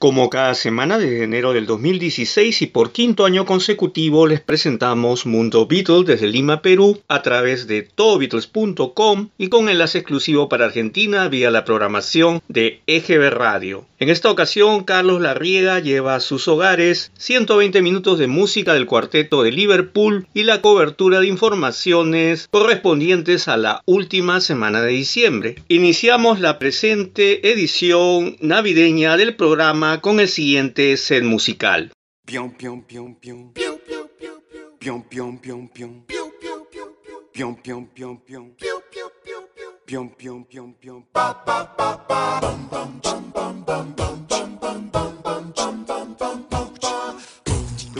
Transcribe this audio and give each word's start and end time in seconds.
Como 0.00 0.30
cada 0.30 0.54
semana 0.54 0.98
desde 0.98 1.24
enero 1.24 1.52
del 1.52 1.66
2016 1.66 2.62
y 2.62 2.66
por 2.68 2.90
quinto 2.90 3.26
año 3.26 3.44
consecutivo 3.44 4.26
les 4.26 4.40
presentamos 4.40 5.26
Mundo 5.26 5.66
Beatles 5.66 6.06
desde 6.06 6.26
Lima, 6.26 6.62
Perú, 6.62 7.02
a 7.06 7.20
través 7.20 7.66
de 7.66 7.82
todobeatles.com 7.82 9.28
y 9.36 9.48
con 9.48 9.68
enlace 9.68 9.98
exclusivo 9.98 10.48
para 10.48 10.64
Argentina 10.64 11.28
vía 11.28 11.50
la 11.50 11.66
programación 11.66 12.40
de 12.48 12.80
EGB 12.86 13.28
Radio. 13.28 13.84
En 13.98 14.08
esta 14.08 14.30
ocasión, 14.30 14.84
Carlos 14.84 15.20
Larriega 15.20 15.78
lleva 15.80 16.14
a 16.14 16.20
sus 16.20 16.48
hogares 16.48 17.12
120 17.18 17.82
minutos 17.82 18.18
de 18.18 18.26
música 18.26 18.72
del 18.72 18.86
cuarteto 18.86 19.42
de 19.42 19.52
Liverpool 19.52 20.26
y 20.32 20.44
la 20.44 20.62
cobertura 20.62 21.20
de 21.20 21.26
informaciones 21.26 22.48
correspondientes 22.50 23.48
a 23.48 23.58
la 23.58 23.82
última 23.84 24.40
semana 24.40 24.80
de 24.80 24.92
diciembre. 24.92 25.56
Iniciamos 25.68 26.40
la 26.40 26.58
presente 26.58 27.52
edición 27.52 28.38
navideña 28.40 29.18
del 29.18 29.36
programa 29.36 29.89
con 29.98 30.20
el 30.20 30.28
siguiente 30.28 30.96
set 30.96 31.24
musical. 31.24 31.90
The 32.26 32.38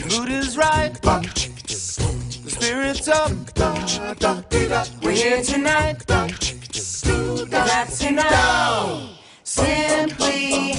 mood 0.09 0.31
is 0.31 0.57
right. 0.57 0.93
The 1.03 2.51
spirit's 2.51 3.09
up. 3.09 3.33
We're 5.03 5.11
here 5.12 5.43
tonight. 5.43 6.07
That's 7.51 8.03
enough. 8.05 9.19
Simply 9.43 10.75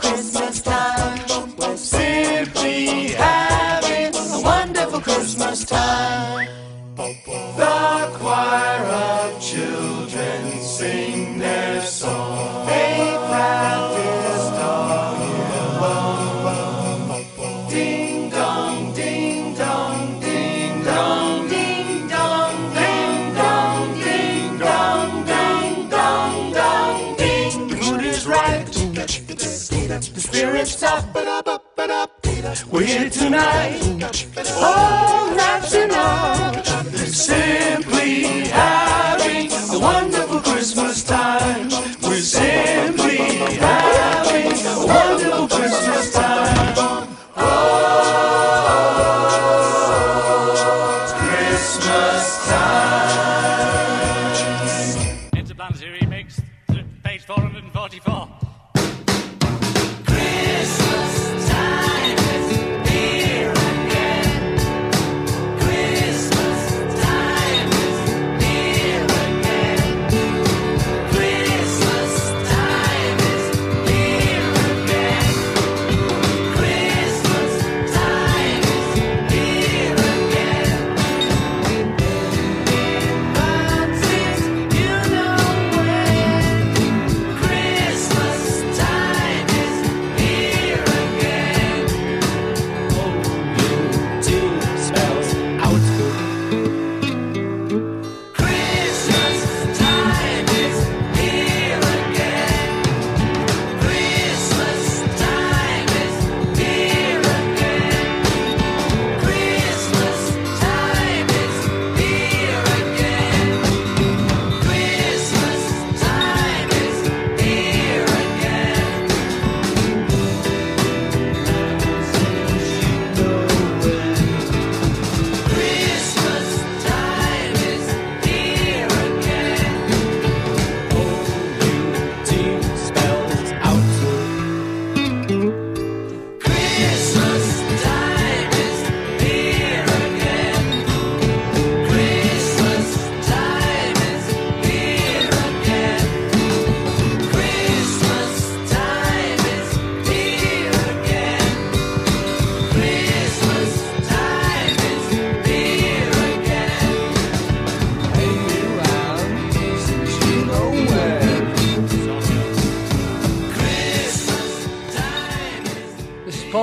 Christmas 0.00 0.62
time. 0.62 1.54
We're 1.58 1.76
simply 1.76 3.08
having 3.10 4.14
a 4.14 4.40
wonderful 4.42 5.00
Christmas 5.00 5.64
time. 5.64 6.59
Up. 30.82 31.16
We're 32.70 32.84
here 32.84 33.10
tonight. 33.10 33.80
Oh, 34.56 35.34
that's 35.36 35.74
enough. 35.74 36.66
Simply 36.96 38.48
having 38.48 39.50
a 39.52 39.78
wonderful 39.78 40.40
Christmas 40.40 41.04
time. 41.04 41.68
We're 42.02 42.20
simply 42.20 42.99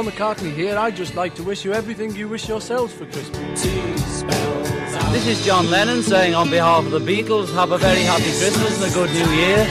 McCartney 0.07 0.53
here. 0.53 0.77
I'd 0.77 0.95
just 0.95 1.15
like 1.15 1.35
to 1.35 1.43
wish 1.43 1.65
you 1.65 1.73
everything 1.73 2.15
you 2.15 2.29
wish 2.29 2.47
yourselves 2.47 2.93
for 2.93 3.05
Christmas. 3.07 3.61
two 3.61 3.97
spells 3.97 4.93
out. 4.93 5.11
This 5.11 5.27
is 5.27 5.45
John 5.45 5.69
Lennon 5.69 6.01
saying 6.01 6.33
on 6.33 6.49
behalf 6.49 6.85
of 6.85 6.91
the 6.91 6.99
Beatles, 6.99 7.53
have 7.53 7.71
a 7.71 7.77
very 7.77 8.03
happy 8.03 8.31
Christmas 8.39 8.81
and 8.81 8.89
a 8.89 8.93
good 8.93 9.09
New 9.11 9.29
Year. 9.35 9.67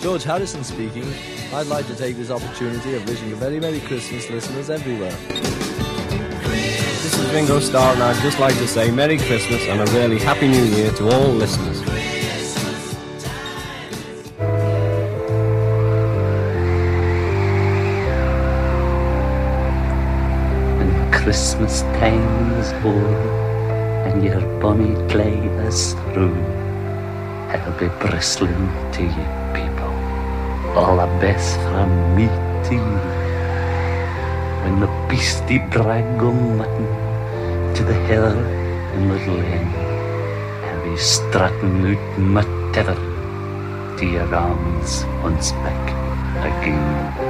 George 0.00 0.22
Harrison 0.22 0.62
speaking. 0.62 1.12
I'd 1.52 1.66
like 1.66 1.88
to 1.88 1.96
take 1.96 2.16
this 2.16 2.30
opportunity 2.30 2.94
of 2.94 3.08
wishing 3.08 3.32
a 3.32 3.36
very 3.36 3.58
Merry 3.58 3.80
Christmas, 3.80 4.30
listeners 4.30 4.70
everywhere. 4.70 5.16
This 7.02 7.18
is 7.18 7.32
Ringo 7.32 7.58
Starr, 7.58 7.94
and 7.94 8.02
I'd 8.04 8.22
just 8.22 8.38
like 8.38 8.54
to 8.58 8.68
say 8.68 8.92
Merry 8.92 9.18
Christmas 9.18 9.60
and 9.66 9.80
a 9.80 9.92
really 9.92 10.20
Happy 10.20 10.46
New 10.46 10.64
Year 10.64 10.92
to 10.92 11.10
all 11.10 11.28
listeners. 11.28 11.81
Christmas 21.62 21.82
time 22.00 22.50
is 22.58 22.72
o'er 22.84 24.10
and 24.10 24.24
your 24.24 24.40
bonny 24.58 24.96
clay 25.08 25.38
is 25.68 25.92
through, 26.10 26.34
I'll 27.54 27.78
be 27.78 27.86
bristling 28.02 28.66
to 28.94 29.02
you 29.02 29.26
people, 29.54 29.94
all 30.74 30.96
the 30.96 31.06
best 31.22 31.54
from 31.70 32.16
me 32.16 32.26
to 32.66 32.74
you. 32.74 32.98
When 34.62 34.80
the 34.80 34.90
beastie 35.08 35.60
drag 35.70 36.18
go 36.18 36.32
mutton 36.32 36.86
to 37.76 37.84
the 37.84 37.94
hill 38.10 38.36
in 38.94 39.08
Little 39.08 39.38
Inn, 39.38 39.68
I'll 40.66 40.82
be 40.82 40.96
strutting 40.96 41.94
out 41.94 42.18
my 42.18 42.42
tether 42.72 42.98
to 43.98 44.04
your 44.04 44.34
arms 44.34 45.04
once 45.22 45.52
back 45.62 45.84
again. 46.42 47.21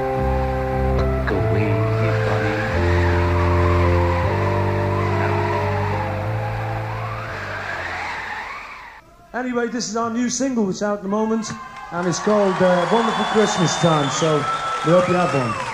Anyway, 9.33 9.67
this 9.67 9.89
is 9.89 9.97
our 9.97 10.11
new 10.11 10.29
single, 10.29 10.65
which 10.65 10.83
out 10.83 10.97
at 10.97 11.01
the 11.01 11.09
moment. 11.09 11.49
and 11.91 12.07
it's 12.07 12.19
called 12.19 12.55
uh, 12.55 12.89
Wonderful 12.91 13.25
Christmas 13.25 13.75
Time. 13.77 14.09
So 14.09 14.37
we 14.85 14.91
hope 14.91 15.07
you 15.07 15.15
have 15.15 15.33
one. 15.33 15.72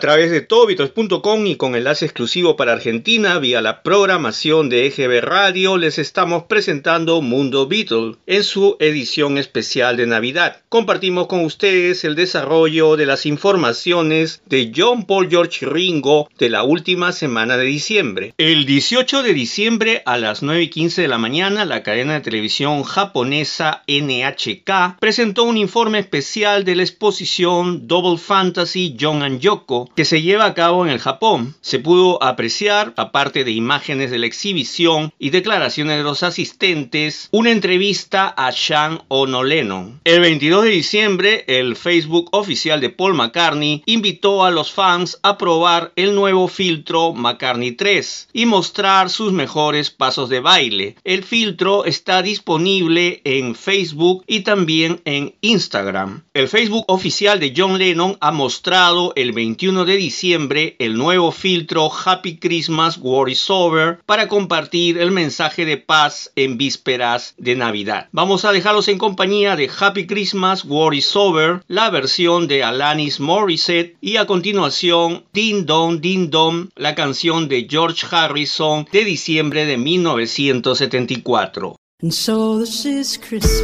A 0.00 0.08
través 0.08 0.30
de 0.30 0.40
tobitos.com 0.40 1.46
y 1.46 1.56
con 1.56 1.74
enlace 1.74 2.06
exclusivo 2.06 2.56
para 2.56 2.72
Argentina 2.72 3.38
vía 3.38 3.60
la 3.60 3.82
programación 3.82 4.70
de 4.70 4.86
EGB 4.86 5.20
Radio 5.20 5.76
les 5.76 5.98
estamos 5.98 6.44
presentando 6.44 7.20
Mundo 7.20 7.68
Beatle 7.68 8.16
en 8.26 8.42
su 8.42 8.78
edición 8.80 9.36
especial 9.36 9.98
de 9.98 10.06
Navidad. 10.06 10.62
Compartimos 10.70 11.26
con 11.26 11.44
ustedes 11.44 12.02
el 12.04 12.14
desarrollo 12.14 12.96
de 12.96 13.04
las 13.04 13.26
informaciones 13.26 14.40
de 14.46 14.72
John 14.74 15.04
Paul 15.04 15.28
George 15.28 15.66
Ringo 15.66 16.30
de 16.38 16.48
la 16.48 16.62
última 16.62 17.12
semana 17.12 17.58
de 17.58 17.66
diciembre. 17.66 18.32
El 18.38 18.64
18 18.64 19.22
de 19.22 19.34
diciembre 19.34 20.02
a 20.06 20.16
las 20.16 20.42
9 20.42 20.62
y 20.62 20.70
15 20.70 21.02
de 21.02 21.08
la 21.08 21.18
mañana 21.18 21.66
la 21.66 21.82
cadena 21.82 22.14
de 22.14 22.20
televisión 22.22 22.84
japonesa 22.84 23.82
NHK 23.86 24.98
presentó 24.98 25.44
un 25.44 25.58
informe 25.58 25.98
especial 25.98 26.64
de 26.64 26.76
la 26.76 26.84
exposición 26.84 27.86
Double 27.86 28.16
Fantasy 28.16 28.96
John 28.98 29.22
and 29.22 29.40
Yoko 29.40 29.89
que 29.94 30.04
se 30.04 30.22
lleva 30.22 30.46
a 30.46 30.54
cabo 30.54 30.84
en 30.84 30.90
el 30.90 30.98
Japón. 30.98 31.54
Se 31.60 31.78
pudo 31.78 32.22
apreciar, 32.22 32.94
aparte 32.96 33.44
de 33.44 33.50
imágenes 33.50 34.10
de 34.10 34.18
la 34.18 34.26
exhibición 34.26 35.12
y 35.18 35.30
declaraciones 35.30 35.96
de 35.98 36.02
los 36.02 36.22
asistentes, 36.22 37.28
una 37.32 37.50
entrevista 37.50 38.28
a 38.28 38.52
Sean 38.52 39.02
O'Nolennon. 39.08 40.00
El 40.04 40.20
22 40.20 40.64
de 40.64 40.70
diciembre, 40.70 41.44
el 41.46 41.76
Facebook 41.76 42.28
oficial 42.32 42.80
de 42.80 42.90
Paul 42.90 43.14
McCartney 43.14 43.82
invitó 43.86 44.44
a 44.44 44.50
los 44.50 44.72
fans 44.72 45.18
a 45.22 45.38
probar 45.38 45.92
el 45.96 46.14
nuevo 46.14 46.48
filtro 46.48 47.12
McCartney 47.12 47.72
3 47.72 48.28
y 48.32 48.46
mostrar 48.46 49.10
sus 49.10 49.32
mejores 49.32 49.90
pasos 49.90 50.28
de 50.28 50.40
baile. 50.40 50.96
El 51.04 51.24
filtro 51.24 51.84
está 51.84 52.22
disponible 52.22 53.20
en 53.24 53.54
Facebook 53.54 54.24
y 54.26 54.40
también 54.40 55.00
en 55.04 55.34
Instagram. 55.40 56.22
El 56.34 56.48
Facebook 56.48 56.84
oficial 56.88 57.40
de 57.40 57.52
John 57.56 57.78
Lennon 57.78 58.16
ha 58.20 58.30
mostrado 58.30 59.12
el 59.16 59.32
21 59.32 59.79
de 59.84 59.96
diciembre 59.96 60.76
el 60.78 60.96
nuevo 60.96 61.32
filtro 61.32 61.90
Happy 61.92 62.38
Christmas 62.38 62.98
War 63.00 63.28
is 63.28 63.44
Over 63.48 63.98
para 64.06 64.28
compartir 64.28 64.98
el 64.98 65.10
mensaje 65.10 65.64
de 65.64 65.76
paz 65.76 66.30
en 66.36 66.58
vísperas 66.58 67.34
de 67.38 67.56
Navidad. 67.56 68.08
Vamos 68.12 68.44
a 68.44 68.52
dejarlos 68.52 68.88
en 68.88 68.98
compañía 68.98 69.56
de 69.56 69.70
Happy 69.78 70.06
Christmas 70.06 70.64
War 70.64 70.94
is 70.94 71.14
Over, 71.14 71.62
la 71.68 71.90
versión 71.90 72.48
de 72.48 72.64
Alanis 72.64 73.20
Morissette 73.20 73.96
y 74.00 74.16
a 74.16 74.26
continuación 74.26 75.24
Ding 75.32 75.66
Dong 75.66 76.00
Ding 76.00 76.30
Dong, 76.30 76.70
la 76.76 76.94
canción 76.94 77.48
de 77.48 77.66
George 77.68 78.06
Harrison 78.10 78.86
de 78.92 79.04
diciembre 79.04 79.66
de 79.66 79.76
1974. 79.76 81.76
And 82.02 82.12
so 82.12 82.58
this 82.58 82.86
is 82.86 83.18
Christmas. 83.18 83.60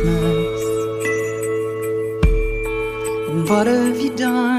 What 3.49 3.67
have 3.67 4.17
done? 4.17 4.56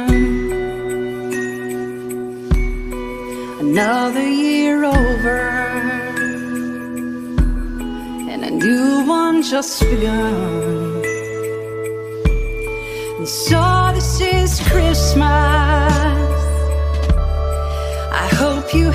another 3.60 4.28
year 4.28 4.84
over. 4.84 5.50
And 8.30 8.44
a 8.44 8.52
new 8.52 9.06
one 9.06 9.42
just 9.42 9.80
begun. 9.82 11.04
And 13.18 13.28
so 13.28 13.92
this 13.94 14.22
is 14.22 14.60
christmas. 14.68 15.18
I 18.24 18.30
hope 18.34 18.74
you 18.74 18.92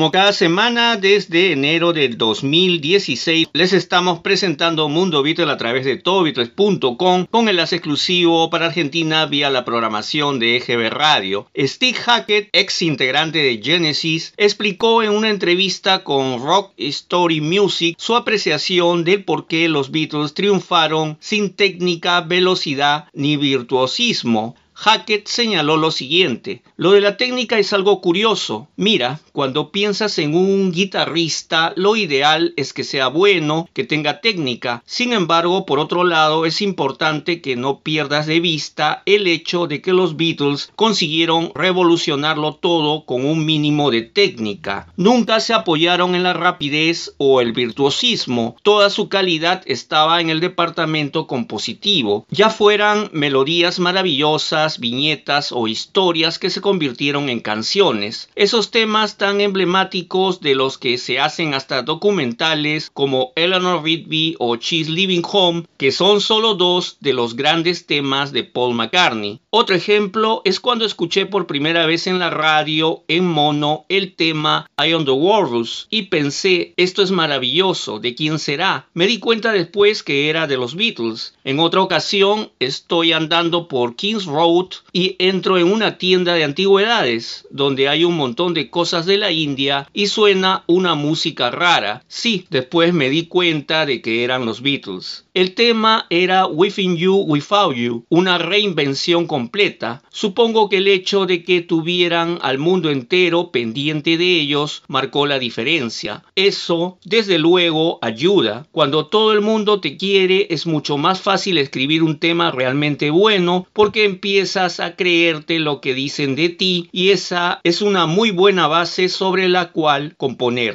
Como 0.00 0.12
cada 0.12 0.32
semana 0.32 0.96
desde 0.96 1.52
enero 1.52 1.92
del 1.92 2.16
2016 2.16 3.48
les 3.52 3.74
estamos 3.74 4.20
presentando 4.20 4.88
Mundo 4.88 5.22
Beatles 5.22 5.50
a 5.50 5.58
través 5.58 5.84
de 5.84 5.98
todobeatles.com 5.98 7.26
con 7.26 7.48
enlace 7.50 7.76
exclusivo 7.76 8.48
para 8.48 8.64
Argentina 8.64 9.26
vía 9.26 9.50
la 9.50 9.66
programación 9.66 10.38
de 10.38 10.56
EGB 10.56 10.88
Radio. 10.88 11.48
Steve 11.54 11.98
Hackett, 11.98 12.48
ex 12.54 12.80
integrante 12.80 13.40
de 13.40 13.60
Genesis, 13.62 14.32
explicó 14.38 15.02
en 15.02 15.10
una 15.10 15.28
entrevista 15.28 16.02
con 16.02 16.40
Rock 16.42 16.72
Story 16.78 17.42
Music 17.42 17.94
su 17.98 18.16
apreciación 18.16 19.04
del 19.04 19.24
por 19.24 19.48
qué 19.48 19.68
los 19.68 19.90
Beatles 19.90 20.32
triunfaron 20.32 21.18
sin 21.20 21.50
técnica, 21.50 22.22
velocidad 22.22 23.04
ni 23.12 23.36
virtuosismo. 23.36 24.56
Hackett 24.82 25.28
señaló 25.28 25.76
lo 25.76 25.90
siguiente, 25.90 26.62
lo 26.78 26.92
de 26.92 27.02
la 27.02 27.18
técnica 27.18 27.58
es 27.58 27.74
algo 27.74 28.00
curioso. 28.00 28.68
Mira, 28.76 29.20
cuando 29.32 29.70
piensas 29.72 30.18
en 30.18 30.34
un 30.34 30.72
guitarrista, 30.72 31.74
lo 31.76 31.96
ideal 31.96 32.54
es 32.56 32.72
que 32.72 32.82
sea 32.82 33.08
bueno, 33.08 33.68
que 33.74 33.84
tenga 33.84 34.22
técnica. 34.22 34.82
Sin 34.86 35.12
embargo, 35.12 35.66
por 35.66 35.80
otro 35.80 36.02
lado, 36.02 36.46
es 36.46 36.62
importante 36.62 37.42
que 37.42 37.56
no 37.56 37.80
pierdas 37.80 38.26
de 38.26 38.40
vista 38.40 39.02
el 39.04 39.26
hecho 39.26 39.66
de 39.66 39.82
que 39.82 39.92
los 39.92 40.16
Beatles 40.16 40.72
consiguieron 40.76 41.52
revolucionarlo 41.54 42.54
todo 42.54 43.04
con 43.04 43.26
un 43.26 43.44
mínimo 43.44 43.90
de 43.90 44.00
técnica. 44.00 44.90
Nunca 44.96 45.40
se 45.40 45.52
apoyaron 45.52 46.14
en 46.14 46.22
la 46.22 46.32
rapidez 46.32 47.12
o 47.18 47.42
el 47.42 47.52
virtuosismo. 47.52 48.56
Toda 48.62 48.88
su 48.88 49.10
calidad 49.10 49.62
estaba 49.66 50.22
en 50.22 50.30
el 50.30 50.40
departamento 50.40 51.26
compositivo, 51.26 52.24
ya 52.30 52.48
fueran 52.48 53.10
melodías 53.12 53.78
maravillosas, 53.78 54.69
viñetas 54.78 55.52
o 55.52 55.66
historias 55.66 56.38
que 56.38 56.50
se 56.50 56.60
convirtieron 56.60 57.28
en 57.28 57.40
canciones. 57.40 58.28
Esos 58.36 58.70
temas 58.70 59.16
tan 59.16 59.40
emblemáticos 59.40 60.40
de 60.40 60.54
los 60.54 60.78
que 60.78 60.98
se 60.98 61.18
hacen 61.18 61.54
hasta 61.54 61.82
documentales 61.82 62.90
como 62.92 63.32
Eleanor 63.34 63.82
Rigby 63.82 64.36
o 64.38 64.56
She's 64.56 64.88
Living 64.88 65.22
Home, 65.30 65.64
que 65.76 65.92
son 65.92 66.20
solo 66.20 66.54
dos 66.54 66.98
de 67.00 67.12
los 67.12 67.34
grandes 67.34 67.86
temas 67.86 68.32
de 68.32 68.44
Paul 68.44 68.74
McCartney. 68.74 69.40
Otro 69.50 69.74
ejemplo 69.74 70.42
es 70.44 70.60
cuando 70.60 70.84
escuché 70.84 71.26
por 71.26 71.46
primera 71.46 71.86
vez 71.86 72.06
en 72.06 72.18
la 72.18 72.30
radio 72.30 73.02
en 73.08 73.26
mono 73.26 73.84
el 73.88 74.14
tema 74.14 74.70
I 74.78 74.94
on 74.94 75.04
the 75.04 75.10
Walrus 75.10 75.88
y 75.90 76.02
pensé, 76.02 76.74
esto 76.76 77.02
es 77.02 77.10
maravilloso, 77.10 77.98
¿de 77.98 78.14
quién 78.14 78.38
será? 78.38 78.86
Me 78.94 79.06
di 79.06 79.18
cuenta 79.18 79.52
después 79.52 80.02
que 80.02 80.28
era 80.28 80.46
de 80.46 80.56
los 80.56 80.74
Beatles. 80.74 81.34
En 81.44 81.58
otra 81.58 81.82
ocasión 81.82 82.50
estoy 82.58 83.12
andando 83.12 83.68
por 83.68 83.96
Kings 83.96 84.26
Road 84.26 84.59
y 84.92 85.16
entro 85.18 85.58
en 85.58 85.70
una 85.70 85.98
tienda 85.98 86.34
de 86.34 86.44
antigüedades 86.44 87.46
donde 87.50 87.88
hay 87.88 88.04
un 88.04 88.16
montón 88.16 88.54
de 88.54 88.70
cosas 88.70 89.06
de 89.06 89.16
la 89.16 89.30
India 89.30 89.88
y 89.92 90.06
suena 90.06 90.64
una 90.66 90.94
música 90.94 91.50
rara. 91.50 92.04
Sí, 92.08 92.46
después 92.50 92.92
me 92.92 93.10
di 93.10 93.26
cuenta 93.26 93.86
de 93.86 94.02
que 94.02 94.24
eran 94.24 94.46
los 94.46 94.62
Beatles. 94.62 95.24
El 95.32 95.54
tema 95.54 96.06
era 96.10 96.46
Within 96.46 96.96
You, 96.96 97.14
Without 97.14 97.76
You, 97.76 98.04
una 98.08 98.36
reinvención 98.38 99.28
completa. 99.28 100.02
Supongo 100.10 100.68
que 100.68 100.78
el 100.78 100.88
hecho 100.88 101.24
de 101.24 101.44
que 101.44 101.60
tuvieran 101.60 102.40
al 102.42 102.58
mundo 102.58 102.90
entero 102.90 103.52
pendiente 103.52 104.18
de 104.18 104.40
ellos 104.40 104.82
marcó 104.88 105.26
la 105.26 105.38
diferencia. 105.38 106.24
Eso, 106.34 106.98
desde 107.04 107.38
luego, 107.38 108.00
ayuda. 108.02 108.66
Cuando 108.72 109.06
todo 109.06 109.32
el 109.32 109.40
mundo 109.40 109.80
te 109.80 109.96
quiere 109.96 110.48
es 110.50 110.66
mucho 110.66 110.98
más 110.98 111.20
fácil 111.20 111.58
escribir 111.58 112.02
un 112.02 112.18
tema 112.18 112.50
realmente 112.50 113.10
bueno 113.10 113.68
porque 113.72 114.04
empiezas 114.04 114.80
a 114.80 114.96
creerte 114.96 115.60
lo 115.60 115.80
que 115.80 115.94
dicen 115.94 116.34
de 116.34 116.48
ti 116.48 116.88
y 116.90 117.10
esa 117.10 117.60
es 117.62 117.82
una 117.82 118.06
muy 118.06 118.32
buena 118.32 118.66
base 118.66 119.08
sobre 119.08 119.48
la 119.48 119.70
cual 119.70 120.14
componer. 120.16 120.74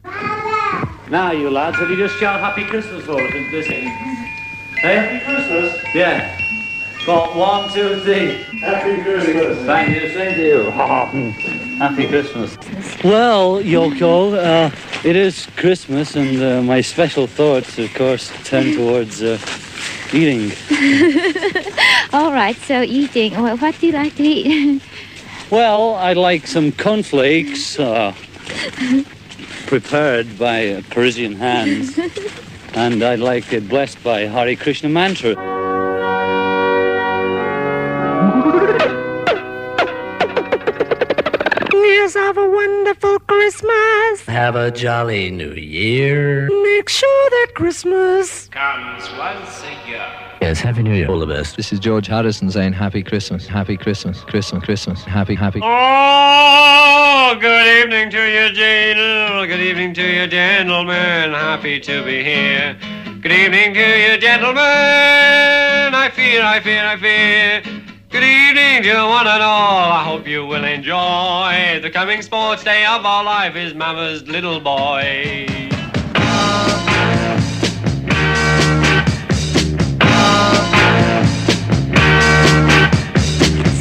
Now, 1.12 1.34
you 1.34 1.52
lads, 1.52 1.78
have 1.78 1.92
you 1.92 1.98
just? 1.98 2.16
Hey? 4.78 4.96
Happy 4.98 5.26
Christmas? 5.26 5.84
Yeah. 5.94 6.42
Got 7.06 7.36
one, 7.36 7.72
two, 7.72 8.00
three. 8.02 8.44
Happy 8.60 9.02
Christmas. 9.04 9.60
Thank 9.66 10.02
you, 10.02 10.10
same 10.10 10.36
to 10.36 10.42
you. 10.44 10.72
Happy 11.78 12.08
Christmas. 12.08 12.58
Well, 13.04 13.62
Yoko, 13.62 14.34
uh, 14.36 14.76
it 15.04 15.16
is 15.16 15.46
Christmas, 15.56 16.16
and 16.16 16.42
uh, 16.42 16.62
my 16.64 16.82
special 16.82 17.28
thoughts, 17.28 17.78
of 17.78 17.94
course, 17.94 18.32
turn 18.44 18.74
towards 18.74 19.22
uh, 19.22 19.38
eating. 20.14 20.52
All 22.14 22.32
right, 22.32 22.56
so 22.56 22.82
eating. 22.82 23.34
Well, 23.34 23.58
what 23.58 23.80
do 23.80 23.88
you 23.88 23.94
like 23.94 24.16
to 24.16 24.24
eat? 24.24 24.82
Well, 25.52 25.94
I'd 25.94 26.18
like 26.18 26.48
some 26.48 26.72
cornflakes 26.72 27.80
uh, 27.80 28.16
prepared 29.68 30.40
by 30.40 30.70
uh, 30.70 30.82
Parisian 30.90 31.36
hands, 31.36 31.94
and 32.76 33.02
I'd 33.04 33.20
like 33.20 33.54
it 33.54 33.68
blessed 33.70 34.04
by 34.04 34.22
Hare 34.22 34.56
Krishna 34.56 34.90
mantra. 34.90 35.34
Yes, 42.06 42.14
have 42.14 42.38
a 42.38 42.48
wonderful 42.48 43.18
Christmas. 43.22 44.26
Have 44.28 44.56
a 44.56 44.70
jolly 44.70 45.32
new 45.32 45.54
year. 45.54 46.48
Make 46.62 46.88
sure 46.88 47.30
that 47.32 47.54
Christmas 47.56 48.48
Comes 48.50 49.10
once 49.18 49.64
a 49.64 49.90
year. 49.90 50.06
Yes, 50.40 50.60
Happy 50.60 50.84
New 50.84 50.94
Year. 50.94 51.10
All 51.10 51.18
the 51.18 51.26
best. 51.26 51.58
This 51.58 51.74
is 51.74 51.80
George 51.80 52.06
Harrison 52.06 52.52
saying 52.52 52.74
Happy 52.74 53.02
Christmas, 53.02 53.48
Happy 53.48 53.76
Christmas, 53.76 54.22
Christmas, 54.22 54.64
Christmas, 54.64 55.04
Happy, 55.04 55.34
Happy. 55.34 55.62
Oh, 55.64 57.38
good 57.42 57.82
evening 57.82 58.12
to 58.12 58.22
you, 58.22 58.54
Jane. 58.54 59.48
Good 59.48 59.62
evening 59.62 59.96
to 59.96 60.04
you, 60.04 60.28
gentlemen. 60.28 61.32
Happy 61.32 61.80
to 61.80 62.06
be 62.06 62.24
here. 62.24 62.78
Good 63.20 63.32
evening 63.32 63.74
to 63.74 64.12
you, 64.12 64.20
gentlemen. 64.20 64.62
I 64.62 66.12
fear, 66.14 66.44
I 66.44 66.60
fear, 66.60 66.86
I 66.86 66.98
fear. 66.98 67.85
Good 68.16 68.24
evening 68.24 68.84
to 68.84 68.96
one 69.10 69.28
and 69.28 69.44
all. 69.44 69.92
I 69.92 70.02
hope 70.02 70.26
you 70.26 70.46
will 70.46 70.64
enjoy 70.64 71.82
the 71.82 71.90
coming 71.92 72.22
sports 72.22 72.64
day 72.64 72.86
of 72.86 73.06
our 73.06 73.26
life 73.26 73.58
is 73.58 73.74
Mama's 73.74 74.26
little 74.26 74.62
boy. 74.62 75.46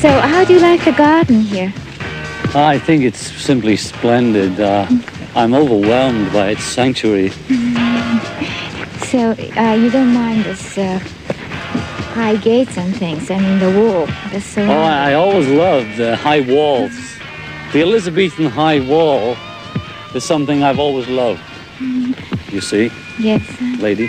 so, 0.02 0.10
how 0.18 0.44
do 0.44 0.54
you 0.54 0.58
like 0.58 0.84
the 0.84 0.94
garden 0.98 1.42
here? 1.42 1.72
I 2.56 2.80
think 2.84 3.04
it's 3.04 3.20
simply 3.20 3.76
splendid. 3.76 4.58
Uh, 4.58 4.88
I'm 5.36 5.54
overwhelmed 5.54 6.32
by 6.32 6.48
its 6.48 6.64
sanctuary. 6.64 7.30
So, 9.14 9.30
uh, 9.56 9.74
you 9.74 9.90
don't 9.90 10.12
mind 10.12 10.42
this 10.42 10.76
uh, 10.76 10.98
high 12.14 12.36
gates 12.36 12.78
and 12.78 12.96
things, 12.96 13.30
I 13.30 13.38
mean, 13.38 13.58
the 13.58 13.70
wall. 13.78 14.06
The 14.30 14.40
Oh, 14.58 14.82
I, 14.82 15.10
I 15.10 15.14
always 15.14 15.48
loved 15.48 15.96
the 15.96 16.16
high 16.16 16.40
walls. 16.40 16.92
The 17.72 17.80
Elizabethan 17.82 18.46
high 18.46 18.80
wall 18.80 19.36
is 20.14 20.24
something 20.24 20.62
I've 20.62 20.78
always 20.78 21.08
loved. 21.08 21.40
Mm-hmm. 21.78 22.54
You 22.54 22.60
see, 22.60 22.90
Yes. 23.18 23.42
lady? 23.80 24.08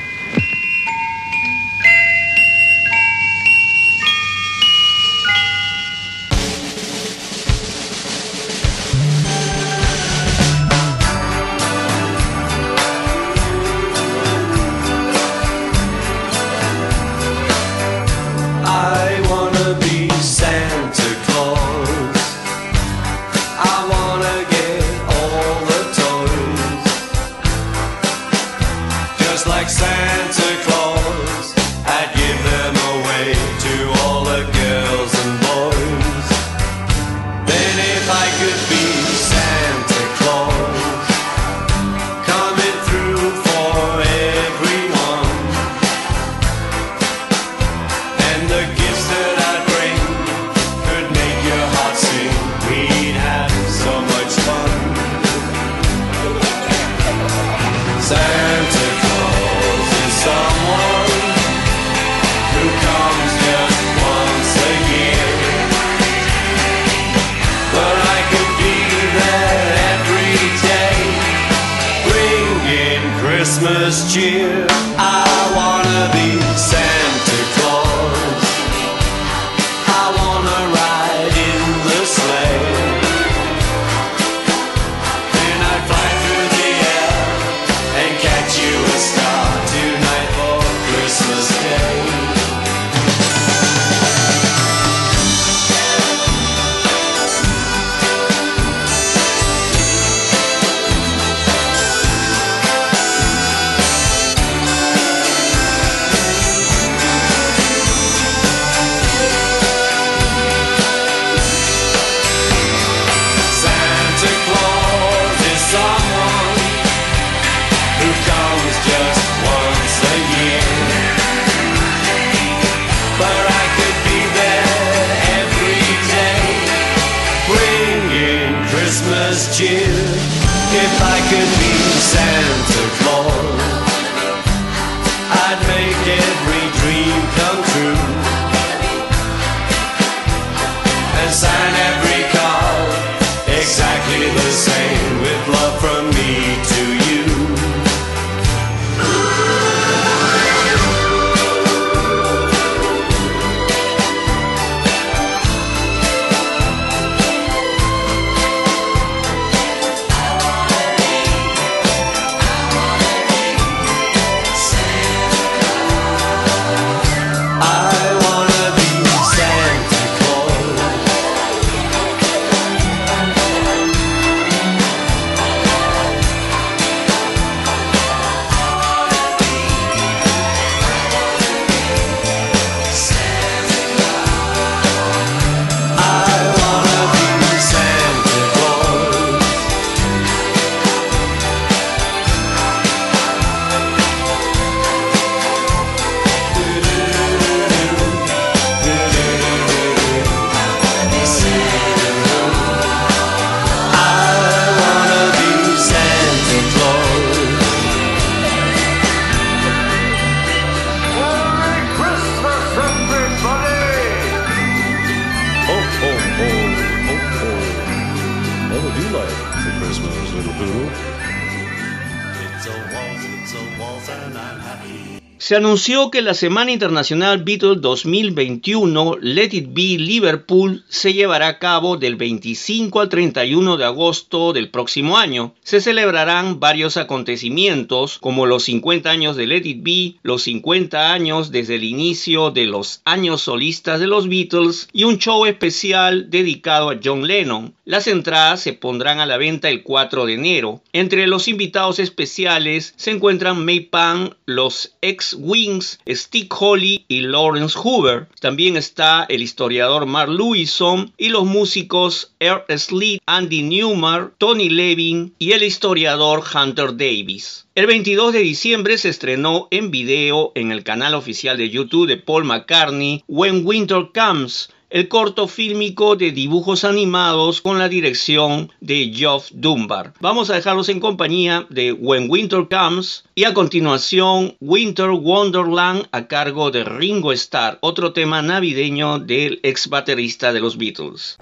Se 225.56 225.60
anunció 225.60 226.12
que 226.12 226.22
la 226.22 226.34
Semana 226.34 226.74
Internacional 226.74 227.42
Beatles 227.46 227.80
2021 227.80 229.20
Let 229.22 229.52
It 229.54 229.70
Be 229.72 229.98
Liverpool 229.98 230.84
se 231.06 231.14
llevará 231.14 231.50
a 231.50 231.60
cabo 231.60 231.98
del 231.98 232.16
25 232.16 233.00
al 233.00 233.10
31 233.10 233.78
de 233.78 233.86
agosto 233.86 234.54
del 234.54 234.72
próximo 234.72 235.20
año. 235.20 235.54
Se 235.62 235.80
celebrarán 235.80 236.60
varios 236.60 236.98
acontecimientos 236.98 238.18
como 238.18 238.48
los 238.48 238.64
50 238.64 239.12
años 239.12 239.36
de 239.36 239.46
Let 239.46 239.68
It 239.68 239.84
Be, 239.84 240.16
los 240.24 240.42
50 240.42 241.14
años 241.14 241.52
desde 241.52 241.76
el 241.76 241.84
inicio 241.84 242.50
de 242.50 242.66
los 242.66 243.02
años 243.06 243.44
solistas 243.44 244.00
de 244.00 244.08
los 244.08 244.28
Beatles 244.28 244.88
y 244.94 245.04
un 245.04 245.20
show 245.20 245.46
especial 245.46 246.32
dedicado 246.32 246.90
a 246.90 246.98
John 247.04 247.28
Lennon. 247.28 247.76
Las 247.86 248.08
entradas 248.08 248.62
se 248.62 248.74
pondrán 248.74 249.20
a 249.20 249.28
la 249.28 249.38
venta 249.38 249.70
el 249.70 249.84
4 249.84 250.26
de 250.26 250.34
enero. 250.34 250.82
Entre 250.92 251.28
los 251.28 251.48
invitados 251.48 252.00
especiales 252.00 252.96
se 252.98 253.12
encuentran 253.12 253.64
May 253.64 253.82
Pan, 253.82 254.36
los 254.48 254.96
ex-Wings, 255.02 256.00
Steve 256.10 256.48
Holly 256.50 257.06
y 257.08 257.22
Lawrence 257.22 257.78
Hoover. 257.78 258.28
También 258.40 258.76
está 258.76 259.28
el 259.30 259.44
historiador 259.44 260.08
Mark 260.08 260.32
Lewison 260.32 260.95
y 261.18 261.30
los 261.30 261.46
músicos 261.46 262.34
Earl 262.40 262.64
Sleet, 262.78 263.22
Andy 263.26 263.62
Newmar, 263.62 264.34
Tony 264.38 264.70
Levin 264.70 265.34
y 265.40 265.52
el 265.52 265.64
historiador 265.64 266.44
Hunter 266.54 266.98
Davis. 266.98 267.66
El 267.76 267.88
22 267.88 268.32
de 268.34 268.40
diciembre 268.40 268.98
se 268.98 269.10
estrenó 269.10 269.68
en 269.70 269.92
video 269.92 270.52
en 270.56 270.72
el 270.72 270.84
canal 270.84 271.14
oficial 271.14 271.58
de 271.58 271.70
YouTube 271.70 272.08
de 272.08 272.18
Paul 272.18 272.46
McCartney 272.46 273.24
When 273.28 273.66
Winter 273.66 274.08
Comes, 274.14 274.70
el 274.96 275.10
corto 275.10 275.50
fílmico 275.50 276.16
de 276.16 276.32
dibujos 276.32 276.86
animados 276.86 277.60
con 277.60 277.78
la 277.78 277.90
dirección 277.90 278.72
de 278.80 279.12
Geoff 279.14 279.50
Dunbar. 279.52 280.14
Vamos 280.22 280.50
a 280.50 280.54
dejarlos 280.54 280.88
en 280.88 281.02
compañía 281.02 281.68
de 281.70 281.92
When 281.92 282.30
Winter 282.30 282.66
Comes 282.70 283.26
y 283.36 283.44
a 283.44 283.54
continuación 283.54 284.56
Winter 284.62 285.10
Wonderland 285.10 286.08
a 286.14 286.28
cargo 286.30 286.72
de 286.72 286.86
Ringo 286.86 287.34
Starr, 287.34 287.78
otro 287.82 288.14
tema 288.14 288.42
navideño 288.42 289.20
del 289.20 289.60
ex 289.64 289.90
baterista 289.90 290.54
de 290.54 290.62
los 290.62 290.78
Beatles. 290.78 291.36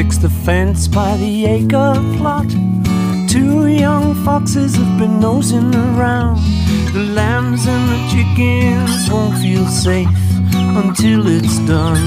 Fix 0.00 0.16
the 0.16 0.30
fence 0.30 0.88
by 0.88 1.14
the 1.18 1.44
acre 1.44 1.92
plot. 2.16 2.48
Two 3.28 3.66
young 3.66 4.14
foxes 4.24 4.74
have 4.76 4.98
been 4.98 5.20
nosing 5.20 5.74
around. 5.74 6.38
The 6.94 7.04
lambs 7.12 7.66
and 7.66 7.86
the 7.90 8.00
chickens 8.08 9.10
won't 9.10 9.36
feel 9.42 9.66
safe 9.66 10.08
until 10.54 11.26
it's 11.26 11.58
done. 11.66 12.00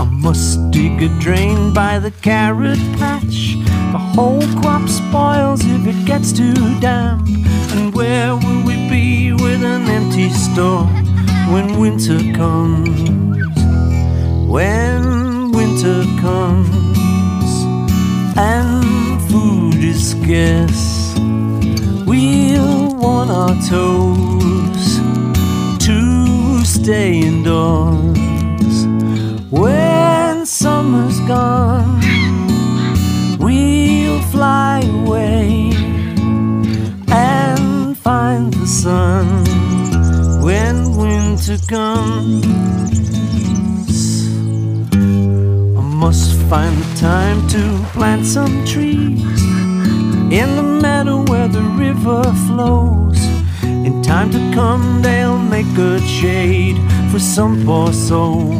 I 0.00 0.04
must 0.04 0.70
dig 0.70 1.02
a 1.02 1.08
drain 1.18 1.74
by 1.74 1.98
the 1.98 2.12
carrot 2.22 2.78
patch. 3.00 3.56
The 3.90 3.98
whole 4.14 4.46
crop 4.60 4.88
spoils 4.88 5.62
if 5.64 5.84
it 5.88 6.06
gets 6.06 6.30
too 6.30 6.54
damp. 6.78 7.26
And 7.74 7.92
where 7.92 8.36
will 8.36 8.62
we 8.64 8.76
be 8.88 9.32
with 9.32 9.64
an 9.64 9.88
empty 9.88 10.30
store 10.30 10.84
when 11.52 11.80
winter 11.80 12.20
comes? 12.32 13.10
When 14.48 15.11
winter 15.62 16.02
comes 16.20 17.46
and 18.36 19.22
food 19.30 19.76
is 19.76 20.10
scarce, 20.10 21.14
we'll 22.04 22.96
want 22.96 23.30
our 23.30 23.54
toes 23.70 24.98
to 25.86 26.64
stay 26.64 27.20
indoors. 27.20 28.86
When 29.50 30.46
summer's 30.46 31.20
gone, 31.28 32.00
we'll 33.38 34.20
fly 34.34 34.80
away 35.00 35.70
and 37.08 37.96
find 37.96 38.52
the 38.52 38.66
sun 38.66 39.26
when 40.42 40.96
winter 40.96 41.58
comes. 41.68 43.01
Must 46.02 46.36
find 46.50 46.76
the 46.76 46.98
time 46.98 47.46
to 47.46 47.62
plant 47.92 48.26
some 48.26 48.64
trees 48.64 49.40
in 50.32 50.56
the 50.56 50.62
meadow 50.82 51.22
where 51.30 51.46
the 51.46 51.62
river 51.62 52.24
flows. 52.48 53.20
In 53.62 54.02
time 54.02 54.32
to 54.32 54.40
come, 54.52 55.00
they'll 55.00 55.38
make 55.38 55.72
good 55.76 56.02
shade 56.02 56.76
for 57.12 57.20
some 57.20 57.64
poor 57.64 57.92
soul. 57.92 58.50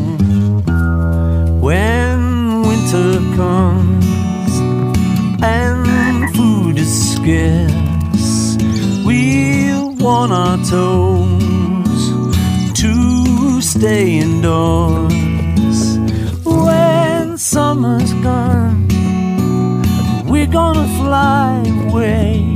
When 1.60 2.62
winter 2.62 3.18
comes 3.34 4.06
and 5.42 6.32
food 6.36 6.78
is 6.78 7.12
scarce, 7.14 8.56
we'll 9.04 9.90
warn 9.96 10.30
our 10.30 10.58
toes 10.58 12.02
to 12.80 13.60
stay 13.60 14.18
indoors. 14.20 15.21
Summer's 17.52 18.14
gone, 18.24 18.88
we're 20.24 20.46
gonna 20.46 20.88
fly 20.96 21.62
away 21.86 22.54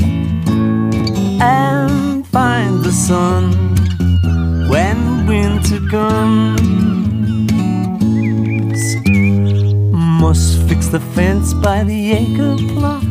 and 1.39 2.27
find 2.29 2.83
the 2.83 2.91
sun 2.93 3.53
when 4.71 5.27
winter 5.27 5.81
comes. 5.91 6.63
Must 9.93 10.63
fix 10.67 10.87
the 10.87 11.01
fence 11.15 11.53
by 11.53 11.85
the 11.85 12.13
acre 12.13 12.57
plot. 12.73 13.03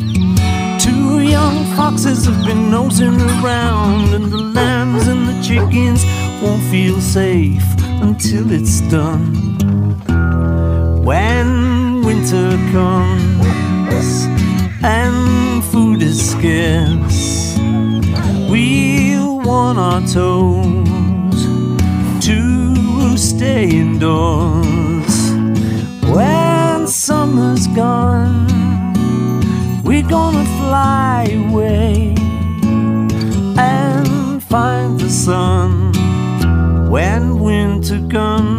Two 0.81 1.19
young 1.19 1.65
foxes 1.75 2.25
have 2.25 2.43
been 2.47 2.71
nosing 2.71 3.21
around, 3.21 4.11
and 4.11 4.31
the 4.31 4.37
lambs 4.37 5.05
and 5.07 5.27
the 5.27 5.39
chickens 5.43 6.03
won't 6.41 6.63
feel 6.71 6.99
safe 6.99 7.63
until 8.01 8.51
it's 8.51 8.81
done. 8.89 9.44
Winter 12.15 12.51
comes 12.71 14.25
and 14.81 15.61
food 15.65 16.01
is 16.01 16.31
scarce, 16.31 17.57
we 18.49 19.17
want 19.19 19.77
our 19.77 19.99
toes 20.07 21.45
to 22.25 23.17
stay 23.17 23.69
indoors. 23.69 25.31
When 26.09 26.87
summer's 26.87 27.67
gone, 27.67 28.47
we're 29.83 30.07
gonna 30.07 30.45
fly 30.61 31.27
away 31.49 32.15
and 33.57 34.41
find 34.41 34.97
the 34.97 35.09
sun 35.09 35.91
when 36.89 37.39
winter 37.41 37.99
comes 38.07 38.54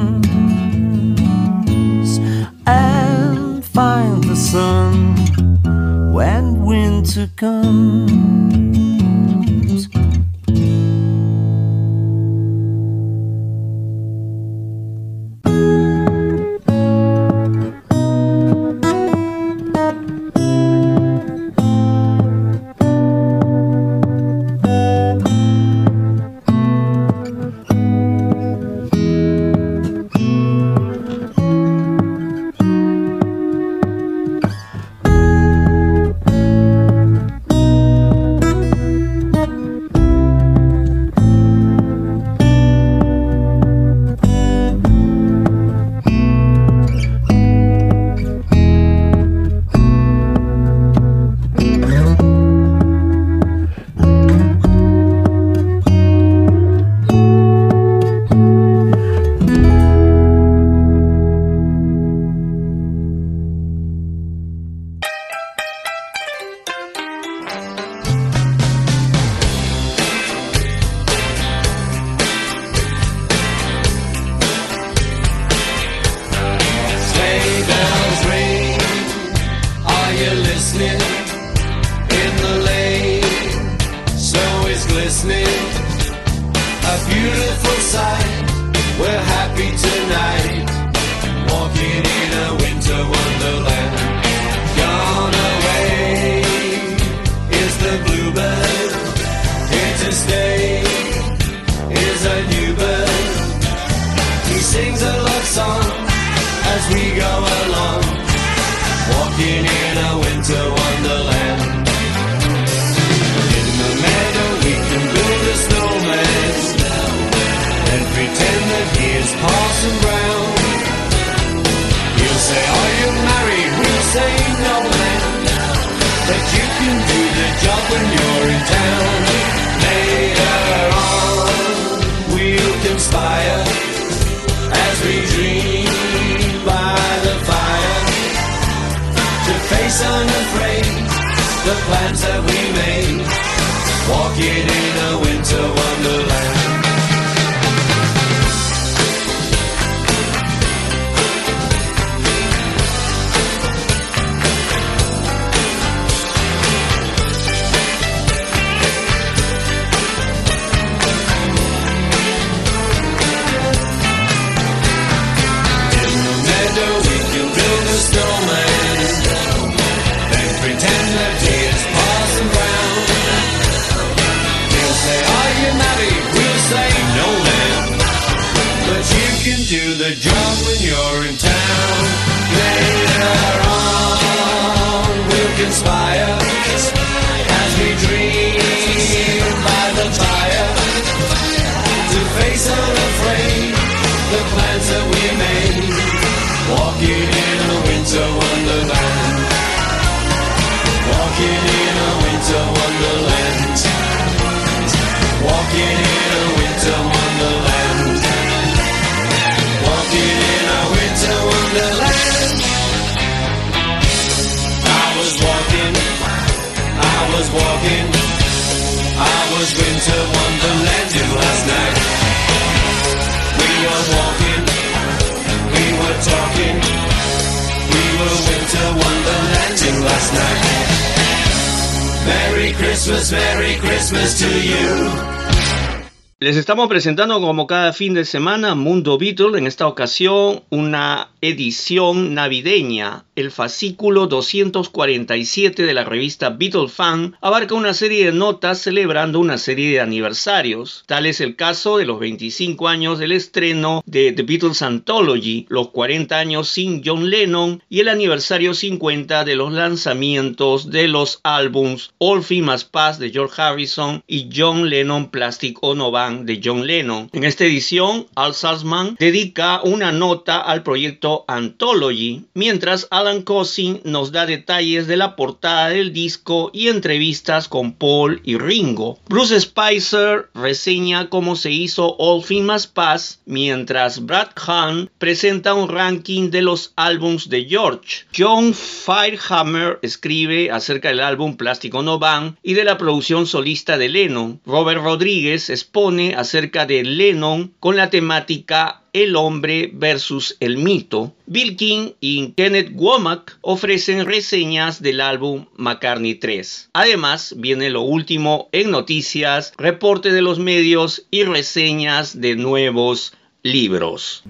estamos 236.67 236.89
presentando 236.89 237.41
como 237.41 237.69
cada 237.69 237.93
fin 237.93 238.13
de 238.13 238.25
semana 238.25 238.75
Mundo 238.75 239.19
Beatle, 239.19 239.57
en 239.57 239.69
esta 239.69 239.87
ocasión 239.87 240.65
una 240.69 241.29
edición 241.49 242.35
navideña. 242.35 243.25
El 243.35 243.51
fascículo 243.51 244.27
247 244.27 245.85
de 245.85 245.95
la 245.95 246.05
revista 246.05 246.51
Beatle 246.51 246.89
Fan 246.89 247.37
abarca 247.41 247.75
una 247.75 247.93
serie 247.93 248.27
de 248.27 248.33
notas 248.33 248.81
celebrando 248.81 249.41
una 249.41 249.59
serie 249.59 249.91
de 249.91 250.01
aniversarios. 250.01 251.05
Tal 251.07 251.27
es 251.27 251.41
el 251.41 251.57
caso 251.57 251.99
de 251.99 252.07
los 252.07 252.19
25 252.19 252.89
años 252.89 253.19
del 253.19 253.33
estreno 253.33 254.03
de 254.07 254.33
The 254.33 254.43
Beatles 254.43 254.83
Anthology, 254.83 255.67
los 255.69 255.91
40 255.91 256.39
años 256.39 256.69
sin 256.69 257.03
John 257.05 257.29
Lennon 257.29 257.83
y 257.89 258.01
el 258.01 258.09
aniversario 258.09 258.75
50 258.75 259.45
de 259.45 259.57
los 259.57 259.73
lanzamientos 259.73 260.91
de 260.91 261.09
los 261.09 261.41
álbums 261.43 262.15
All 262.19 262.43
Must 262.63 262.91
Pass 262.91 263.19
de 263.19 263.31
George 263.31 263.61
Harrison 263.61 264.23
y 264.27 264.49
John 264.55 264.89
Lennon 264.89 265.31
Plastic 265.31 265.79
Ono 265.83 266.11
Band 266.11 266.47
de 266.47 266.61
John 266.63 266.87
Lennon. 266.87 267.29
En 267.33 267.45
esta 267.45 267.65
edición, 267.65 268.27
Al 268.35 268.55
Salzman 268.55 269.17
dedica 269.19 269.83
una 269.83 270.13
nota 270.13 270.61
al 270.61 270.83
proyecto 270.83 271.36
Anthology, 271.49 272.47
mientras 272.55 273.07
Alan 273.11 273.43
Cousin 273.43 274.01
nos 274.05 274.33
da 274.33 274.47
detalles 274.47 275.07
de 275.07 275.17
la 275.17 275.37
portada 275.37 275.91
del 275.91 276.13
disco 276.13 276.71
y 276.73 276.89
entrevistas 276.89 277.69
con 277.69 277.93
Paul 277.93 278.41
y 278.45 278.57
Ringo. 278.57 279.19
Bruce 279.29 279.61
Spicer 279.61 280.49
reseña 280.55 281.29
cómo 281.29 281.57
se 281.57 281.71
hizo 281.71 282.17
All 282.19 282.45
Must 282.63 282.93
Pass, 282.95 283.41
mientras 283.45 284.25
Brad 284.25 284.51
Hahn 284.67 285.11
presenta 285.19 285.75
un 285.75 285.89
ranking 285.89 286.51
de 286.51 286.63
los 286.63 286.93
álbums 286.97 287.49
de 287.49 287.65
George. 287.65 288.25
John 288.37 288.75
Firehammer 288.75 289.99
escribe 290.03 290.71
acerca 290.71 291.09
del 291.09 291.21
álbum 291.21 291.57
Plástico 291.57 292.03
No 292.03 292.19
Band 292.19 292.57
y 292.63 292.75
de 292.75 292.85
la 292.85 292.99
producción 292.99 293.47
solista 293.47 293.99
de 293.99 294.09
Lennon. 294.09 294.61
Robert 294.65 295.03
Rodríguez 295.03 295.71
expone 295.71 296.35
acerca 296.35 296.87
de 296.87 297.05
Lennon 297.05 297.75
con 297.81 297.97
la 297.97 298.11
temática 298.11 299.03
El 299.17 299.35
hombre 299.35 299.91
versus 299.95 300.59
el 300.61 300.77
mito. 300.77 301.33
Bill 301.47 301.75
King 301.77 302.11
y 302.21 302.51
Kenneth 302.51 302.91
Womack 302.93 303.57
ofrecen 303.63 304.27
reseñas 304.27 305.01
del 305.01 305.23
álbum 305.23 305.65
McCartney 305.79 306.35
3. 306.35 306.91
Además, 306.93 307.55
viene 307.57 307.89
lo 307.89 308.03
último 308.03 308.69
en 308.73 308.91
noticias, 308.91 309.73
reporte 309.79 310.35
de 310.35 310.43
los 310.43 310.59
medios 310.59 311.25
y 311.31 311.45
reseñas 311.45 312.39
de 312.43 312.57
nuevos 312.57 313.33
libros. 313.63 314.45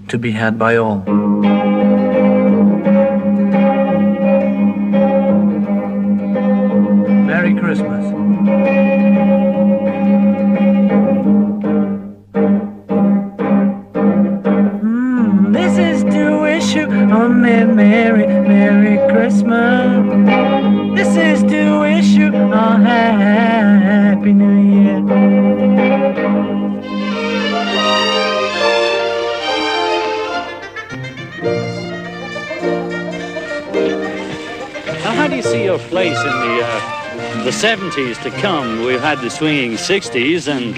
70s 37.57 38.21
to 38.23 38.29
come? 38.41 38.83
We've 38.83 39.01
had 39.01 39.19
the 39.19 39.29
swinging 39.29 39.73
60s, 39.73 40.47
and 40.47 40.77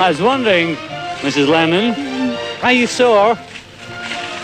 I 0.00 0.08
was 0.08 0.20
wondering, 0.20 0.74
Mrs. 1.22 1.46
Lennon, 1.48 1.92
how 2.60 2.70
you 2.70 2.86
saw 2.86 3.36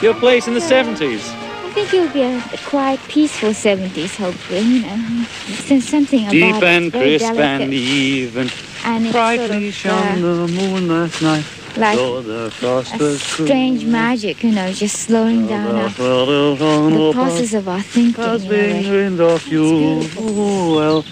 your 0.01 0.15
place 0.15 0.47
in 0.47 0.55
the 0.55 0.61
70s. 0.61 1.21
I 1.67 1.71
think 1.77 1.93
it'll 1.93 2.13
be 2.13 2.23
a, 2.23 2.41
quiet, 2.65 3.01
peaceful 3.09 3.51
70s, 3.51 4.17
hopefully, 4.17 4.61
you 4.61 4.83
know. 4.87 5.27
There's 5.67 5.87
something 5.89 6.21
about 6.23 6.33
Deep 6.33 6.55
it. 6.57 6.63
and 6.63 6.93
very 6.93 7.19
crisp 7.19 7.35
delicate. 7.35 7.63
and 7.63 7.75
even, 7.75 8.49
And 8.85 9.05
it's 9.07 9.13
brightly 9.13 9.71
sort 9.73 9.95
of, 9.95 10.21
shone 10.23 10.25
uh, 10.25 10.47
the 10.47 10.53
moon 10.53 10.89
last 10.89 11.21
night. 11.21 11.45
like 11.77 11.97
though 11.99 12.23
the 12.23 12.51
frost 12.53 12.99
was 12.99 13.21
strange 13.21 13.85
magic, 13.85 14.43
you 14.43 14.53
know, 14.53 14.73
just 14.73 15.01
slowing 15.01 15.47
down 15.47 15.75
our, 15.75 15.89
the 15.91 17.11
process 17.13 17.53
of 17.55 17.69
our 17.69 17.83
thinking. 17.83 18.25
in 18.25 18.31
a 18.31 18.49
way. 18.49 18.91
wind 18.91 19.21
of 19.21 19.47
you. 19.49 20.09
Oh, 20.17 20.77
well. 20.77 21.05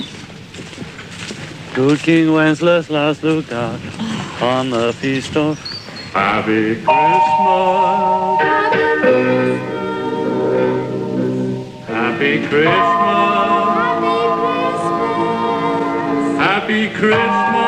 Good 1.75 1.99
King 1.99 2.33
Wenceslas 2.33 2.89
last 2.89 3.25
looked 3.25 3.51
out 3.51 3.81
on 4.41 4.71
the 4.71 4.93
feast 4.93 5.37
of 5.37 5.59
Happy 6.13 6.77
Christmas. 6.77 6.87
Happy 11.89 12.39
Christmas. 12.47 12.77
Happy 16.39 16.91
Christmas. 16.91 17.64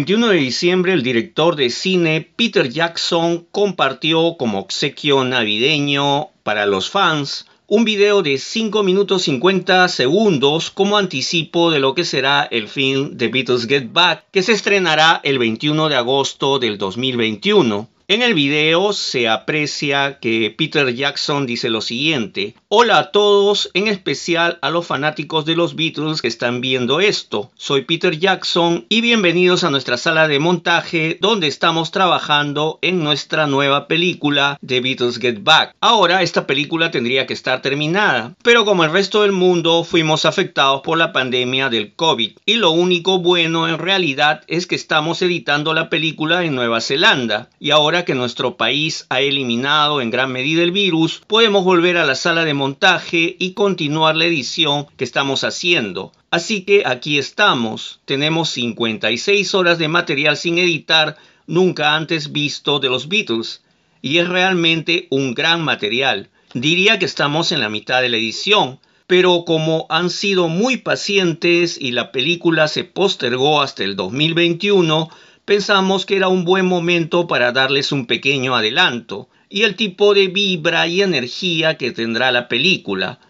21 0.06 0.28
de 0.28 0.36
diciembre 0.36 0.92
el 0.92 1.02
director 1.02 1.56
de 1.56 1.68
cine 1.68 2.30
Peter 2.36 2.68
Jackson 2.68 3.44
compartió 3.50 4.36
como 4.36 4.60
obsequio 4.60 5.24
navideño 5.24 6.28
para 6.44 6.64
los 6.64 6.88
fans 6.88 7.46
un 7.66 7.84
video 7.84 8.22
de 8.22 8.38
5 8.38 8.84
minutos 8.84 9.22
50 9.22 9.88
segundos 9.88 10.70
como 10.70 10.96
anticipo 10.96 11.72
de 11.72 11.80
lo 11.80 11.96
que 11.96 12.04
será 12.04 12.44
el 12.44 12.68
film 12.68 13.16
The 13.16 13.26
Beatles 13.26 13.66
Get 13.66 13.92
Back 13.92 14.26
que 14.30 14.44
se 14.44 14.52
estrenará 14.52 15.20
el 15.24 15.40
21 15.40 15.88
de 15.88 15.96
agosto 15.96 16.60
del 16.60 16.78
2021. 16.78 17.88
En 18.08 18.22
el 18.22 18.34
video 18.34 18.92
se 18.92 19.28
aprecia 19.28 20.20
que 20.20 20.54
Peter 20.56 20.94
Jackson 20.94 21.44
dice 21.44 21.70
lo 21.70 21.80
siguiente, 21.80 22.54
Hola 22.68 22.98
a 22.98 23.10
todos, 23.10 23.68
en 23.74 23.88
especial 23.88 24.58
a 24.62 24.70
los 24.70 24.86
fanáticos 24.86 25.44
de 25.44 25.56
los 25.56 25.74
Beatles 25.74 26.22
que 26.22 26.28
están 26.28 26.60
viendo 26.60 27.00
esto. 27.00 27.50
Soy 27.56 27.82
Peter 27.82 28.16
Jackson 28.16 28.86
y 28.88 29.00
bienvenidos 29.00 29.64
a 29.64 29.70
nuestra 29.70 29.96
sala 29.96 30.28
de 30.28 30.38
montaje 30.38 31.18
donde 31.20 31.48
estamos 31.48 31.90
trabajando 31.90 32.78
en 32.80 33.02
nuestra 33.02 33.48
nueva 33.48 33.88
película 33.88 34.56
The 34.64 34.80
Beatles 34.80 35.18
Get 35.18 35.42
Back. 35.42 35.74
Ahora 35.80 36.22
esta 36.22 36.46
película 36.46 36.92
tendría 36.92 37.26
que 37.26 37.34
estar 37.34 37.60
terminada, 37.60 38.36
pero 38.44 38.64
como 38.64 38.84
el 38.84 38.92
resto 38.92 39.22
del 39.22 39.32
mundo 39.32 39.82
fuimos 39.82 40.26
afectados 40.26 40.82
por 40.82 40.96
la 40.96 41.12
pandemia 41.12 41.70
del 41.70 41.92
COVID 41.94 42.32
y 42.44 42.54
lo 42.54 42.70
único 42.70 43.18
bueno 43.18 43.66
en 43.68 43.78
realidad 43.78 44.42
es 44.46 44.68
que 44.68 44.76
estamos 44.76 45.22
editando 45.22 45.74
la 45.74 45.90
película 45.90 46.44
en 46.44 46.54
Nueva 46.54 46.80
Zelanda 46.80 47.48
y 47.58 47.70
ahora 47.70 47.95
que 48.04 48.14
nuestro 48.14 48.56
país 48.56 49.06
ha 49.08 49.20
eliminado 49.20 50.00
en 50.00 50.10
gran 50.10 50.30
medida 50.30 50.62
el 50.62 50.72
virus, 50.72 51.22
podemos 51.26 51.64
volver 51.64 51.96
a 51.96 52.04
la 52.04 52.14
sala 52.14 52.44
de 52.44 52.54
montaje 52.54 53.36
y 53.38 53.52
continuar 53.52 54.16
la 54.16 54.26
edición 54.26 54.86
que 54.96 55.04
estamos 55.04 55.44
haciendo. 55.44 56.12
Así 56.30 56.62
que 56.62 56.82
aquí 56.84 57.18
estamos. 57.18 58.00
Tenemos 58.04 58.50
56 58.50 59.54
horas 59.54 59.78
de 59.78 59.88
material 59.88 60.36
sin 60.36 60.58
editar, 60.58 61.16
nunca 61.46 61.94
antes 61.94 62.32
visto 62.32 62.78
de 62.78 62.88
los 62.88 63.08
Beatles. 63.08 63.62
Y 64.02 64.18
es 64.18 64.28
realmente 64.28 65.06
un 65.10 65.34
gran 65.34 65.62
material. 65.62 66.28
Diría 66.52 66.98
que 66.98 67.06
estamos 67.06 67.52
en 67.52 67.60
la 67.60 67.68
mitad 67.68 68.02
de 68.02 68.08
la 68.08 68.16
edición, 68.16 68.78
pero 69.06 69.44
como 69.46 69.86
han 69.88 70.10
sido 70.10 70.48
muy 70.48 70.78
pacientes 70.78 71.78
y 71.80 71.92
la 71.92 72.12
película 72.12 72.68
se 72.68 72.84
postergó 72.84 73.62
hasta 73.62 73.84
el 73.84 73.94
2021, 73.94 75.08
pensamos 75.46 76.06
que 76.06 76.16
era 76.16 76.26
un 76.26 76.44
buen 76.44 76.66
momento 76.66 77.28
para 77.28 77.52
darles 77.52 77.92
un 77.92 78.06
pequeño 78.06 78.56
adelanto 78.56 79.28
y 79.48 79.62
el 79.62 79.76
tipo 79.76 80.12
de 80.12 80.26
vibra 80.26 80.88
y 80.88 81.02
energía 81.02 81.78
que 81.78 81.92
tendrá 81.92 82.32
la 82.32 82.48
película. 82.48 83.20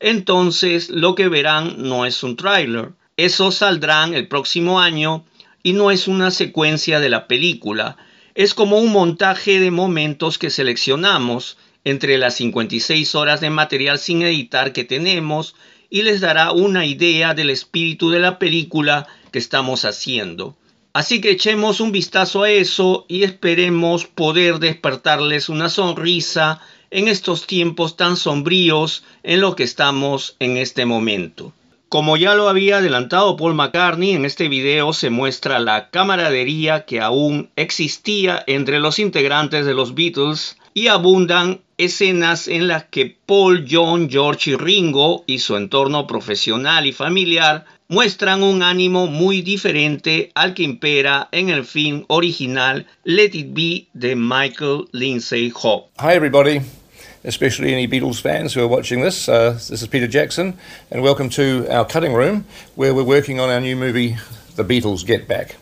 Entonces 0.00 0.88
lo 0.88 1.14
que 1.14 1.28
verán 1.28 1.74
no 1.76 2.06
es 2.06 2.22
un 2.22 2.36
tráiler, 2.36 2.92
esos 3.18 3.56
saldrán 3.56 4.14
el 4.14 4.26
próximo 4.26 4.80
año 4.80 5.26
y 5.62 5.74
no 5.74 5.90
es 5.90 6.08
una 6.08 6.30
secuencia 6.30 6.98
de 6.98 7.10
la 7.10 7.28
película, 7.28 7.98
es 8.34 8.54
como 8.54 8.78
un 8.78 8.90
montaje 8.90 9.60
de 9.60 9.70
momentos 9.70 10.38
que 10.38 10.48
seleccionamos 10.48 11.58
entre 11.84 12.16
las 12.16 12.36
56 12.36 13.14
horas 13.14 13.42
de 13.42 13.50
material 13.50 13.98
sin 13.98 14.22
editar 14.22 14.72
que 14.72 14.84
tenemos 14.84 15.54
y 15.90 16.02
les 16.02 16.22
dará 16.22 16.52
una 16.52 16.86
idea 16.86 17.34
del 17.34 17.50
espíritu 17.50 18.10
de 18.10 18.20
la 18.20 18.38
película 18.38 19.06
que 19.30 19.38
estamos 19.38 19.84
haciendo. 19.84 20.56
Así 20.96 21.20
que 21.20 21.32
echemos 21.32 21.80
un 21.80 21.92
vistazo 21.92 22.44
a 22.44 22.50
eso 22.50 23.04
y 23.06 23.24
esperemos 23.24 24.06
poder 24.06 24.60
despertarles 24.60 25.50
una 25.50 25.68
sonrisa 25.68 26.62
en 26.90 27.06
estos 27.08 27.46
tiempos 27.46 27.98
tan 27.98 28.16
sombríos 28.16 29.04
en 29.22 29.42
los 29.42 29.56
que 29.56 29.64
estamos 29.64 30.36
en 30.38 30.56
este 30.56 30.86
momento. 30.86 31.52
Como 31.90 32.16
ya 32.16 32.34
lo 32.34 32.48
había 32.48 32.78
adelantado 32.78 33.36
Paul 33.36 33.52
McCartney, 33.52 34.12
en 34.12 34.24
este 34.24 34.48
video 34.48 34.94
se 34.94 35.10
muestra 35.10 35.58
la 35.58 35.90
camaradería 35.90 36.86
que 36.86 37.02
aún 37.02 37.50
existía 37.56 38.42
entre 38.46 38.80
los 38.80 38.98
integrantes 38.98 39.66
de 39.66 39.74
los 39.74 39.94
Beatles 39.94 40.56
y 40.72 40.86
abundan 40.86 41.60
escenas 41.76 42.48
en 42.48 42.68
las 42.68 42.84
que 42.84 43.18
Paul, 43.26 43.66
John, 43.70 44.08
George 44.08 44.52
y 44.52 44.56
Ringo 44.56 45.24
y 45.26 45.40
su 45.40 45.56
entorno 45.56 46.06
profesional 46.06 46.86
y 46.86 46.92
familiar 46.92 47.66
muestran 47.88 48.42
un 48.42 48.62
ánimo 48.62 49.06
muy 49.06 49.42
diferente 49.42 50.32
al 50.34 50.54
que 50.54 50.64
impera 50.64 51.28
en 51.30 51.50
el 51.50 51.64
film 51.64 52.04
original 52.08 52.84
Let 53.04 53.34
It 53.34 53.54
Be 53.54 53.86
de 53.94 54.16
Michael 54.16 54.88
Lindsay 54.92 55.52
Hogg. 55.54 55.84
Hi, 56.00 56.14
everybody, 56.14 56.62
especially 57.22 57.72
any 57.72 57.86
Beatles 57.86 58.20
fans 58.20 58.54
who 58.54 58.60
are 58.60 58.68
watching 58.68 59.02
this. 59.02 59.28
Uh, 59.28 59.52
this 59.52 59.82
is 59.82 59.86
Peter 59.86 60.08
Jackson, 60.08 60.54
and 60.90 61.02
welcome 61.02 61.28
to 61.30 61.64
our 61.70 61.84
cutting 61.84 62.12
room 62.12 62.44
where 62.74 62.92
we're 62.92 63.04
working 63.04 63.38
on 63.38 63.50
our 63.50 63.60
new 63.60 63.76
movie, 63.76 64.16
The 64.56 64.64
Beatles 64.64 65.06
Get 65.06 65.28
Back. 65.28 65.54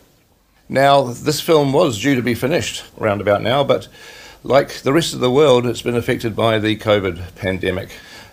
Now, 0.67 1.03
this 1.03 1.39
film 1.39 1.73
was 1.73 2.01
due 2.01 2.15
to 2.15 2.23
be 2.23 2.33
finished 2.33 2.85
around 2.99 3.21
about 3.21 3.43
now, 3.43 3.63
but 3.63 3.87
like 4.43 4.81
the 4.81 4.93
rest 4.93 5.13
of 5.13 5.19
the 5.19 5.29
world, 5.29 5.67
it's 5.67 5.83
been 5.83 5.95
affected 5.95 6.35
by 6.35 6.57
the 6.57 6.75
COVID 6.75 7.35
pandemic. 7.35 7.89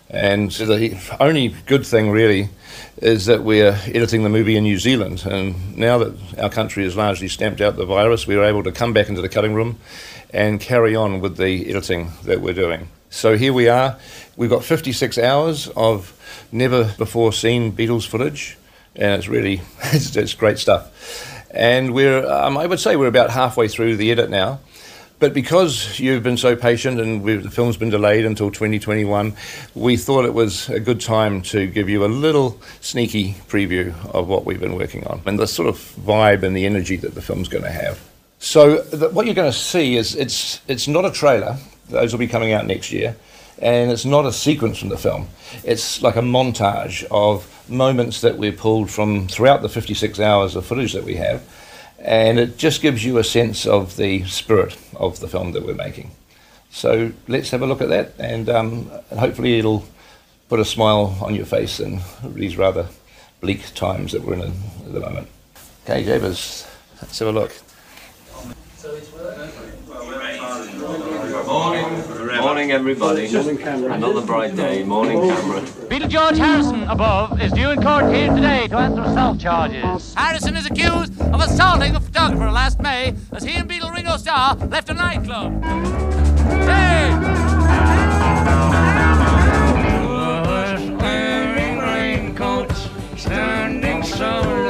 And 0.09 0.51
the 0.51 0.99
only 1.19 1.55
good 1.67 1.85
thing, 1.85 2.09
really, 2.09 2.49
is 2.97 3.25
that 3.25 3.43
we're 3.43 3.79
editing 3.87 4.23
the 4.23 4.29
movie 4.29 4.55
in 4.55 4.63
New 4.63 4.77
Zealand. 4.77 5.25
And 5.25 5.77
now 5.77 5.97
that 5.97 6.39
our 6.39 6.49
country 6.49 6.83
has 6.83 6.95
largely 6.95 7.27
stamped 7.27 7.61
out 7.61 7.75
the 7.75 7.85
virus, 7.85 8.27
we 8.27 8.35
were 8.35 8.45
able 8.45 8.63
to 8.63 8.71
come 8.71 8.93
back 8.93 9.09
into 9.09 9.21
the 9.21 9.29
cutting 9.29 9.53
room 9.53 9.79
and 10.31 10.59
carry 10.59 10.95
on 10.95 11.19
with 11.19 11.37
the 11.37 11.69
editing 11.69 12.11
that 12.23 12.41
we're 12.41 12.53
doing. 12.53 12.89
So 13.09 13.37
here 13.37 13.53
we 13.53 13.67
are. 13.67 13.97
We've 14.35 14.49
got 14.49 14.63
56 14.63 15.17
hours 15.17 15.67
of 15.69 16.13
never 16.51 16.93
before 16.97 17.31
seen 17.31 17.71
Beatles 17.71 18.07
footage, 18.07 18.57
and 18.95 19.13
it's 19.13 19.27
really 19.27 19.61
it's, 19.83 20.15
it's 20.15 20.33
great 20.33 20.57
stuff. 20.57 21.29
And 21.51 21.93
we're, 21.93 22.25
um, 22.27 22.57
I 22.57 22.65
would 22.65 22.79
say, 22.79 22.95
we're 22.95 23.07
about 23.07 23.29
halfway 23.29 23.67
through 23.67 23.97
the 23.97 24.11
edit 24.11 24.31
now. 24.31 24.59
But 25.23 25.33
because 25.33 26.01
you've 26.01 26.21
been 26.21 26.35
so 26.35 26.53
patient 26.53 26.99
and 26.99 27.23
the 27.23 27.49
film's 27.49 27.77
been 27.77 27.89
delayed 27.89 28.25
until 28.25 28.51
2021, 28.51 29.33
we 29.73 29.95
thought 29.95 30.25
it 30.25 30.33
was 30.33 30.67
a 30.67 30.81
good 30.81 30.99
time 30.99 31.41
to 31.43 31.65
give 31.65 31.87
you 31.87 32.03
a 32.03 32.07
little 32.07 32.59
sneaky 32.81 33.35
preview 33.47 33.93
of 34.13 34.27
what 34.27 34.43
we've 34.43 34.59
been 34.59 34.75
working 34.75 35.07
on 35.07 35.21
and 35.25 35.39
the 35.39 35.47
sort 35.47 35.69
of 35.69 35.77
vibe 35.77 36.43
and 36.43 36.53
the 36.53 36.65
energy 36.65 36.97
that 36.97 37.15
the 37.15 37.21
film's 37.21 37.47
going 37.47 37.63
to 37.63 37.71
have. 37.71 38.01
So 38.39 38.81
the, 38.81 39.11
what 39.11 39.25
you're 39.25 39.33
going 39.33 39.49
to 39.49 39.57
see 39.57 39.95
is 39.95 40.13
it's 40.13 40.59
it's 40.67 40.89
not 40.89 41.05
a 41.05 41.11
trailer; 41.11 41.55
those 41.87 42.11
will 42.11 42.19
be 42.19 42.27
coming 42.27 42.51
out 42.51 42.67
next 42.67 42.91
year, 42.91 43.15
and 43.59 43.91
it's 43.91 44.03
not 44.03 44.25
a 44.25 44.33
sequence 44.33 44.77
from 44.77 44.89
the 44.89 44.97
film. 44.97 45.29
It's 45.63 46.01
like 46.01 46.17
a 46.17 46.21
montage 46.21 47.05
of 47.11 47.47
moments 47.69 48.19
that 48.19 48.37
we 48.37 48.51
pulled 48.51 48.91
from 48.91 49.29
throughout 49.29 49.61
the 49.61 49.69
56 49.69 50.19
hours 50.19 50.57
of 50.57 50.65
footage 50.65 50.91
that 50.91 51.05
we 51.05 51.15
have 51.15 51.41
and 52.03 52.37
it 52.37 52.57
just 52.57 52.81
gives 52.81 53.03
you 53.03 53.17
a 53.17 53.23
sense 53.23 53.65
of 53.65 53.95
the 53.97 54.25
spirit 54.25 54.77
of 54.95 55.19
the 55.19 55.27
film 55.27 55.53
that 55.53 55.65
we're 55.65 55.73
making. 55.73 56.11
So 56.69 57.11
let's 57.27 57.49
have 57.51 57.61
a 57.61 57.65
look 57.65 57.81
at 57.81 57.89
that, 57.89 58.13
and, 58.19 58.49
um, 58.49 58.91
hopefully 59.17 59.57
it'll 59.57 59.85
put 60.49 60.59
a 60.59 60.65
smile 60.65 61.17
on 61.21 61.33
your 61.33 61.45
face 61.45 61.79
in 61.79 62.01
these 62.23 62.57
rather 62.57 62.87
bleak 63.41 63.73
times 63.73 64.11
that 64.11 64.21
we're 64.23 64.33
in 64.35 64.41
at 64.41 64.93
the 64.93 64.99
moment. 64.99 65.27
Okay, 65.85 66.03
Jabez, 66.03 66.67
let's 67.01 67.19
have 67.19 67.29
a 67.29 67.31
look. 67.31 67.51
Morning, 72.63 72.95
morning 72.95 73.27
everybody. 73.27 73.91
Another 73.91 74.25
bright 74.25 74.55
day. 74.55 74.85
Morning, 74.85 75.19
camera. 75.19 75.59
Beatle 75.89 76.07
George 76.07 76.37
Harrison 76.37 76.83
above 76.83 77.41
is 77.41 77.51
due 77.51 77.71
in 77.71 77.81
court 77.83 78.05
here 78.13 78.33
today 78.33 78.69
to 78.69 78.77
answer 78.77 79.01
assault 79.01 79.37
charges. 79.37 80.13
Harrison 80.13 80.55
is 80.55 80.65
accused 80.65 81.19
of 81.19 81.41
assaulting 81.41 81.93
a 81.93 81.99
photographer 81.99 82.49
last 82.49 82.79
May 82.79 83.15
as 83.33 83.43
he 83.43 83.55
and 83.55 83.69
Beatle 83.69 83.93
Ringo 83.93 84.15
Starr 84.15 84.55
left 84.55 84.89
a 84.89 84.93
nightclub. 84.93 85.61
Hey! 86.63 87.11
wearing 91.01 91.79
raincoats, 91.79 92.87
standing 93.17 94.03
so 94.03 94.62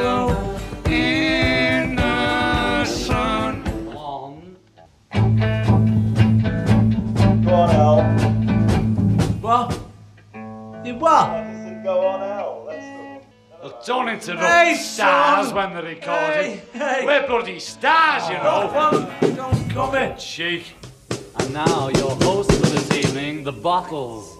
You 10.94 11.00
what? 11.00 11.82
Go 11.82 12.06
on, 12.06 12.22
Al. 12.22 12.66
That's 12.66 13.62
Well, 13.62 13.82
don't 13.84 14.08
interrupt 14.08 14.42
Hey, 14.42 14.74
stars 14.76 15.48
son. 15.48 15.56
when 15.56 15.72
they're 15.74 15.82
recording. 15.82 16.58
Hey, 16.58 16.62
hey. 16.72 17.02
We're 17.04 17.26
bloody 17.26 17.58
stars, 17.58 18.28
you 18.28 18.36
know. 18.36 18.70
Don't, 19.20 19.36
don't 19.36 19.70
come 19.70 19.94
in. 19.96 20.16
Cheek. 20.16 20.76
And 21.38 21.52
now 21.52 21.88
your 21.88 22.14
host 22.22 22.52
for 22.52 22.66
this 22.66 22.92
evening, 22.92 23.42
the 23.42 23.52
Bottles. 23.52 24.38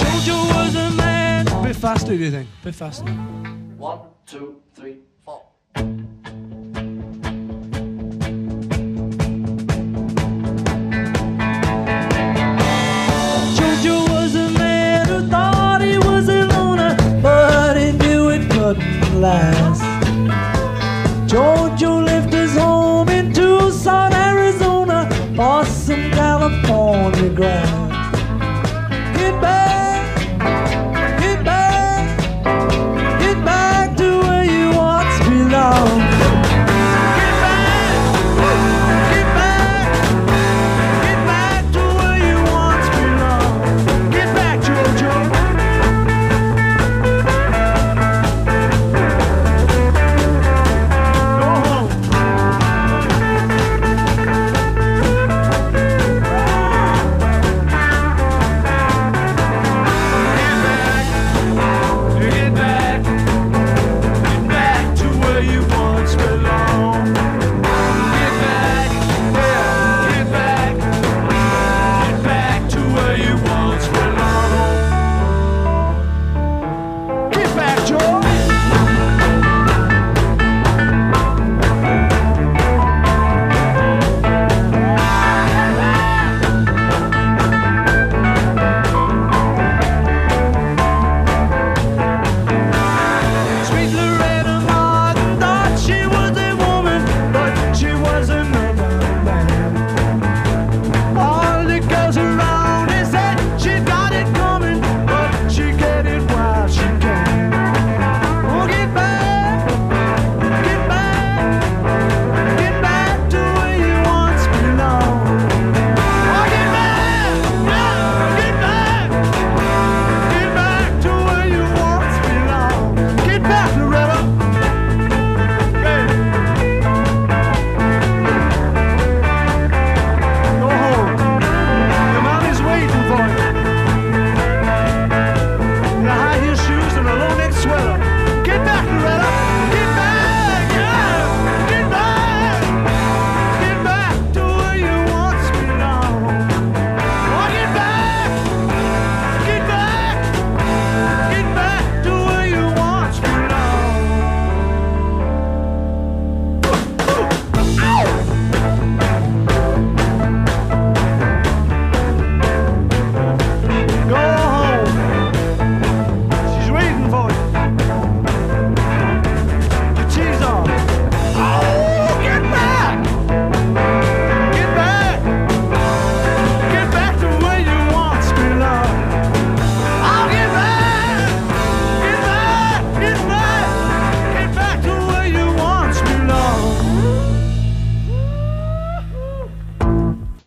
Jojo 0.00 0.36
was 0.54 0.74
a 0.74 0.90
man. 0.92 1.44
bit 1.62 1.76
faster, 1.76 2.16
do 2.16 2.24
you 2.24 2.30
think? 2.30 2.48
bit 2.62 2.74
faster. 2.74 3.04
One, 3.10 4.00
two, 4.26 4.59
paradise. 19.30 19.80
Jojo 21.30 22.04
left 22.04 22.32
his 22.32 22.56
home 22.56 23.08
in 23.08 23.32
Tucson, 23.32 24.12
Arizona, 24.12 25.08
for 25.36 25.64
some 25.64 26.10
California 26.10 27.30
grass. 27.30 27.79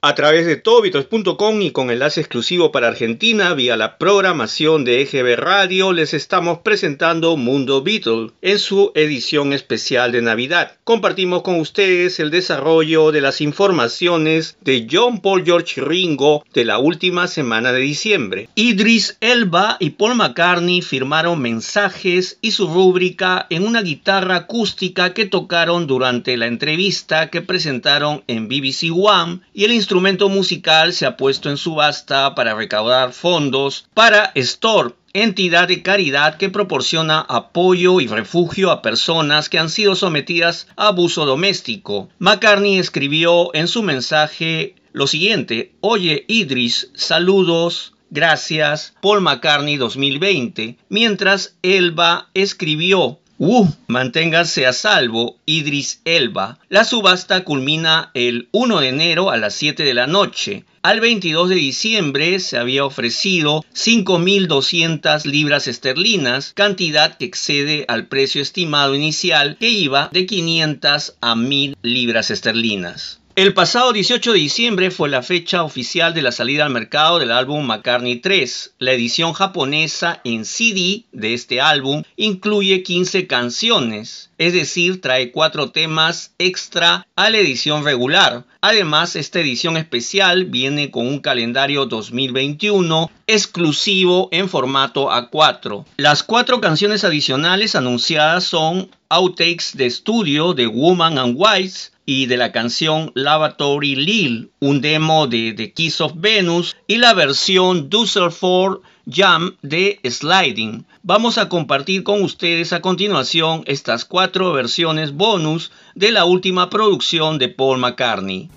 A 0.05 0.15
través 0.15 0.45
de 0.45 0.57
todobeatles.com 0.57 1.61
y 1.61 1.71
con 1.71 1.89
enlace 1.89 2.19
exclusivo 2.19 2.73
para 2.73 2.89
Argentina 2.89 3.53
vía 3.53 3.77
la 3.77 3.97
programación 3.97 4.83
de 4.83 5.01
EGB 5.01 5.37
Radio 5.37 5.93
les 5.93 6.13
estamos 6.13 6.57
presentando 6.57 7.37
Mundo 7.37 7.83
Beatle 7.83 8.31
en 8.41 8.59
su 8.59 8.91
edición 8.95 9.53
especial 9.53 10.11
de 10.11 10.21
Navidad. 10.21 10.73
Compartimos 10.83 11.41
con 11.41 11.57
ustedes 11.57 12.19
el 12.19 12.31
desarrollo 12.31 13.13
de 13.13 13.21
las 13.21 13.39
informaciones 13.39 14.57
de 14.59 14.89
John 14.91 15.21
Paul 15.21 15.45
George 15.45 15.79
Ringo 15.79 16.43
de 16.53 16.65
la 16.65 16.79
última 16.79 17.27
semana 17.27 17.71
de 17.71 17.79
diciembre. 17.79 18.49
Idris 18.55 19.15
Elba 19.21 19.77
y 19.79 19.91
Paul 19.91 20.15
McCartney 20.15 20.81
firmaron 20.81 21.39
mensajes 21.39 22.39
y 22.41 22.51
su 22.51 22.67
rúbrica 22.67 23.47
en 23.49 23.65
una 23.65 23.81
guitarra 23.81 24.35
acústica 24.35 25.13
que 25.13 25.27
tocaron 25.27 25.87
durante 25.87 26.35
la 26.35 26.47
entrevista 26.47 27.29
que 27.29 27.41
presentaron 27.41 28.25
en 28.27 28.49
BBC 28.49 28.91
One 28.93 29.39
y 29.53 29.63
el 29.63 29.71
instrumento 29.71 29.92
musical 30.29 30.93
se 30.93 31.05
ha 31.05 31.17
puesto 31.17 31.49
en 31.49 31.57
subasta 31.57 32.35
para 32.35 32.55
recaudar 32.55 33.13
fondos 33.13 33.85
para 33.93 34.31
Store, 34.35 34.95
entidad 35.13 35.67
de 35.67 35.81
caridad 35.81 36.37
que 36.37 36.49
proporciona 36.49 37.19
apoyo 37.19 38.01
y 38.01 38.07
refugio 38.07 38.71
a 38.71 38.81
personas 38.81 39.49
que 39.49 39.59
han 39.59 39.69
sido 39.69 39.95
sometidas 39.95 40.67
a 40.75 40.87
abuso 40.87 41.25
doméstico. 41.25 42.09
McCartney 42.19 42.79
escribió 42.79 43.53
en 43.53 43.67
su 43.67 43.83
mensaje 43.83 44.75
lo 44.91 45.07
siguiente, 45.07 45.73
oye 45.81 46.25
Idris, 46.27 46.91
saludos, 46.95 47.93
gracias, 48.09 48.95
Paul 49.01 49.21
McCartney 49.21 49.77
2020, 49.77 50.77
mientras 50.89 51.57
Elba 51.63 52.29
escribió 52.33 53.19
Uh, 53.45 53.67
manténgase 53.87 54.65
a 54.65 54.71
salvo, 54.71 55.35
Idris 55.45 55.99
Elba. 56.05 56.59
La 56.69 56.85
subasta 56.85 57.43
culmina 57.43 58.09
el 58.13 58.47
1 58.53 58.79
de 58.79 58.87
enero 58.87 59.31
a 59.31 59.35
las 59.35 59.53
7 59.55 59.83
de 59.83 59.93
la 59.93 60.07
noche. 60.07 60.63
Al 60.81 61.01
22 61.01 61.49
de 61.49 61.55
diciembre 61.55 62.39
se 62.39 62.57
había 62.57 62.85
ofrecido 62.85 63.65
5.200 63.73 65.25
libras 65.25 65.67
esterlinas, 65.67 66.53
cantidad 66.53 67.17
que 67.17 67.25
excede 67.25 67.83
al 67.89 68.07
precio 68.07 68.41
estimado 68.41 68.95
inicial 68.95 69.57
que 69.59 69.67
iba 69.67 70.07
de 70.13 70.25
500 70.25 71.15
a 71.19 71.35
1.000 71.35 71.75
libras 71.81 72.31
esterlinas. 72.31 73.19
El 73.35 73.55
pasado 73.55 73.93
18 73.93 74.31
de 74.31 74.37
diciembre 74.37 74.91
fue 74.91 75.09
la 75.09 75.23
fecha 75.23 75.63
oficial 75.63 76.13
de 76.13 76.21
la 76.21 76.31
salida 76.31 76.65
al 76.65 76.71
mercado 76.71 77.17
del 77.17 77.31
álbum 77.31 77.65
McCartney 77.65 78.17
3. 78.17 78.75
La 78.77 78.91
edición 78.91 79.33
japonesa 79.33 80.21
en 80.23 80.45
CD 80.45 81.05
de 81.11 81.33
este 81.33 81.59
álbum 81.59 82.03
incluye 82.15 82.83
15 82.83 83.25
canciones, 83.25 84.29
es 84.37 84.53
decir, 84.53 85.01
trae 85.01 85.31
4 85.31 85.71
temas 85.71 86.35
extra 86.37 87.07
a 87.15 87.31
la 87.31 87.39
edición 87.39 87.83
regular. 87.83 88.45
Además, 88.61 89.15
esta 89.15 89.39
edición 89.39 89.77
especial 89.77 90.45
viene 90.45 90.91
con 90.91 91.07
un 91.07 91.17
calendario 91.17 91.87
2021 91.87 93.09
exclusivo 93.25 94.29
en 94.31 94.47
formato 94.47 95.09
A4. 95.09 95.85
Las 95.97 96.21
cuatro 96.21 96.61
canciones 96.61 97.03
adicionales 97.03 97.73
anunciadas 97.73 98.43
son 98.43 98.91
outtakes 99.09 99.75
de 99.75 99.87
estudio 99.87 100.53
de 100.53 100.67
Woman 100.67 101.17
and 101.17 101.35
Wise, 101.35 101.92
y 102.05 102.25
de 102.25 102.37
la 102.37 102.51
canción 102.51 103.11
Lavatory 103.15 103.95
Lil, 103.95 104.51
un 104.59 104.81
demo 104.81 105.27
de 105.27 105.53
The 105.53 105.73
Kiss 105.73 106.01
of 106.01 106.13
Venus 106.15 106.75
y 106.87 106.97
la 106.97 107.13
versión 107.13 107.89
Dusselford 107.89 108.81
Jam 109.05 109.55
de 109.61 109.99
Sliding. 110.03 110.85
Vamos 111.01 111.37
a 111.37 111.49
compartir 111.49 112.03
con 112.03 112.21
ustedes 112.23 112.73
a 112.73 112.81
continuación 112.81 113.63
estas 113.65 114.05
cuatro 114.05 114.53
versiones 114.53 115.13
bonus 115.13 115.71
de 115.95 116.11
la 116.11 116.25
última 116.25 116.69
producción 116.69 117.37
de 117.37 117.49
Paul 117.49 117.79
McCartney. 117.79 118.49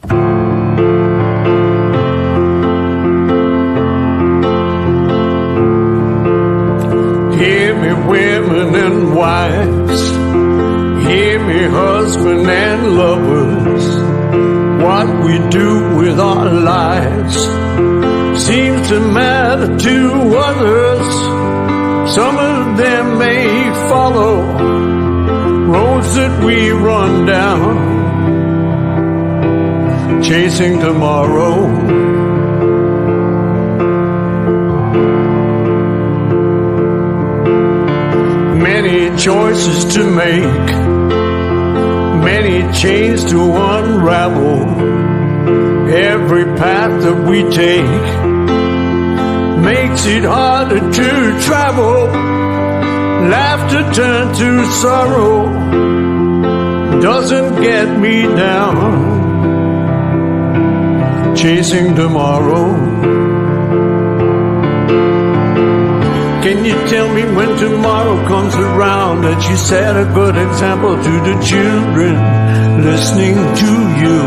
Me, 11.47 11.63
husband 11.63 12.47
and 12.49 12.97
lovers. 12.97 13.87
What 14.83 15.09
we 15.25 15.39
do 15.49 15.97
with 15.97 16.19
our 16.19 16.51
lives 16.53 17.37
seems 18.45 18.89
to 18.89 18.99
matter 19.01 19.79
to 19.79 20.39
others. 20.51 21.09
Some 22.15 22.37
of 22.37 22.77
them 22.77 23.19
may 23.19 23.47
follow 23.89 24.43
roads 25.67 26.15
that 26.17 26.45
we 26.45 26.71
run 26.71 27.27
down, 27.27 27.77
chasing 30.23 30.81
tomorrow. 30.81 31.67
Many 38.59 39.17
choices 39.17 39.85
to 39.95 40.05
make, 40.11 40.86
many 42.27 42.59
chains 42.73 43.25
to 43.31 43.39
unravel. 43.41 44.63
Every 46.13 46.45
path 46.61 46.95
that 47.05 47.19
we 47.29 47.39
take 47.63 48.07
makes 49.71 50.03
it 50.07 50.25
harder 50.25 50.81
to 50.99 51.11
travel. 51.47 51.97
Laughter 53.35 53.85
turned 53.99 54.35
to 54.41 54.51
sorrow 54.83 55.37
doesn't 57.01 57.63
get 57.63 57.89
me 58.05 58.23
down. 58.23 58.85
Chasing 61.37 61.95
tomorrow. 61.95 63.16
Can 66.47 66.65
you 66.65 66.79
tell 66.87 67.13
me 67.13 67.25
when 67.35 67.59
tomorrow 67.59 68.25
comes 68.29 68.55
around 68.55 69.23
that 69.23 69.51
you 69.51 69.57
set 69.57 69.97
a 69.97 70.05
good 70.15 70.37
example 70.37 70.95
to 70.95 71.15
the 71.27 71.35
children 71.43 72.15
listening 72.87 73.35
to 73.35 73.73
you? 73.99 74.19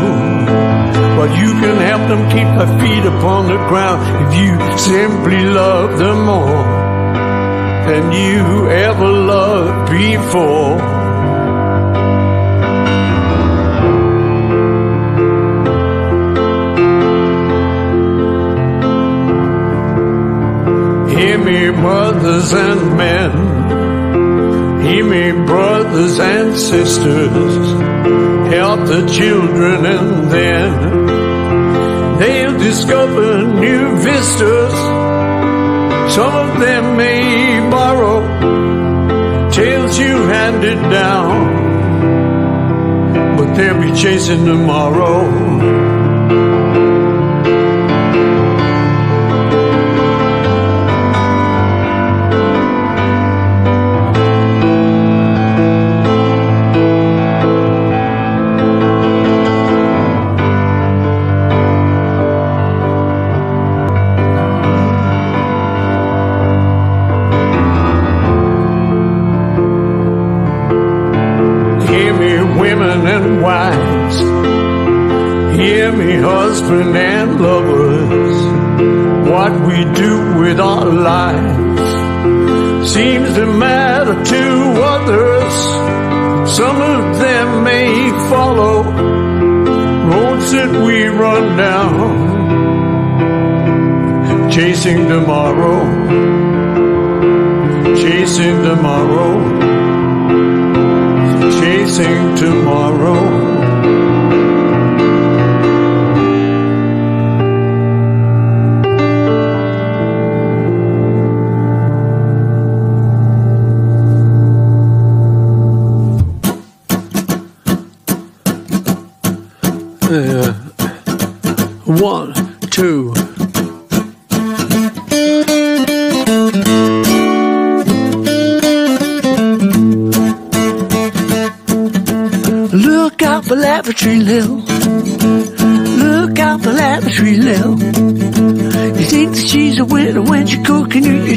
But 1.16 1.30
you 1.40 1.50
can 1.62 1.76
help 1.80 2.04
them 2.10 2.22
keep 2.28 2.50
their 2.60 2.72
feet 2.78 3.06
upon 3.08 3.48
the 3.48 3.56
ground 3.70 4.00
if 4.20 4.30
you 4.36 4.52
simply 4.76 5.46
love 5.46 5.98
them 5.98 6.26
more 6.26 6.62
than 7.88 8.12
you 8.12 8.68
ever 8.68 9.08
loved 9.08 9.90
before. 9.90 10.99
Hear 21.20 21.36
me, 21.36 21.70
mothers 21.70 22.50
and 22.54 22.96
men. 22.96 23.30
Hear 24.82 25.04
me, 25.04 25.32
brothers 25.44 26.18
and 26.18 26.56
sisters. 26.56 27.56
Help 28.50 28.80
the 28.86 29.06
children 29.06 29.84
and 29.84 30.30
then 30.30 30.70
they'll 32.18 32.58
discover 32.58 33.42
new 33.42 33.98
vistas. 33.98 34.74
Some 36.14 36.34
of 36.44 36.58
them 36.58 36.96
may 36.96 37.70
borrow 37.70 38.22
tales 39.50 39.98
you 39.98 40.22
handed 40.22 40.80
down, 40.88 41.36
but 43.36 43.54
they'll 43.56 43.78
be 43.78 43.92
chasing 43.92 44.46
tomorrow. 44.46 45.79
And 76.72 77.40
lovers. 77.40 78.38
What 79.28 79.52
we 79.66 79.84
do 79.94 80.40
with 80.40 80.60
our 80.60 80.86
lives 80.86 81.82
seems 82.92 83.34
to 83.34 83.46
matter 83.46 84.14
to 84.14 84.44
others. 84.94 85.54
Some 86.50 86.76
of 86.76 87.18
them 87.18 87.64
may 87.64 88.10
follow 88.28 88.82
roads 90.10 90.52
that 90.52 90.72
we 90.86 91.06
run 91.06 91.56
down, 91.56 92.10
chasing 94.50 95.08
tomorrow, 95.08 95.84
chasing 97.96 98.62
tomorrow 98.62 99.70
chasing 101.60 102.36
tomorrow. 102.36 103.49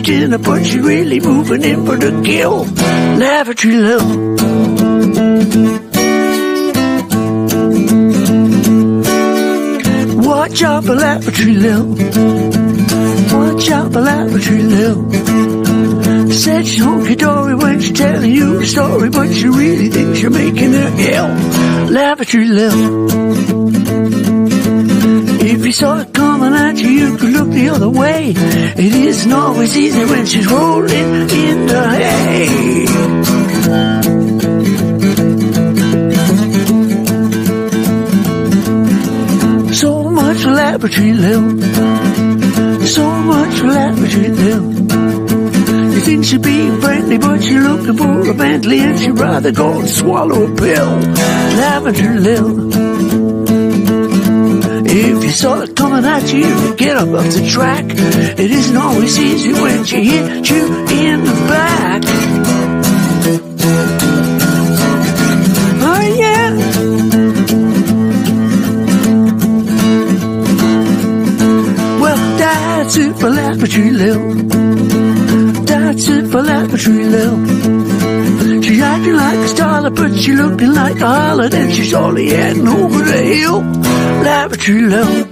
Dinner, 0.03 0.37
but 0.37 0.65
she's 0.65 0.79
really 0.79 1.19
moving 1.19 1.63
in 1.63 1.85
for 1.85 1.95
the 1.95 2.21
kill. 2.23 2.65
Lavatory 3.17 3.75
Lil. 3.75 4.05
Watch 10.27 10.61
out 10.63 10.83
for 10.83 10.95
lavatory 10.95 11.53
Lil. 11.55 11.85
Watch 13.33 13.71
out 13.71 13.93
for 13.93 14.01
lavatory 14.01 14.63
Lil. 14.63 15.11
Said 16.31 16.67
she's 16.67 16.83
honky 16.83 17.17
dory 17.17 17.55
when 17.55 17.79
she's 17.79 17.97
telling 17.97 18.31
you 18.31 18.59
a 18.59 18.65
story, 18.65 19.09
but 19.09 19.33
she 19.33 19.47
really 19.47 19.89
thinks 19.89 20.21
you're 20.21 20.31
making 20.31 20.73
her 20.73 20.91
ill. 20.97 21.29
Lavatory 21.89 22.45
Lil. 22.47 24.02
If 25.45 25.65
you 25.65 25.73
saw 25.73 25.99
it 25.99 26.13
coming 26.13 26.53
at 26.53 26.77
you, 26.77 26.89
you 26.89 27.17
could 27.17 27.33
look 27.33 27.49
the 27.49 27.67
other 27.67 27.89
way. 27.89 28.33
It 28.35 28.93
isn't 28.95 29.33
always 29.33 29.75
easy 29.75 30.05
when 30.05 30.25
she's 30.25 30.47
rolling 30.49 31.29
in 31.29 31.67
the 31.67 31.83
hay. 31.99 32.85
So 39.73 40.09
much 40.09 40.45
laboratory 40.45 41.11
Lil. 41.11 41.43
So 42.87 43.05
much 43.05 43.61
laboratory 43.63 44.29
Lil. 44.29 44.63
You 45.93 45.99
think 46.07 46.23
she's 46.23 46.39
being 46.39 46.79
friendly, 46.79 47.17
but 47.17 47.43
she's 47.43 47.61
looking 47.61 47.97
for 47.97 48.29
a 48.29 48.33
Bentley 48.33 48.79
and 48.79 48.97
she'd 48.97 49.19
rather 49.19 49.51
go 49.51 49.79
and 49.79 49.89
swallow 49.89 50.49
a 50.49 50.55
pill. 50.55 50.99
Lavender 51.59 52.13
Lil. 52.19 52.92
If 54.95 55.23
you 55.23 55.31
saw 55.31 55.59
it 55.61 55.75
coming 55.75 56.05
at 56.05 56.31
you, 56.31 56.75
get 56.75 56.95
up 56.95 57.09
off 57.09 57.25
the 57.33 57.49
track. 57.49 57.85
It 57.89 58.51
isn't 58.51 58.77
always 58.77 59.17
easy 59.17 59.51
when 59.51 59.83
she 59.85 60.03
hit 60.03 60.47
you 60.51 60.67
in 60.87 61.23
the 61.23 61.33
back. 61.49 62.03
Oh 65.81 66.01
yeah. 66.21 66.49
Well, 71.99 72.37
that's 72.37 72.95
it 72.95 73.15
for 73.15 73.29
laboratory 73.31 73.89
Lil. 73.89 74.33
That's 75.65 76.07
it 76.07 76.27
for 76.27 76.43
laboratory 76.43 77.05
Lil. 77.05 78.61
She's 78.61 78.79
acting 78.79 79.15
like 79.15 79.39
a 79.39 79.49
starlet, 79.55 79.95
but 79.95 80.15
she 80.19 80.33
looking 80.33 80.73
like 80.75 80.97
a 80.97 81.09
harlot, 81.17 81.53
and 81.55 81.73
she's 81.73 81.95
only 81.95 82.29
heading 82.29 82.67
over 82.67 82.99
the 82.99 83.21
hill. 83.23 83.82
Lavatory 84.23 84.81
Lil. 84.83 85.25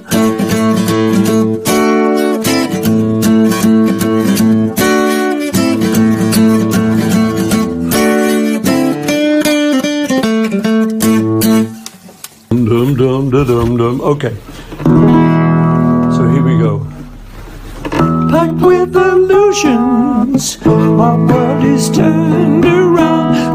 Dum 12.52 12.96
dum 12.98 13.30
dum 13.30 13.48
dum 13.48 13.78
dum. 13.78 14.02
Okay. 14.02 14.36
So 16.16 16.28
here 16.28 16.44
we 16.44 16.58
go. 16.58 16.86
Packed 18.30 18.60
with 18.60 18.94
illusions, 18.94 20.58
my 20.66 21.64
is 21.64 21.90
turned 21.90 22.66
around. 22.66 22.91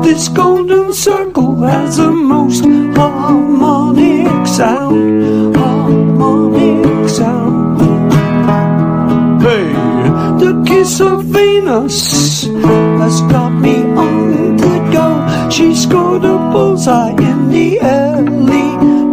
This 0.06 0.28
golden 0.28 0.92
circle 0.92 1.56
has 1.62 1.96
the 1.96 2.12
most 2.12 2.64
harmonic 2.96 4.46
sound. 4.46 5.56
Harmonic 5.56 7.08
sound. 7.08 7.82
Hey, 9.42 9.72
the 10.38 10.64
kiss 10.64 11.00
of 11.00 11.24
Venus 11.24 12.44
has 12.44 13.20
got 13.22 13.50
me 13.50 13.82
on 13.82 14.56
the 14.56 14.78
go. 14.94 15.50
She 15.50 15.74
scored 15.74 16.24
a 16.24 16.38
bullseye 16.52 17.10
in 17.10 17.48
the 17.48 17.80
early 17.80 19.05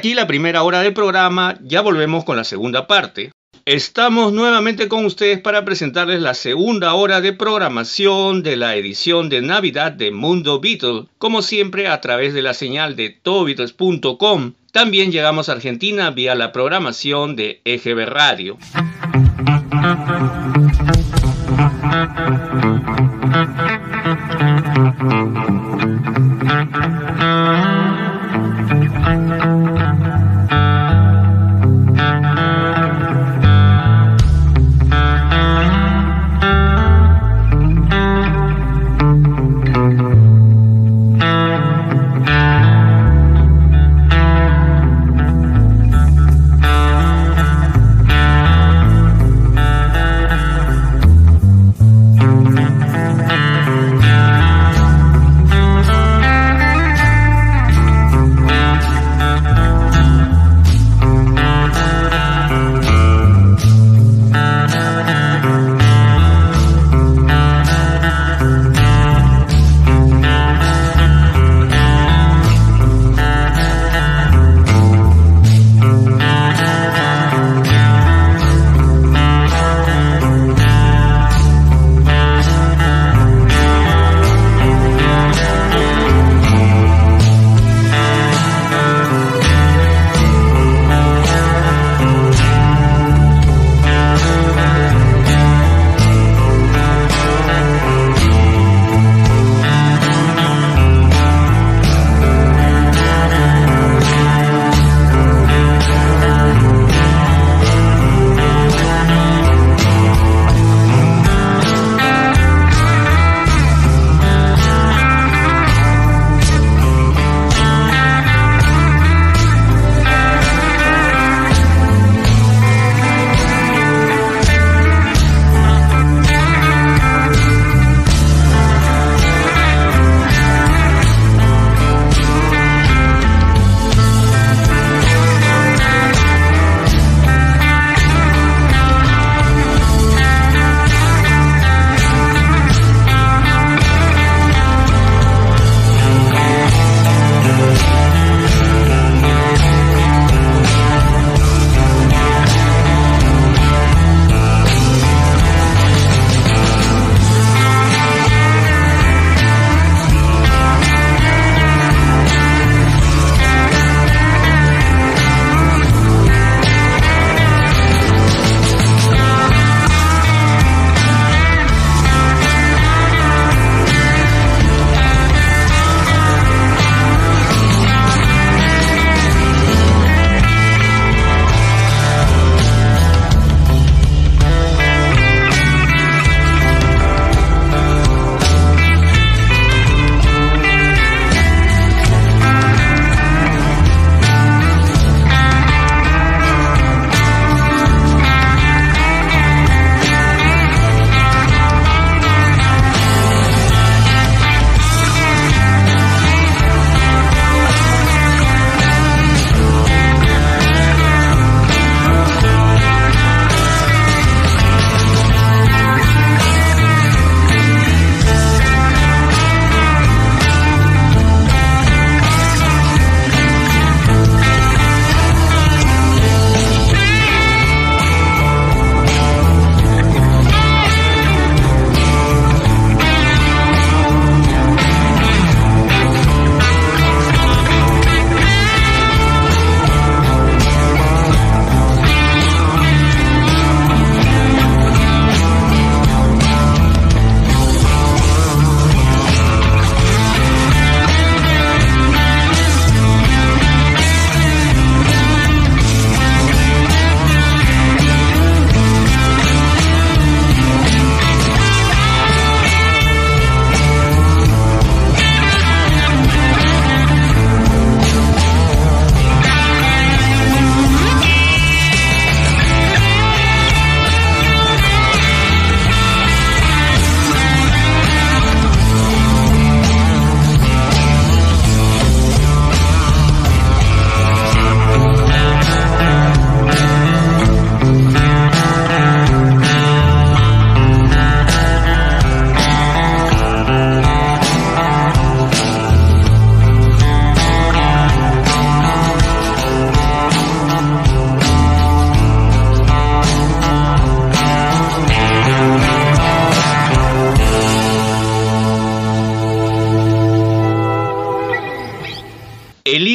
aquí 0.00 0.14
la 0.14 0.26
primera 0.26 0.62
hora 0.62 0.80
del 0.80 0.94
programa, 0.94 1.58
ya 1.60 1.82
volvemos 1.82 2.24
con 2.24 2.34
la 2.34 2.44
segunda 2.44 2.86
parte. 2.86 3.32
Estamos 3.66 4.32
nuevamente 4.32 4.88
con 4.88 5.04
ustedes 5.04 5.38
para 5.40 5.66
presentarles 5.66 6.22
la 6.22 6.32
segunda 6.32 6.94
hora 6.94 7.20
de 7.20 7.34
programación 7.34 8.42
de 8.42 8.56
la 8.56 8.76
edición 8.76 9.28
de 9.28 9.42
Navidad 9.42 9.92
de 9.92 10.10
Mundo 10.10 10.58
Beatle, 10.58 11.04
como 11.18 11.42
siempre 11.42 11.86
a 11.86 12.00
través 12.00 12.32
de 12.32 12.40
la 12.40 12.54
señal 12.54 12.96
de 12.96 13.10
tobeatles.com. 13.10 14.54
También 14.72 15.12
llegamos 15.12 15.50
a 15.50 15.52
Argentina 15.52 16.10
vía 16.10 16.34
la 16.34 16.50
programación 16.50 17.36
de 17.36 17.60
EGB 17.66 18.06
Radio. 18.06 18.56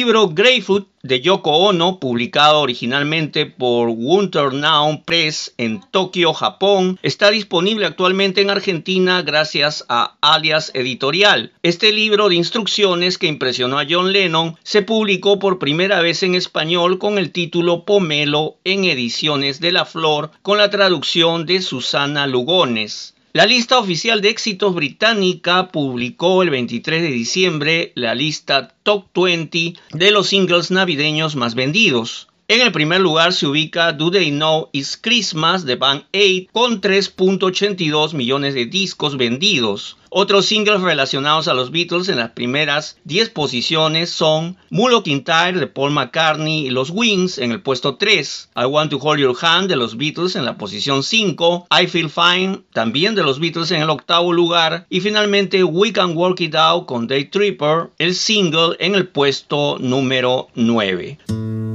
Greyfoot 0.06 0.86
de 1.02 1.20
Yoko 1.20 1.50
Ono, 1.50 1.98
publicado 1.98 2.60
originalmente 2.60 3.44
por 3.44 3.88
Winter 3.88 4.52
Now 4.52 5.02
Press 5.04 5.52
en 5.58 5.80
Tokio, 5.90 6.32
Japón, 6.32 7.00
está 7.02 7.30
disponible 7.30 7.86
actualmente 7.86 8.40
en 8.40 8.50
Argentina 8.50 9.22
gracias 9.22 9.84
a 9.88 10.16
Alias 10.20 10.70
Editorial. 10.74 11.52
Este 11.64 11.92
libro 11.92 12.28
de 12.28 12.36
instrucciones 12.36 13.18
que 13.18 13.26
impresionó 13.26 13.80
a 13.80 13.86
John 13.88 14.12
Lennon 14.12 14.56
se 14.62 14.82
publicó 14.82 15.40
por 15.40 15.58
primera 15.58 16.00
vez 16.00 16.22
en 16.22 16.36
español 16.36 16.98
con 16.98 17.18
el 17.18 17.32
título 17.32 17.84
Pomelo 17.84 18.58
en 18.62 18.84
Ediciones 18.84 19.58
de 19.58 19.72
la 19.72 19.86
Flor 19.86 20.30
con 20.42 20.58
la 20.58 20.70
traducción 20.70 21.46
de 21.46 21.62
Susana 21.62 22.28
Lugones. 22.28 23.15
La 23.36 23.44
lista 23.44 23.78
oficial 23.78 24.22
de 24.22 24.30
éxitos 24.30 24.74
británica 24.74 25.70
publicó 25.70 26.42
el 26.42 26.48
23 26.48 27.02
de 27.02 27.08
diciembre 27.08 27.92
la 27.94 28.14
lista 28.14 28.74
Top 28.82 29.08
20 29.14 29.74
de 29.92 30.10
los 30.10 30.28
singles 30.28 30.70
navideños 30.70 31.36
más 31.36 31.54
vendidos. 31.54 32.28
En 32.48 32.60
el 32.60 32.70
primer 32.70 33.00
lugar 33.00 33.32
se 33.32 33.48
ubica 33.48 33.92
Do 33.92 34.08
They 34.12 34.30
Know 34.30 34.68
It's 34.70 34.96
Christmas 34.96 35.64
de 35.64 35.74
Band 35.74 36.04
8 36.14 36.50
con 36.52 36.80
3.82 36.80 38.12
millones 38.12 38.54
de 38.54 38.66
discos 38.66 39.16
vendidos. 39.16 39.96
Otros 40.10 40.46
singles 40.46 40.80
relacionados 40.80 41.48
a 41.48 41.54
los 41.54 41.72
Beatles 41.72 42.08
en 42.08 42.18
las 42.18 42.30
primeras 42.30 42.98
10 43.02 43.30
posiciones 43.30 44.10
son 44.10 44.56
Mulo 44.70 45.02
Kintyre 45.02 45.58
de 45.58 45.66
Paul 45.66 45.90
McCartney 45.90 46.68
y 46.68 46.70
los 46.70 46.90
Wings 46.90 47.38
en 47.38 47.50
el 47.50 47.62
puesto 47.62 47.96
3, 47.96 48.50
I 48.54 48.64
Want 48.66 48.92
to 48.92 48.98
Hold 48.98 49.18
Your 49.18 49.36
Hand 49.40 49.68
de 49.68 49.74
los 49.74 49.96
Beatles 49.96 50.36
en 50.36 50.44
la 50.44 50.56
posición 50.56 51.02
5, 51.02 51.66
I 51.68 51.88
Feel 51.88 52.08
Fine 52.08 52.60
también 52.72 53.16
de 53.16 53.24
los 53.24 53.40
Beatles 53.40 53.72
en 53.72 53.82
el 53.82 53.90
octavo 53.90 54.32
lugar 54.32 54.86
y 54.88 55.00
finalmente 55.00 55.64
We 55.64 55.92
Can 55.92 56.16
Work 56.16 56.40
It 56.40 56.54
Out 56.54 56.86
con 56.86 57.08
Day 57.08 57.24
Tripper, 57.24 57.90
el 57.98 58.14
single 58.14 58.76
en 58.78 58.94
el 58.94 59.08
puesto 59.08 59.78
número 59.80 60.46
9. 60.54 61.65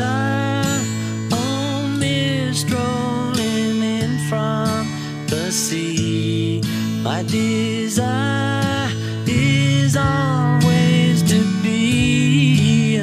On 0.00 1.98
mist 1.98 2.70
rolling 2.70 3.82
in 3.82 4.18
from 4.28 4.86
the 5.26 5.50
sea. 5.50 6.62
My 7.02 7.22
desire 7.22 8.90
is 9.26 9.96
always 9.96 11.22
to 11.22 11.42
be 11.62 13.00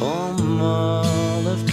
on 0.00 0.58
Mull 0.58 1.48
of. 1.48 1.66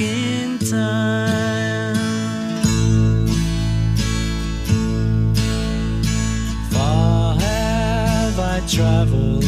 Far 6.72 7.36
have 7.36 8.40
I 8.40 8.62
traveled 8.68 9.46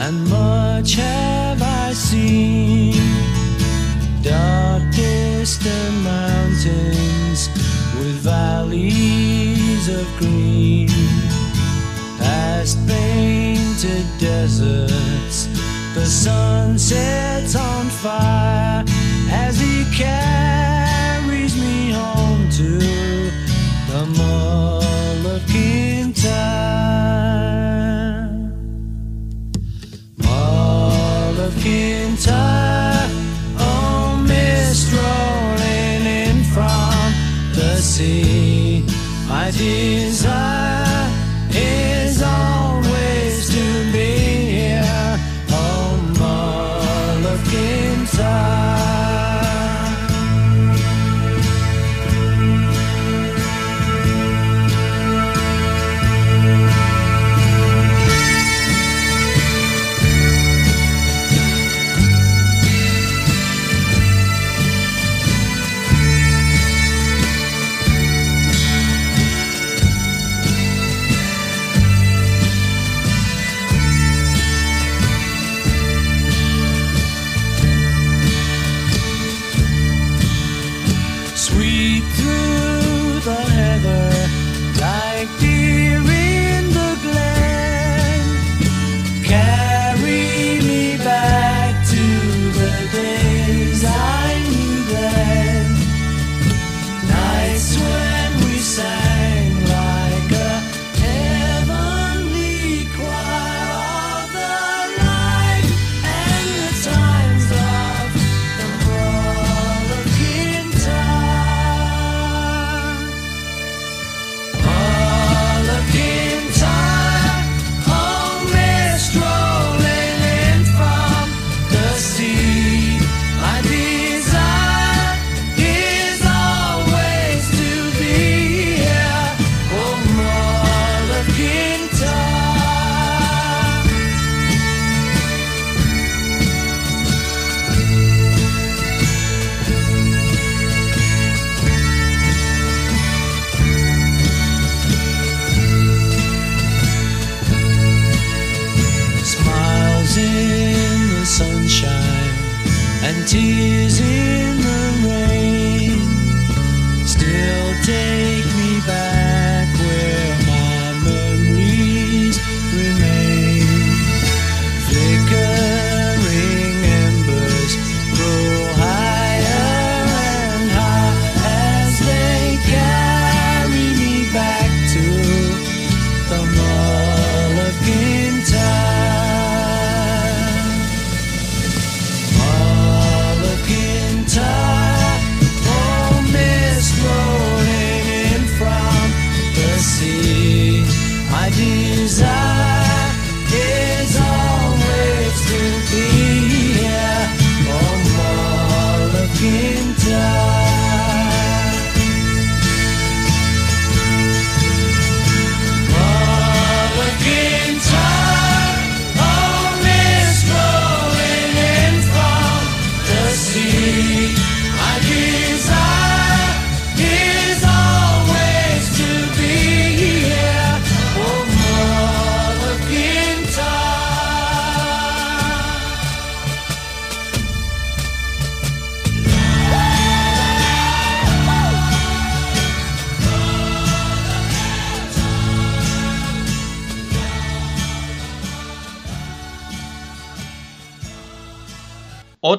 and 0.00 0.28
much 0.28 0.94
have 0.94 1.62
I 1.62 1.92
seen. 1.92 2.63
Painted 13.84 14.06
deserts. 14.18 15.46
The 15.94 16.06
sun 16.06 16.78
sets 16.78 17.54
on 17.54 17.86
fire 17.86 18.84
as 19.30 19.58
he 19.58 19.84
carries 19.94 20.63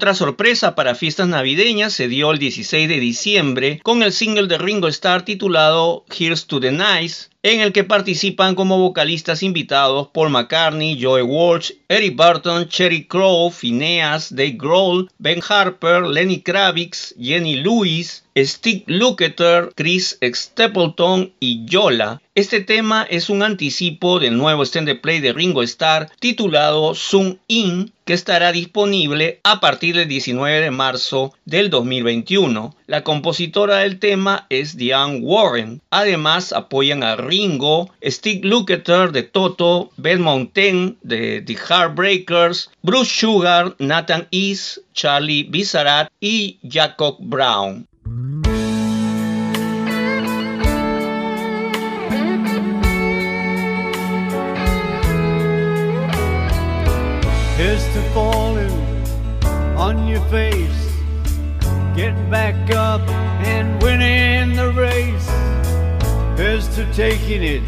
Otra 0.06 0.14
sorpresa 0.14 0.76
para 0.76 0.94
fiestas 0.94 1.28
navideñas 1.28 1.92
se 1.92 2.08
dio 2.08 2.30
el 2.30 2.38
16 2.38 2.88
de 2.88 3.00
diciembre 3.00 3.80
con 3.82 4.04
el 4.04 4.12
single 4.12 4.46
de 4.46 4.60
Ringo 4.60 4.88
Starr 4.88 5.26
titulado 5.26 6.06
Here's 6.16 6.46
to 6.46 6.60
the 6.60 6.72
Nice, 6.72 7.30
en 7.46 7.62
el 7.62 7.74
que 7.74 7.84
participan 7.84 8.56
como 8.56 8.80
vocalistas 8.80 9.44
invitados 9.44 10.08
Paul 10.08 10.32
McCartney, 10.32 11.00
Joe 11.00 11.22
Walsh, 11.22 11.74
Eric 11.88 12.16
Burton, 12.16 12.68
Cherry 12.68 13.06
Crow, 13.06 13.52
Phineas, 13.52 14.34
Dave 14.34 14.56
Grohl, 14.58 15.12
Ben 15.20 15.44
Harper, 15.48 16.08
Lenny 16.08 16.42
Kravitz, 16.42 17.14
Jenny 17.20 17.58
Lewis, 17.58 18.26
Steve 18.36 18.84
Lukather, 18.88 19.72
Chris 19.76 20.18
Stapleton 20.22 21.32
y 21.40 21.66
Yola. 21.66 22.22
Este 22.36 22.60
tema 22.60 23.08
es 23.10 23.30
un 23.30 23.44
anticipo 23.44 24.20
del 24.20 24.38
nuevo 24.38 24.62
extended 24.62 25.00
play 25.00 25.22
de 25.22 25.32
Ringo 25.32 25.64
Starr 25.64 26.10
titulado 26.20 26.94
Zoom 26.96 27.38
In, 27.48 27.94
que 28.04 28.12
estará 28.14 28.52
disponible 28.52 29.40
a 29.44 29.62
partir 29.62 29.96
del 29.96 30.10
19 30.10 30.60
de 30.60 30.70
marzo 30.70 31.34
del 31.46 31.70
2021. 31.70 32.76
La 32.88 33.06
compositora 33.06 33.78
del 33.78 34.00
tema 34.00 34.48
es 34.50 34.76
Diane 34.76 35.20
Warren. 35.22 35.82
Además 35.90 36.52
apoyan 36.52 37.04
a 37.04 37.16
Ringo, 37.16 37.35
Steve 38.10 38.44
Lukather 38.44 39.12
de 39.12 39.24
Toto, 39.24 39.92
Ben 39.98 40.22
Mountain 40.22 40.98
de 41.04 41.42
The 41.42 41.56
Heartbreakers, 41.56 42.70
Bruce 42.82 43.10
Sugar, 43.10 43.76
Nathan 43.80 44.28
East, 44.32 44.80
Charlie 44.94 45.44
Bizarat 45.44 46.10
y 46.22 46.58
Jacob 46.64 47.18
Brown. 47.20 47.88
Here's 57.58 57.84
to 57.94 58.02
falling 58.14 58.72
on 59.78 60.08
your 60.08 60.22
face, 60.30 60.94
getting 61.96 62.30
back 62.30 62.56
up 62.72 63.02
and 63.46 63.82
winning 63.82 64.56
the 64.56 64.72
race. 64.72 65.35
Here's 66.38 66.68
to 66.76 66.86
taking 66.94 67.44
it 67.44 67.64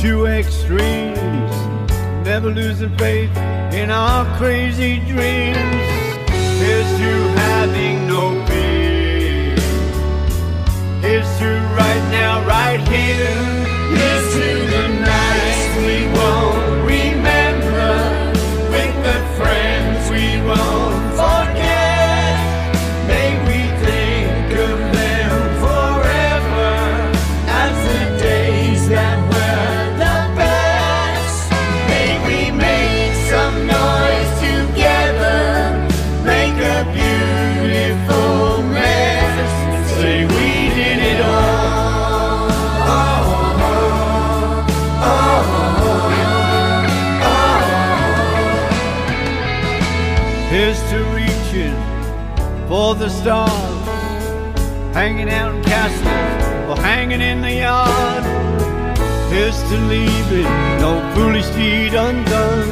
to 0.00 0.26
extremes, 0.26 1.20
never 2.24 2.48
losing 2.48 2.96
faith 2.96 3.36
in 3.74 3.90
our 3.90 4.24
crazy 4.38 5.00
dreams. 5.00 5.56
Here's 6.62 6.90
to 6.98 7.12
having 7.40 8.06
no 8.08 8.44
fear. 8.46 9.54
Here's 11.02 11.38
to 11.38 11.60
right 11.76 12.10
now, 12.10 12.46
right 12.46 12.80
here. 12.88 13.63
The 53.04 53.10
stars, 53.10 53.86
hanging 54.94 55.28
out 55.28 55.54
in 55.54 55.62
castles 55.62 56.70
or 56.70 56.82
hanging 56.82 57.20
in 57.20 57.42
the 57.42 57.52
yard. 57.52 58.24
Here's 59.30 59.60
to 59.68 59.76
leaving 59.92 60.50
no 60.80 60.92
foolish 61.14 61.46
deed 61.50 61.92
undone, 61.92 62.70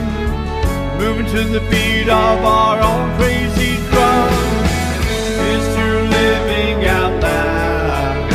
moving 0.99 1.27
to 1.37 1.45
the 1.45 1.61
beat 1.71 2.09
of 2.09 2.39
our 2.47 2.81
own 2.81 3.15
crazy 3.19 3.77
drum. 3.91 4.33
Here's 5.43 5.69
to 5.77 5.87
living 6.17 6.87
out 6.87 7.15
loud. 7.21 8.33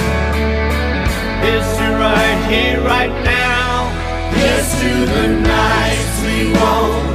Here's 1.44 1.78
to 1.78 1.88
right 2.06 2.40
here, 2.48 2.80
right 2.82 3.16
now. 3.24 3.90
Here's 4.38 4.70
to 4.82 4.92
the 5.16 5.28
nights 5.42 6.16
we 6.28 6.54
won't 6.54 7.07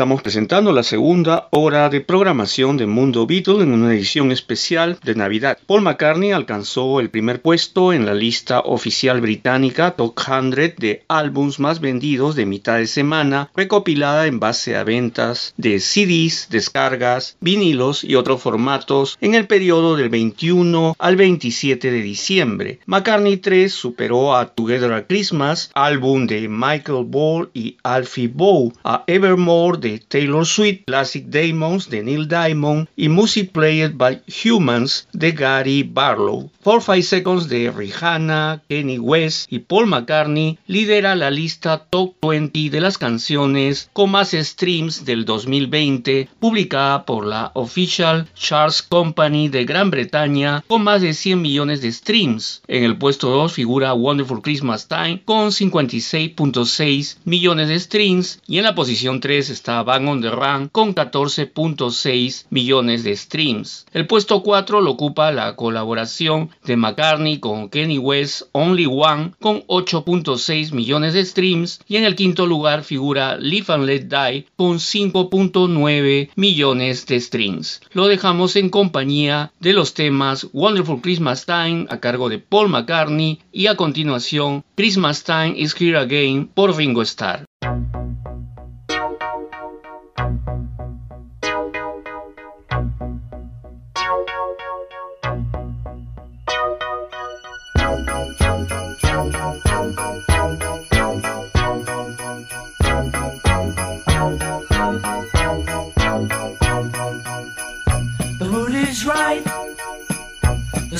estamos 0.00 0.22
presentando 0.22 0.72
la 0.72 0.82
segunda 0.82 1.48
hora 1.50 1.90
de 1.90 2.00
programación 2.00 2.78
de 2.78 2.86
Mundo 2.86 3.26
Beatle 3.26 3.62
en 3.62 3.72
una 3.72 3.92
edición 3.92 4.32
especial 4.32 4.98
de 5.04 5.14
Navidad. 5.14 5.58
Paul 5.66 5.82
McCartney 5.82 6.32
alcanzó 6.32 7.00
el 7.00 7.10
primer 7.10 7.42
puesto 7.42 7.92
en 7.92 8.06
la 8.06 8.14
lista 8.14 8.60
oficial 8.60 9.20
británica 9.20 9.90
Top 9.90 10.18
100 10.18 10.76
de 10.78 11.04
álbums 11.06 11.60
más 11.60 11.80
vendidos 11.80 12.34
de 12.34 12.46
mitad 12.46 12.78
de 12.78 12.86
semana, 12.86 13.50
recopilada 13.54 14.26
en 14.26 14.40
base 14.40 14.74
a 14.74 14.84
ventas 14.84 15.52
de 15.58 15.78
CDs, 15.80 16.48
descargas, 16.48 17.36
vinilos 17.40 18.02
y 18.02 18.14
otros 18.14 18.40
formatos 18.40 19.18
en 19.20 19.34
el 19.34 19.46
periodo 19.46 19.96
del 19.96 20.08
21 20.08 20.96
al 20.98 21.16
27 21.16 21.90
de 21.90 22.00
diciembre. 22.00 22.78
McCartney 22.86 23.36
3 23.36 23.70
superó 23.70 24.34
a 24.34 24.46
Together 24.46 24.94
at 24.94 25.04
Christmas, 25.08 25.70
álbum 25.74 26.26
de 26.26 26.48
Michael 26.48 27.04
Ball 27.04 27.50
y 27.52 27.76
Alfie 27.82 28.28
Bow, 28.28 28.72
a 28.82 29.04
Evermore 29.06 29.76
de 29.76 29.89
Taylor 29.98 30.46
Swift, 30.46 30.84
Classic 30.86 31.24
Demons 31.26 31.90
de 31.90 32.02
Neil 32.02 32.28
Diamond 32.28 32.88
y 32.96 33.08
Music 33.08 33.50
Played 33.52 33.96
by 33.96 34.22
Humans 34.44 35.08
de 35.12 35.32
Gary 35.32 35.82
Barlow. 35.82 36.50
For 36.62 36.82
Five 36.82 37.02
Seconds 37.02 37.48
de 37.48 37.70
Rihanna, 37.70 38.62
Kenny 38.68 38.98
West 38.98 39.52
y 39.52 39.60
Paul 39.60 39.86
McCartney 39.86 40.58
lidera 40.66 41.16
la 41.16 41.30
lista 41.30 41.86
Top 41.90 42.16
20 42.22 42.70
de 42.70 42.80
las 42.80 42.98
canciones 42.98 43.88
con 43.92 44.10
más 44.10 44.30
streams 44.30 45.04
del 45.04 45.24
2020, 45.24 46.28
publicada 46.38 47.04
por 47.04 47.26
la 47.26 47.50
Official 47.54 48.28
Charts 48.34 48.82
Company 48.82 49.48
de 49.48 49.64
Gran 49.64 49.90
Bretaña 49.90 50.62
con 50.66 50.82
más 50.84 51.02
de 51.02 51.14
100 51.14 51.40
millones 51.40 51.80
de 51.80 51.92
streams. 51.92 52.62
En 52.68 52.84
el 52.84 52.98
puesto 52.98 53.30
2 53.30 53.52
figura 53.52 53.94
Wonderful 53.94 54.42
Christmas 54.42 54.88
Time 54.88 55.22
con 55.24 55.48
56.6 55.48 57.16
millones 57.24 57.68
de 57.68 57.80
streams 57.80 58.40
y 58.46 58.58
en 58.58 58.64
la 58.64 58.74
posición 58.74 59.20
3 59.20 59.50
está 59.50 59.79
Bang 59.84 60.08
on 60.08 60.20
the 60.20 60.30
Run 60.30 60.68
con 60.68 60.94
14.6 60.94 62.46
millones 62.50 63.04
de 63.04 63.16
streams. 63.16 63.86
El 63.92 64.06
puesto 64.06 64.42
4 64.42 64.80
lo 64.80 64.92
ocupa 64.92 65.32
la 65.32 65.56
colaboración 65.56 66.50
de 66.64 66.76
McCartney 66.76 67.38
con 67.38 67.68
Kenny 67.68 67.98
West 67.98 68.42
Only 68.52 68.86
One 68.86 69.32
con 69.40 69.62
8.6 69.66 70.72
millones 70.72 71.14
de 71.14 71.24
streams 71.24 71.80
y 71.86 71.96
en 71.96 72.04
el 72.04 72.16
quinto 72.16 72.46
lugar 72.46 72.84
figura 72.84 73.36
Live 73.36 73.72
and 73.72 73.84
Let 73.84 74.04
Die 74.04 74.46
con 74.56 74.78
5.9 74.78 76.30
millones 76.36 77.06
de 77.06 77.20
streams. 77.20 77.80
Lo 77.92 78.08
dejamos 78.08 78.56
en 78.56 78.70
compañía 78.70 79.52
de 79.60 79.72
los 79.72 79.94
temas 79.94 80.48
Wonderful 80.52 81.00
Christmas 81.00 81.46
Time 81.46 81.86
a 81.88 81.98
cargo 82.00 82.28
de 82.28 82.38
Paul 82.38 82.68
McCartney 82.68 83.40
y 83.52 83.66
a 83.66 83.76
continuación 83.76 84.64
Christmas 84.76 85.24
Time 85.24 85.54
is 85.56 85.74
Here 85.78 85.98
Again 85.98 86.48
por 86.54 86.76
Ringo 86.76 87.02
Starr. 87.02 87.44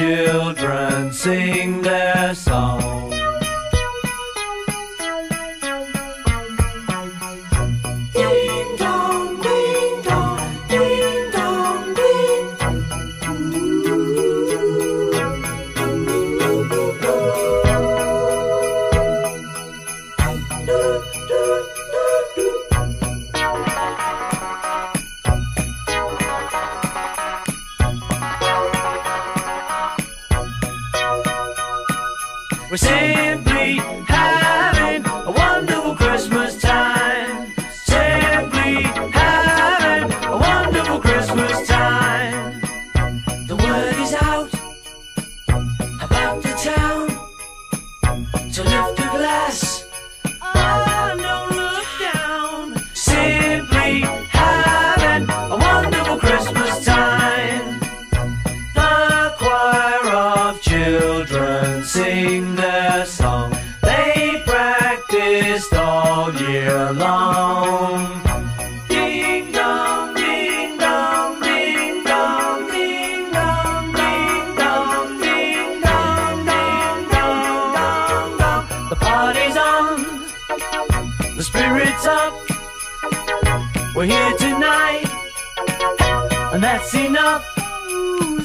children 0.00 1.12
sing 1.12 1.82
their 1.82 2.34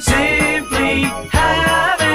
Simply 0.00 1.02
have 1.32 2.05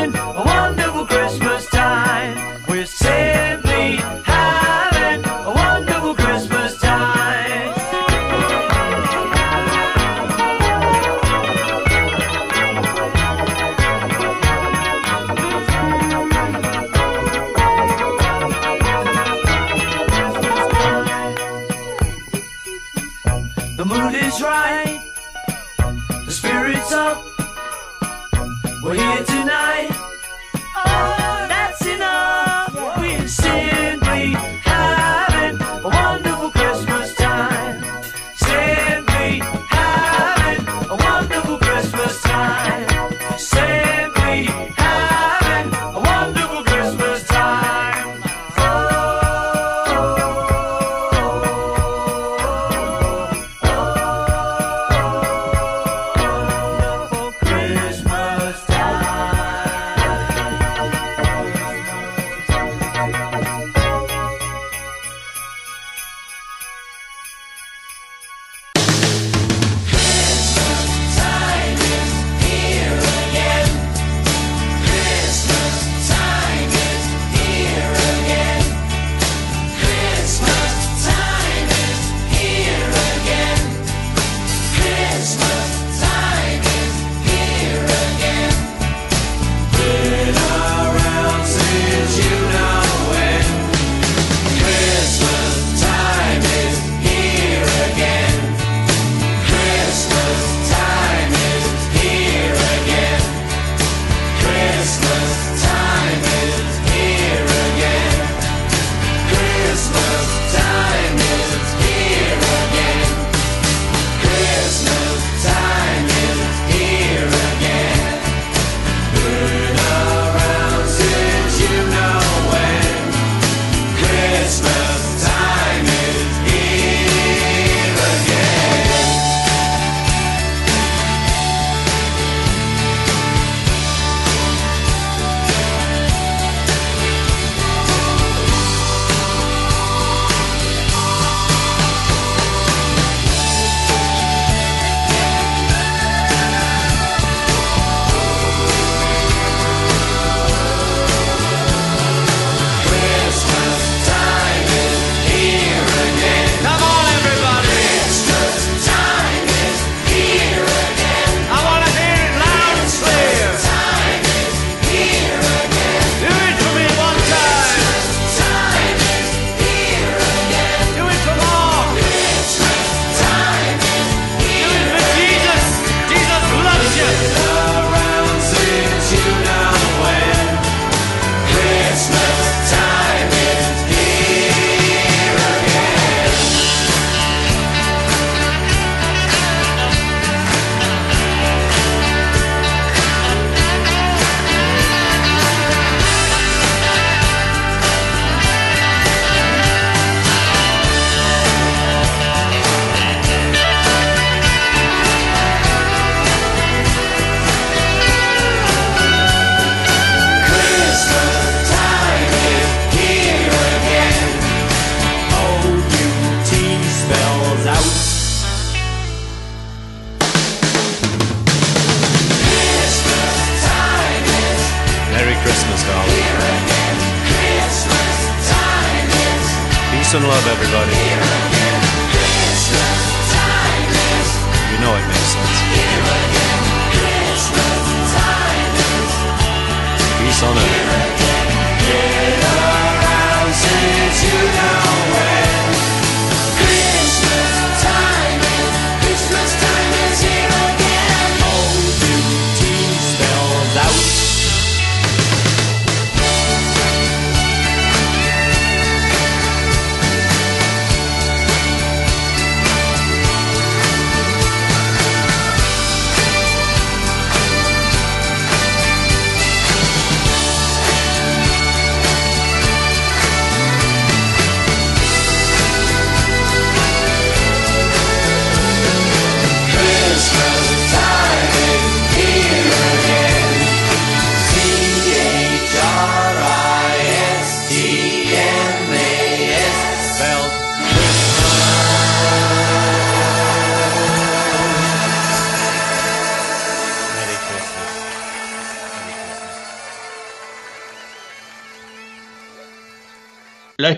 and 230.14 230.28
love, 230.28 230.48
everybody. 230.48 231.11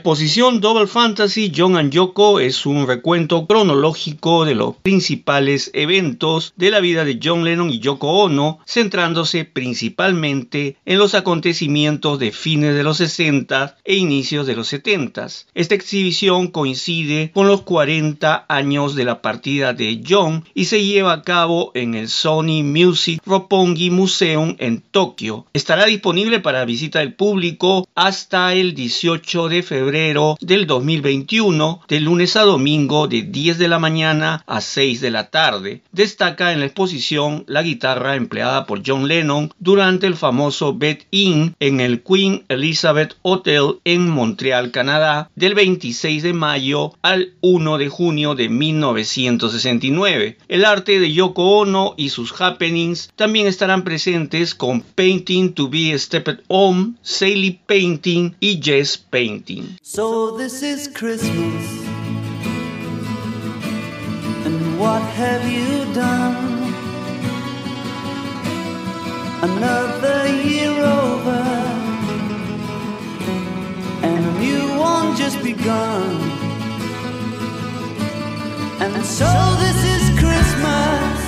Exposición 0.03 0.59
Double 0.59 0.87
Fantasy 0.87 1.49
John 1.55 1.77
and 1.77 1.89
Yoko 1.89 2.41
es 2.41 2.65
un 2.65 2.85
recuento 2.85 3.47
cronológico 3.47 4.43
de 4.43 4.53
los 4.53 4.75
principales 4.75 5.71
eventos 5.73 6.51
de 6.57 6.71
la 6.71 6.81
vida 6.81 7.05
de 7.05 7.21
John 7.23 7.45
Lennon 7.45 7.69
y 7.69 7.79
Yoko 7.79 8.23
Ono, 8.23 8.59
centrándose 8.65 9.45
principalmente 9.45 10.75
en 10.83 10.97
los 10.97 11.15
acontecimientos 11.15 12.19
de 12.19 12.33
fines 12.33 12.75
de 12.75 12.83
los 12.83 12.97
60 12.97 13.77
e 13.85 13.95
inicios 13.95 14.45
de 14.45 14.57
los 14.57 14.67
70. 14.67 15.27
Esta 15.53 15.75
exhibición 15.75 16.47
coincide 16.47 17.31
con 17.33 17.47
los 17.47 17.61
40 17.61 18.45
años 18.49 18.95
de 18.95 19.05
la 19.05 19.21
partida 19.21 19.71
de 19.71 20.03
John 20.05 20.43
y 20.53 20.65
se 20.65 20.83
lleva 20.83 21.13
a 21.13 21.21
cabo 21.21 21.71
en 21.75 21.95
el 21.95 22.09
Sony 22.09 22.61
Music 22.61 23.21
Roppongi 23.25 23.89
Museum 23.89 24.57
en 24.59 24.81
Tokio. 24.81 25.45
Estará 25.53 25.85
disponible 25.85 26.41
para 26.41 26.65
visita 26.65 26.99
del 26.99 27.13
público 27.13 27.87
hasta 27.95 28.53
el 28.53 28.73
18 28.73 29.47
de 29.47 29.63
febrero 29.63 29.92
del 29.93 30.65
2021, 30.65 31.81
de 31.87 31.99
lunes 31.99 32.35
a 32.35 32.41
domingo 32.41 33.07
de 33.07 33.21
10 33.21 33.59
de 33.59 33.67
la 33.67 33.77
mañana 33.77 34.43
a 34.47 34.59
6 34.59 35.01
de 35.01 35.11
la 35.11 35.29
tarde. 35.29 35.83
Destaca 35.91 36.51
en 36.51 36.61
la 36.61 36.65
exposición 36.65 37.43
la 37.45 37.61
guitarra 37.61 38.15
empleada 38.15 38.65
por 38.65 38.81
John 38.83 39.07
Lennon 39.07 39.53
durante 39.59 40.07
el 40.07 40.15
famoso 40.15 40.75
Bet 40.75 41.05
In 41.11 41.55
en 41.59 41.79
el 41.79 42.01
Queen 42.01 42.43
Elizabeth 42.47 43.15
Hotel 43.21 43.75
en 43.83 44.09
Montreal, 44.09 44.71
Canadá, 44.71 45.29
del 45.35 45.53
26 45.53 46.23
de 46.23 46.33
mayo 46.33 46.93
al 47.03 47.33
1 47.41 47.77
de 47.77 47.89
junio 47.89 48.33
de 48.33 48.49
1969. 48.49 50.39
El 50.47 50.65
arte 50.65 50.99
de 50.99 51.13
Yoko 51.13 51.59
Ono 51.59 51.93
y 51.97 52.09
sus 52.09 52.33
happenings 52.41 53.11
también 53.15 53.45
estarán 53.45 53.83
presentes 53.83 54.55
con 54.55 54.81
Painting 54.81 55.53
to 55.53 55.69
be 55.69 55.95
Stepped 55.99 56.39
On, 56.47 56.97
Sailing 57.03 57.59
Painting 57.67 58.35
y 58.39 58.59
Jazz 58.59 58.97
Painting. 58.97 59.77
So 59.85 60.31
this 60.31 60.63
is 60.63 60.87
Christmas. 60.87 61.65
And 64.45 64.79
what 64.79 65.01
have 65.01 65.43
you 65.45 65.93
done? 65.93 66.63
Another 69.43 70.27
year 70.41 70.71
over. 70.71 71.43
And 74.03 74.25
a 74.25 74.39
new 74.39 74.79
one 74.79 75.17
just 75.17 75.43
begun. 75.43 76.15
And 78.79 79.05
so 79.05 79.31
this 79.59 79.79
is 79.95 80.17
Christmas. 80.17 81.19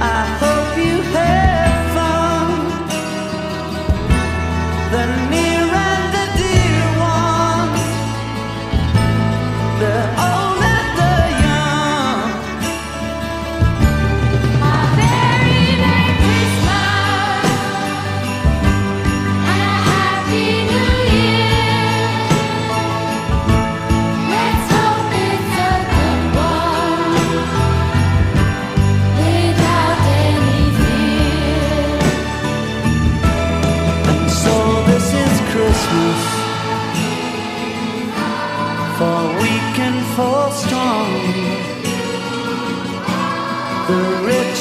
I 0.00 0.38
hope 0.40 0.53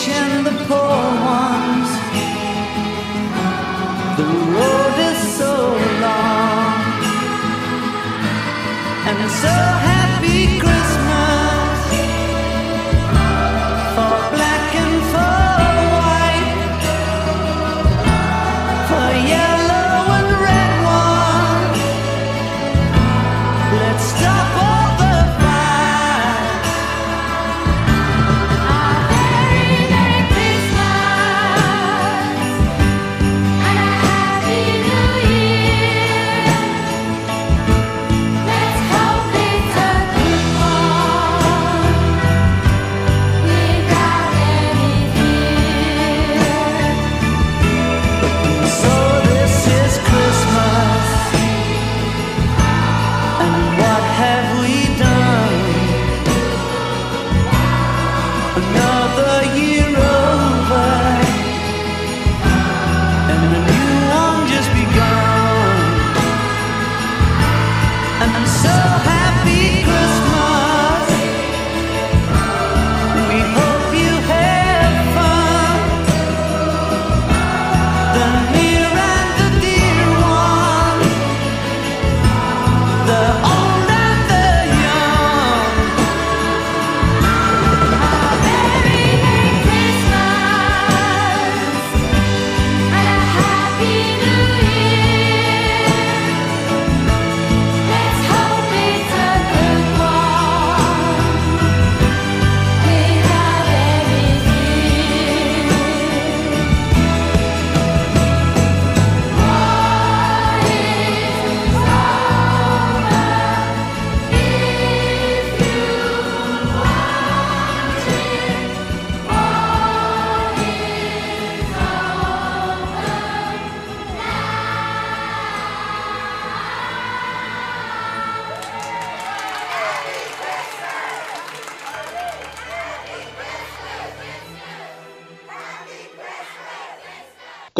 rich 0.05 0.09
and 0.09 0.45
the 0.45 0.51
poor. 0.65 1.22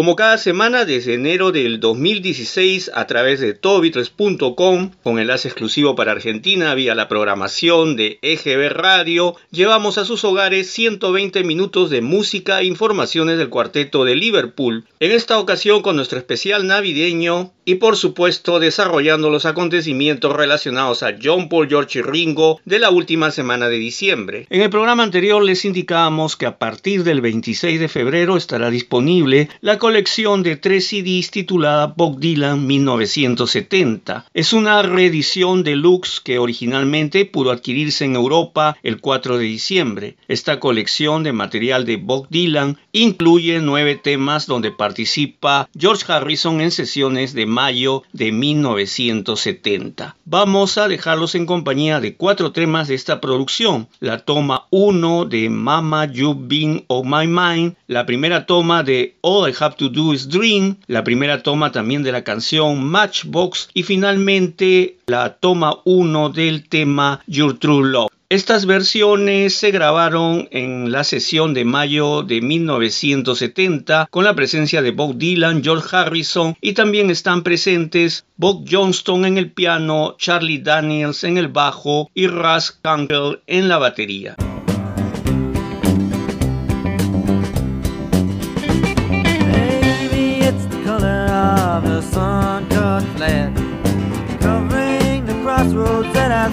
Como 0.04 0.18
cada 0.18 0.38
semana 0.38 0.84
desde 0.84 1.14
enero 1.14 1.54
del 1.54 1.80
2016 1.80 2.92
a 2.94 3.08
través 3.08 3.40
de 3.40 3.54
todobeatles.com, 3.54 4.92
con 5.02 5.18
enlace 5.18 5.48
exclusivo 5.48 5.96
para 5.96 6.12
Argentina 6.12 6.76
vía 6.76 6.94
la 6.94 7.08
programación 7.08 7.96
de 7.96 8.20
EGB 8.22 8.68
Radio, 8.74 9.38
llevamos 9.50 9.98
a 9.98 10.04
sus 10.04 10.26
hogares 10.26 10.70
120 10.72 11.46
minutos 11.46 11.90
de 11.90 12.02
música 12.02 12.60
e 12.60 12.66
informaciones 12.66 13.38
del 13.38 13.48
cuarteto 13.48 14.04
de 14.04 14.18
Liverpool, 14.18 14.84
en 15.00 15.12
esta 15.14 15.40
ocasión 15.40 15.82
con 15.82 15.96
nuestro 15.96 16.18
especial 16.18 16.68
navideño 16.68 17.54
y 17.64 17.76
por 17.76 17.96
supuesto 17.96 18.60
desarrollando 18.60 19.30
los 19.30 19.46
acontecimientos 19.46 20.36
relacionados 20.36 21.02
a 21.02 21.16
John 21.24 21.48
Paul, 21.48 21.70
George 21.70 22.00
y 22.00 22.02
Ringo 22.02 22.60
de 22.66 22.80
la 22.80 22.90
última 22.90 23.32
semana 23.32 23.70
de 23.70 23.78
diciembre. 23.78 24.48
En 24.50 24.60
el 24.60 24.70
programa 24.70 25.04
anterior 25.04 25.42
les 25.42 25.64
indicábamos 25.64 26.36
que 26.36 26.46
a 26.46 26.58
partir 26.58 27.06
del 27.06 27.22
26 27.22 27.80
de 27.80 27.88
febrero 27.88 28.36
estará 28.36 28.70
disponible 28.70 29.48
la 29.62 29.78
colección 29.78 29.93
de 29.94 30.56
tres 30.56 30.88
CDs 30.88 31.30
titulada 31.30 31.94
Bob 31.96 32.20
Dylan 32.20 32.66
1970. 32.66 34.26
Es 34.34 34.52
una 34.52 34.82
reedición 34.82 35.64
deluxe 35.64 36.20
que 36.20 36.40
originalmente 36.40 37.26
pudo 37.26 37.52
adquirirse 37.52 38.04
en 38.06 38.16
Europa 38.16 38.76
el 38.82 39.00
4 39.00 39.38
de 39.38 39.44
diciembre. 39.44 40.16
Esta 40.28 40.60
colección 40.60 41.22
de 41.22 41.32
material 41.32 41.86
de 41.86 41.98
Bob 41.98 42.26
Dylan 42.32 42.80
incluye 42.92 43.60
nueve 43.60 43.96
temas 43.96 44.48
donde 44.48 44.72
participa 44.72 45.70
George 45.78 46.12
Harrison 46.12 46.60
en 46.60 46.72
sesiones 46.72 47.34
de 47.34 47.46
mayo 47.46 48.02
de 48.14 48.32
1970. 48.32 50.16
Vamos 50.26 50.80
a 50.80 50.88
dejarlos 50.88 51.36
en 51.36 51.46
compañía 51.46 52.00
de 52.00 52.16
cuatro 52.16 52.52
temas 52.52 52.88
de 52.88 52.96
esta 52.96 53.22
producción. 53.22 53.88
La 54.00 54.18
toma 54.18 54.66
1 54.72 55.26
de 55.26 55.52
Mama 55.52 56.12
You've 56.12 56.48
Been 56.48 56.86
on 56.88 57.08
My 57.08 57.28
Mind, 57.28 57.76
la 57.86 58.08
primera 58.08 58.48
toma 58.48 58.82
de 58.82 59.18
All 59.22 59.50
I 59.50 59.54
Have 59.60 59.76
to 59.76 59.83
Do 59.90 60.14
Is 60.14 60.30
Dream, 60.30 60.78
la 60.88 61.04
primera 61.04 61.44
toma 61.44 61.72
también 61.72 62.04
de 62.04 62.12
la 62.12 62.24
canción 62.24 62.84
Matchbox 62.84 63.70
y 63.74 63.84
finalmente 63.84 64.98
la 65.08 65.36
toma 65.36 65.78
1 65.86 66.30
del 66.30 66.68
tema 66.68 67.22
Your 67.28 67.58
True 67.58 67.90
Love. 67.90 68.10
Estas 68.34 68.66
versiones 68.66 69.54
se 69.54 69.70
grabaron 69.70 70.48
en 70.50 70.92
la 70.92 71.04
sesión 71.04 71.54
de 71.54 71.66
mayo 71.66 72.24
de 72.24 72.42
1970 72.42 74.08
con 74.10 74.24
la 74.24 74.34
presencia 74.34 74.82
de 74.82 74.90
Bob 74.90 75.18
Dylan, 75.18 75.64
George 75.64 75.96
Harrison 75.96 76.56
y 76.60 76.74
también 76.74 77.12
están 77.12 77.44
presentes 77.44 78.26
Bob 78.38 78.66
Johnston 78.68 79.26
en 79.26 79.38
el 79.38 79.52
piano, 79.52 80.16
Charlie 80.18 80.58
Daniels 80.58 81.24
en 81.24 81.38
el 81.38 81.50
bajo 81.50 82.10
y 82.16 82.26
Russ 82.26 82.72
Kunkel 82.72 83.42
en 83.46 83.68
la 83.68 83.78
batería. 83.78 84.36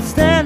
stand. 0.03 0.40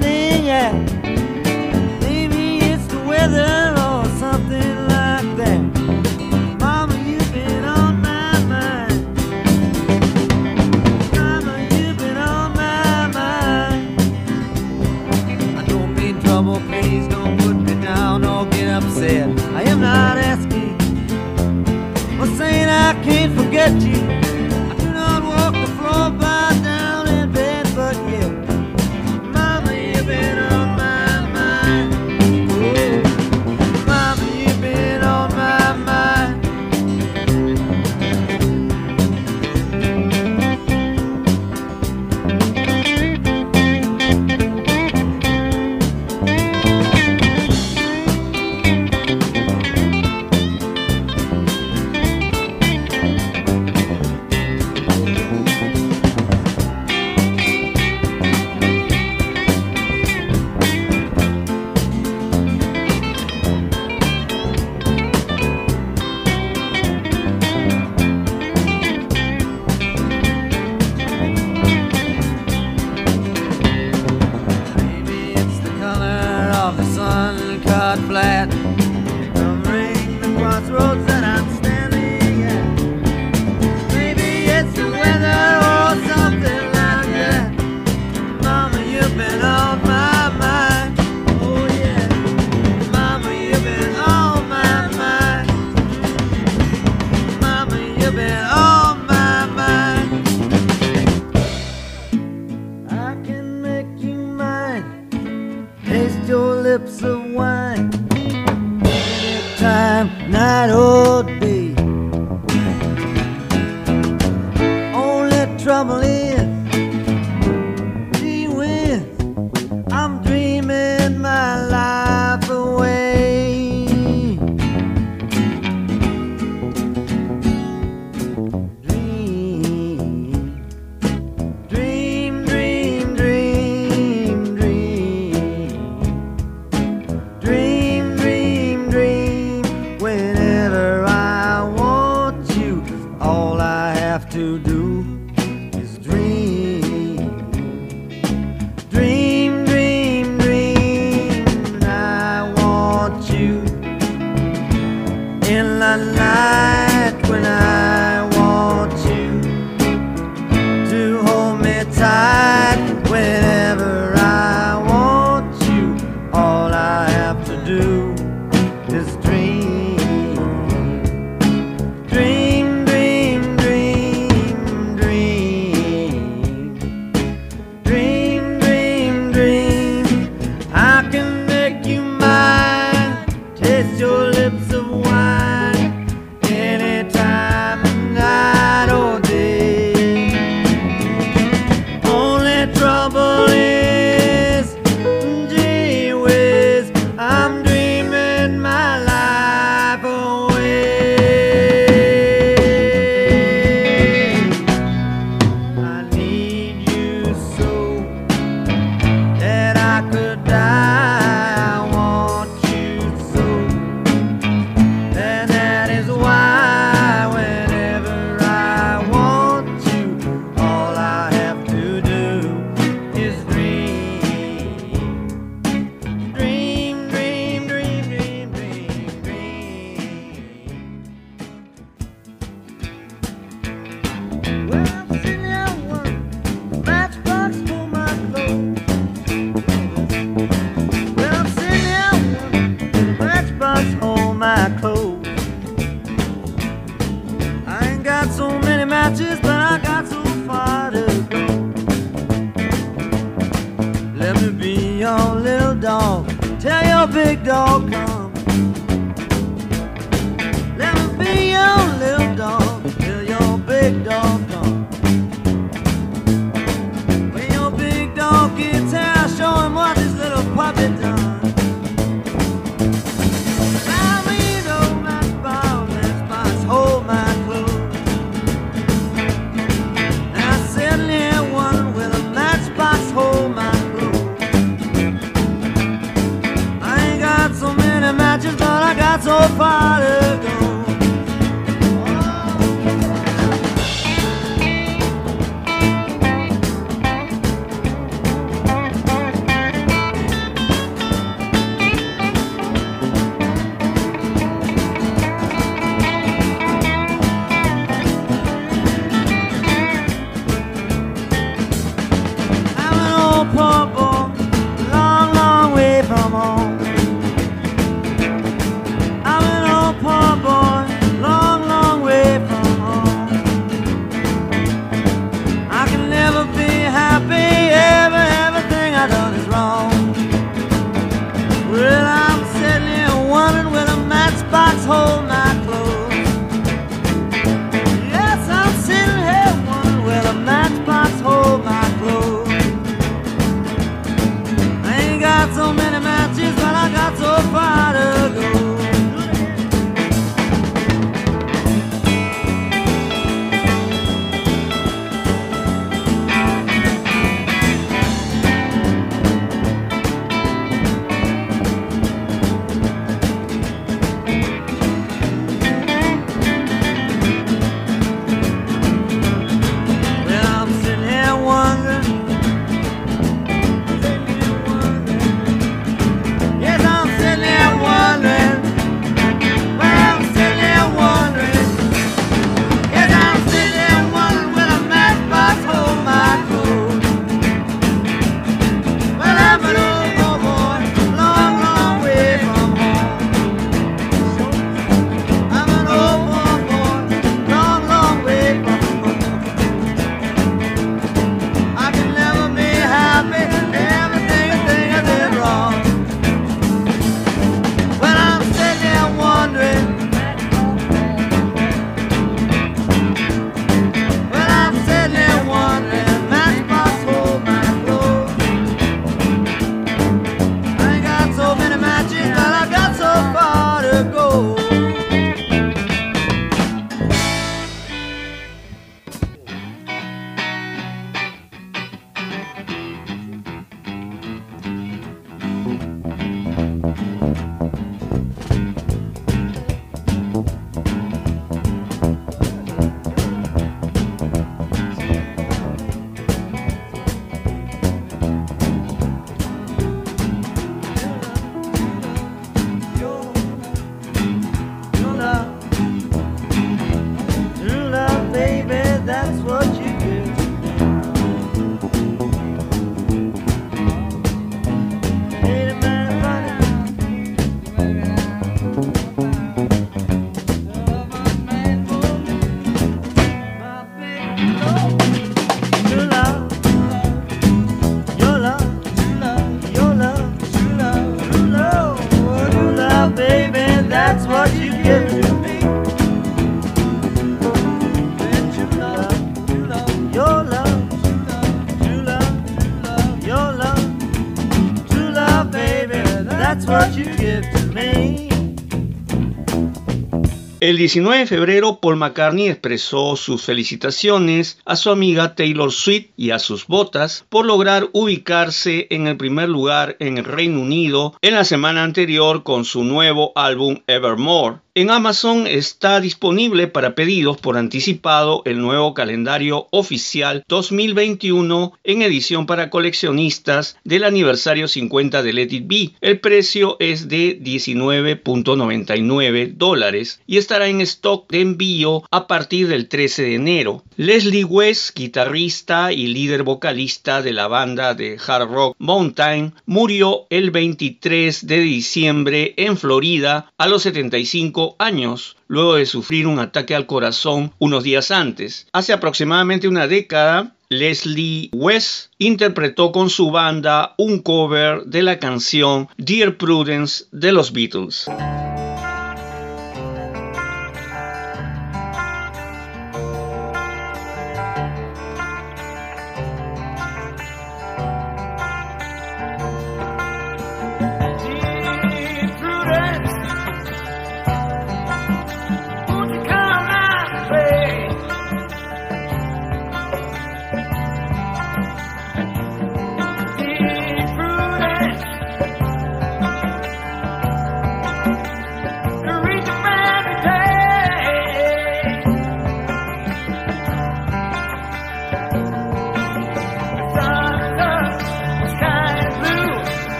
El 500.65 500.77
19 500.77 501.19
de 501.19 501.27
febrero, 501.27 501.79
Paul 501.79 501.97
McCartney 501.97 502.49
expresó 502.49 503.15
sus 503.17 503.43
felicitaciones 503.43 504.57
a 504.65 504.75
su 504.75 504.89
amiga 504.89 505.35
Taylor 505.35 505.71
Swift 505.71 506.07
y 506.17 506.31
a 506.31 506.39
sus 506.39 506.65
botas 506.65 507.23
por 507.29 507.45
lograr 507.45 507.89
ubicarse 507.91 508.87
en 508.89 509.05
el 509.05 509.15
primer 509.15 509.47
lugar 509.47 509.95
en 509.99 510.17
el 510.17 510.23
Reino 510.23 510.59
Unido 510.59 511.13
en 511.21 511.35
la 511.35 511.43
semana 511.43 511.83
anterior 511.83 512.41
con 512.41 512.65
su 512.65 512.83
nuevo 512.83 513.31
álbum 513.35 513.83
Evermore. 513.85 514.64
En 514.77 514.89
Amazon 514.89 515.47
está 515.47 516.01
disponible 516.01 516.67
para 516.67 516.95
pedidos 516.95 517.37
por 517.37 517.55
anticipado 517.55 518.41
el 518.43 518.59
nuevo 518.59 518.93
calendario 518.93 519.69
oficial 519.71 520.43
2021 520.49 521.71
en 521.85 522.01
edición 522.01 522.45
para 522.45 522.69
coleccionistas 522.69 523.77
del 523.85 524.03
aniversario 524.03 524.67
50 524.67 525.23
de 525.23 525.31
Let 525.31 525.53
It 525.53 525.67
Be. 525.67 525.91
El 526.01 526.19
precio 526.19 526.75
es 526.81 527.07
de 527.07 527.39
19.99 527.41 529.53
dólares 529.55 530.19
y 530.27 530.39
estará 530.39 530.67
en 530.67 530.81
stock 530.81 531.31
de 531.31 531.39
envío 531.39 532.03
a 532.11 532.27
partir 532.27 532.67
del 532.67 532.89
13 532.89 533.21
de 533.21 533.35
enero. 533.35 533.85
Leslie 533.95 534.43
West, 534.43 534.93
guitarrista 534.93 535.93
y 535.93 536.07
líder 536.07 536.43
vocalista 536.43 537.21
de 537.21 537.31
la 537.31 537.47
banda 537.47 537.93
de 537.93 538.17
hard 538.27 538.51
rock 538.51 538.75
Mountain, 538.79 539.53
murió 539.65 540.27
el 540.29 540.51
23 540.51 541.47
de 541.47 541.61
diciembre 541.61 542.53
en 542.57 542.75
Florida 542.75 543.53
a 543.57 543.69
los 543.69 543.83
75 543.83 544.64
años, 544.79 545.37
luego 545.47 545.75
de 545.75 545.85
sufrir 545.85 546.25
un 546.25 546.39
ataque 546.39 546.73
al 546.73 546.87
corazón 546.87 547.53
unos 547.59 547.83
días 547.83 548.09
antes. 548.09 548.67
Hace 548.73 548.93
aproximadamente 548.93 549.67
una 549.67 549.87
década, 549.87 550.55
Leslie 550.69 551.49
West 551.53 552.11
interpretó 552.17 552.91
con 552.91 553.09
su 553.09 553.29
banda 553.29 553.93
un 553.97 554.19
cover 554.19 554.83
de 554.85 555.03
la 555.03 555.19
canción 555.19 555.87
Dear 555.97 556.37
Prudence 556.37 557.05
de 557.11 557.31
los 557.31 557.53
Beatles. 557.53 558.07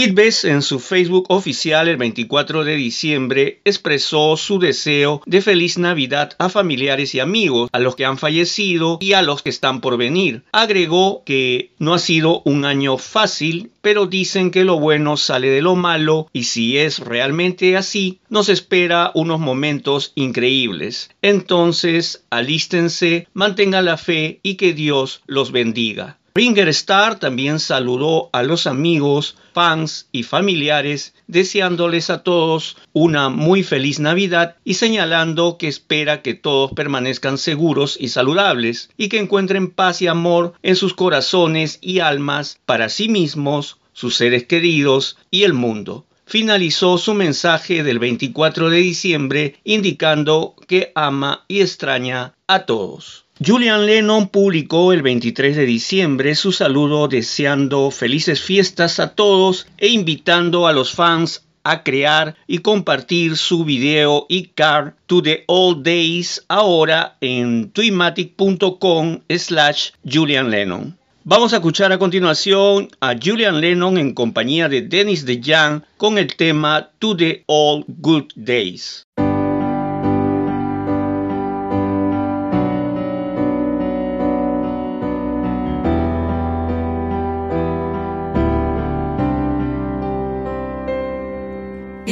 Pete 0.00 0.14
Best 0.14 0.46
en 0.46 0.62
su 0.62 0.80
Facebook 0.80 1.26
oficial 1.28 1.86
el 1.86 1.98
24 1.98 2.64
de 2.64 2.74
diciembre 2.74 3.60
expresó 3.66 4.38
su 4.38 4.58
deseo 4.58 5.20
de 5.26 5.42
feliz 5.42 5.76
Navidad 5.76 6.32
a 6.38 6.48
familiares 6.48 7.14
y 7.14 7.20
amigos, 7.20 7.68
a 7.70 7.78
los 7.80 7.96
que 7.96 8.06
han 8.06 8.16
fallecido 8.16 8.96
y 9.02 9.12
a 9.12 9.20
los 9.20 9.42
que 9.42 9.50
están 9.50 9.82
por 9.82 9.98
venir. 9.98 10.42
Agregó 10.52 11.22
que 11.26 11.72
no 11.78 11.92
ha 11.92 11.98
sido 11.98 12.40
un 12.46 12.64
año 12.64 12.96
fácil, 12.96 13.72
pero 13.82 14.06
dicen 14.06 14.50
que 14.50 14.64
lo 14.64 14.80
bueno 14.80 15.18
sale 15.18 15.50
de 15.50 15.60
lo 15.60 15.76
malo 15.76 16.30
y 16.32 16.44
si 16.44 16.78
es 16.78 17.00
realmente 17.00 17.76
así, 17.76 18.20
nos 18.30 18.48
espera 18.48 19.12
unos 19.14 19.38
momentos 19.38 20.12
increíbles. 20.14 21.10
Entonces, 21.20 22.24
alístense, 22.30 23.28
mantengan 23.34 23.84
la 23.84 23.98
fe 23.98 24.40
y 24.42 24.54
que 24.54 24.72
Dios 24.72 25.20
los 25.26 25.52
bendiga. 25.52 26.16
Ringer 26.32 26.68
Starr 26.68 27.18
también 27.18 27.58
saludó 27.58 28.30
a 28.32 28.44
los 28.44 28.68
amigos, 28.68 29.36
fans 29.52 30.08
y 30.12 30.22
familiares, 30.22 31.12
deseándoles 31.26 32.08
a 32.08 32.22
todos 32.22 32.76
una 32.92 33.30
muy 33.30 33.64
feliz 33.64 33.98
Navidad 33.98 34.54
y 34.64 34.74
señalando 34.74 35.58
que 35.58 35.66
espera 35.66 36.22
que 36.22 36.34
todos 36.34 36.70
permanezcan 36.72 37.36
seguros 37.36 37.96
y 37.98 38.10
saludables 38.10 38.90
y 38.96 39.08
que 39.08 39.18
encuentren 39.18 39.70
paz 39.70 40.02
y 40.02 40.06
amor 40.06 40.54
en 40.62 40.76
sus 40.76 40.94
corazones 40.94 41.78
y 41.80 41.98
almas 41.98 42.60
para 42.64 42.88
sí 42.88 43.08
mismos, 43.08 43.78
sus 43.92 44.14
seres 44.14 44.44
queridos 44.44 45.18
y 45.32 45.42
el 45.42 45.52
mundo 45.52 46.06
finalizó 46.26 46.96
su 46.96 47.12
mensaje 47.12 47.82
del 47.82 47.98
24 47.98 48.70
de 48.70 48.78
diciembre 48.78 49.56
indicando 49.64 50.54
que 50.68 50.92
ama 50.94 51.44
y 51.48 51.60
extraña 51.60 52.34
a 52.46 52.66
todos. 52.66 53.24
Julian 53.42 53.86
Lennon 53.86 54.28
publicó 54.28 54.92
el 54.92 55.00
23 55.00 55.56
de 55.56 55.64
diciembre 55.64 56.34
su 56.34 56.52
saludo 56.52 57.08
deseando 57.08 57.90
felices 57.90 58.42
fiestas 58.42 59.00
a 59.00 59.14
todos 59.14 59.66
e 59.78 59.88
invitando 59.88 60.66
a 60.66 60.74
los 60.74 60.92
fans 60.92 61.46
a 61.64 61.82
crear 61.82 62.36
y 62.46 62.58
compartir 62.58 63.38
su 63.38 63.64
video 63.64 64.26
y 64.28 64.48
card 64.48 64.92
to 65.06 65.22
the 65.22 65.44
old 65.46 65.82
days 65.82 66.44
ahora 66.48 67.16
en 67.22 67.70
twimatic.com 67.70 69.20
slash 69.30 69.92
Julian 70.04 70.50
Lennon. 70.50 70.98
Vamos 71.24 71.54
a 71.54 71.56
escuchar 71.56 71.92
a 71.92 71.98
continuación 71.98 72.90
a 73.00 73.14
Julian 73.14 73.62
Lennon 73.62 73.96
en 73.96 74.12
compañía 74.12 74.68
de 74.68 74.82
Dennis 74.82 75.24
DeYoung 75.24 75.82
con 75.96 76.18
el 76.18 76.34
tema 76.36 76.90
To 76.98 77.16
the 77.16 77.44
Old 77.46 77.86
Good 77.88 78.32
Days. 78.36 79.06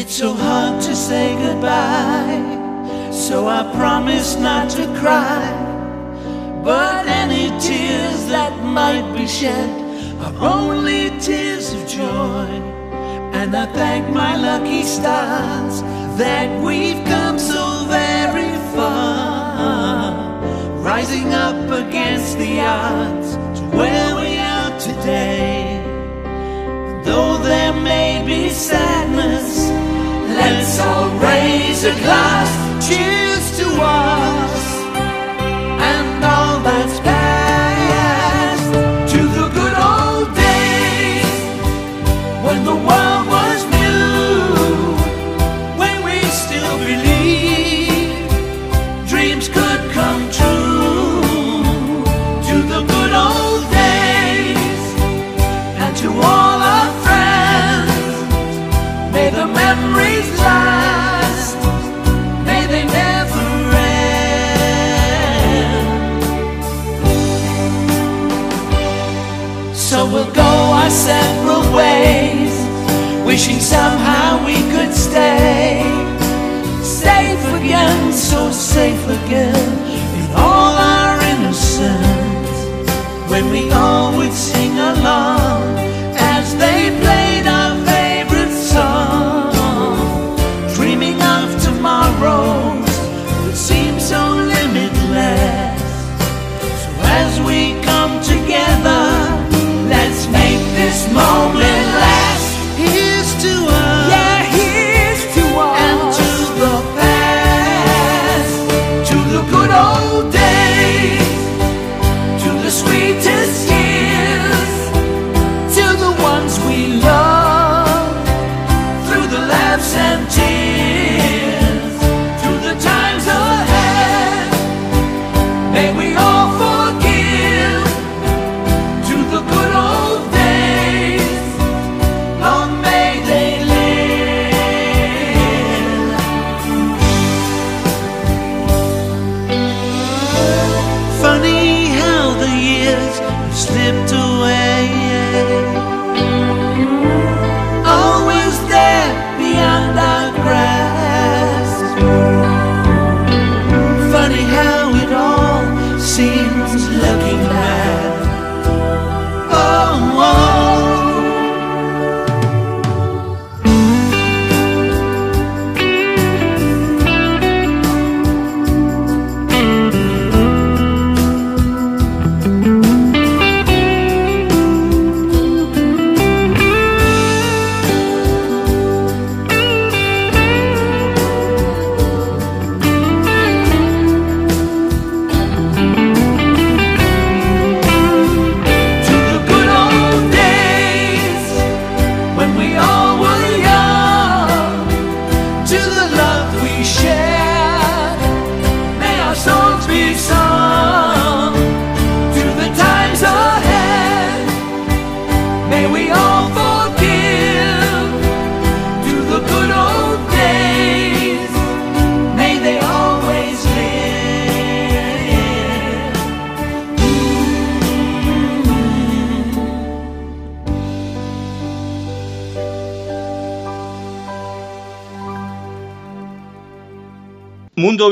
It's 0.09 0.17
so 0.17 0.33
hard 0.33 0.81
to 0.85 0.97
say 0.97 1.37
goodbye, 1.37 2.41
so 3.13 3.47
I 3.47 3.71
promise 3.77 4.37
not 4.37 4.71
to 4.71 4.87
cry. 5.01 5.45
But 6.65 7.07
any 7.07 7.51
tears 7.61 8.27
that 8.29 8.55
might 8.65 9.13
be 9.15 9.27
shed 9.27 9.69
are 10.23 10.33
only 10.41 11.11
tears 11.21 11.75
of 11.75 11.87
joy. 11.87 12.49
And 13.37 13.55
I 13.55 13.67
thank 13.67 14.09
my 14.09 14.35
lucky 14.35 14.83
stars 14.83 15.83
that 16.17 16.49
we've 16.65 17.05
come 17.05 17.39
so 17.39 17.85
very 17.85 18.57
far. 18.75 20.41
Rising 20.81 21.35
up 21.35 21.69
against 21.69 22.39
the 22.39 22.61
odds 22.61 23.35
to 23.59 23.63
where 23.77 24.17
we 24.17 24.39
are 24.39 24.73
today. 24.81 25.85
Though 27.05 27.37
there 27.37 27.75
may 27.75 28.25
be 28.25 28.49
sadness, 28.49 29.18
at 31.89 32.01
last. 32.03 32.89
Cheers 32.89 33.59
to 33.59 33.67
us. 33.83 34.48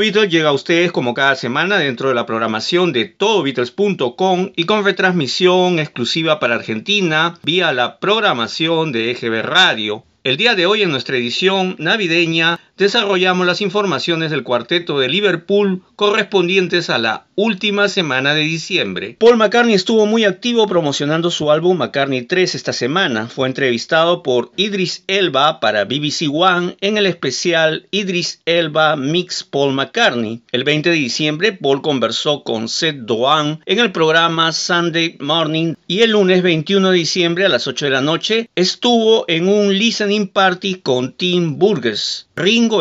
Beatles 0.07 0.31
llega 0.31 0.49
a 0.49 0.53
ustedes 0.53 0.93
como 0.93 1.13
cada 1.13 1.35
semana 1.35 1.79
dentro 1.79 2.07
de 2.07 2.15
la 2.15 2.25
programación 2.25 2.93
de 2.93 3.03
todobeatles.com 3.03 4.51
y 4.55 4.63
con 4.63 4.85
retransmisión 4.85 5.79
exclusiva 5.79 6.39
para 6.39 6.55
Argentina 6.55 7.37
vía 7.43 7.73
la 7.73 7.99
programación 7.99 8.93
de 8.93 9.11
EGB 9.11 9.41
Radio. 9.41 10.05
El 10.23 10.37
día 10.37 10.55
de 10.55 10.65
hoy 10.65 10.83
en 10.83 10.91
nuestra 10.91 11.17
edición 11.17 11.75
navideña 11.77 12.57
desarrollamos 12.77 13.45
las 13.45 13.61
informaciones 13.61 14.31
del 14.31 14.43
cuarteto 14.43 14.99
de 14.99 15.09
Liverpool 15.09 15.81
correspondientes 15.95 16.89
a 16.89 16.97
la 16.97 17.27
última 17.35 17.87
semana 17.87 18.33
de 18.33 18.41
diciembre. 18.41 19.15
Paul 19.19 19.37
McCartney 19.37 19.75
estuvo 19.75 20.05
muy 20.05 20.25
activo 20.25 20.67
promocionando 20.67 21.29
su 21.29 21.51
álbum 21.51 21.77
McCartney 21.77 22.23
3 22.23 22.55
esta 22.55 22.73
semana. 22.73 23.27
Fue 23.27 23.47
entrevistado 23.47 24.23
por 24.23 24.51
Idris 24.57 25.03
Elba 25.07 25.59
para 25.59 25.85
BBC 25.85 26.29
One 26.31 26.77
en 26.81 26.97
el 26.97 27.05
especial 27.05 27.87
Idris 27.91 28.41
Elba 28.45 28.95
Mix 28.95 29.43
Paul 29.43 29.73
McCartney. 29.73 30.41
El 30.51 30.63
20 30.63 30.89
de 30.89 30.95
diciembre 30.95 31.53
Paul 31.53 31.81
conversó 31.81 32.43
con 32.43 32.69
Seth 32.69 32.97
Doan 32.97 33.59
en 33.65 33.79
el 33.79 33.91
programa 33.91 34.51
Sunday 34.51 35.17
Morning 35.19 35.75
y 35.87 35.99
el 35.99 36.11
lunes 36.11 36.41
21 36.41 36.91
de 36.91 36.97
diciembre 36.97 37.45
a 37.45 37.49
las 37.49 37.67
8 37.67 37.85
de 37.85 37.91
la 37.91 38.01
noche 38.01 38.49
estuvo 38.55 39.25
en 39.27 39.47
un 39.47 39.77
listening 39.77 40.27
party 40.27 40.75
con 40.75 41.13
Tim 41.13 41.59
Burgess. 41.59 42.27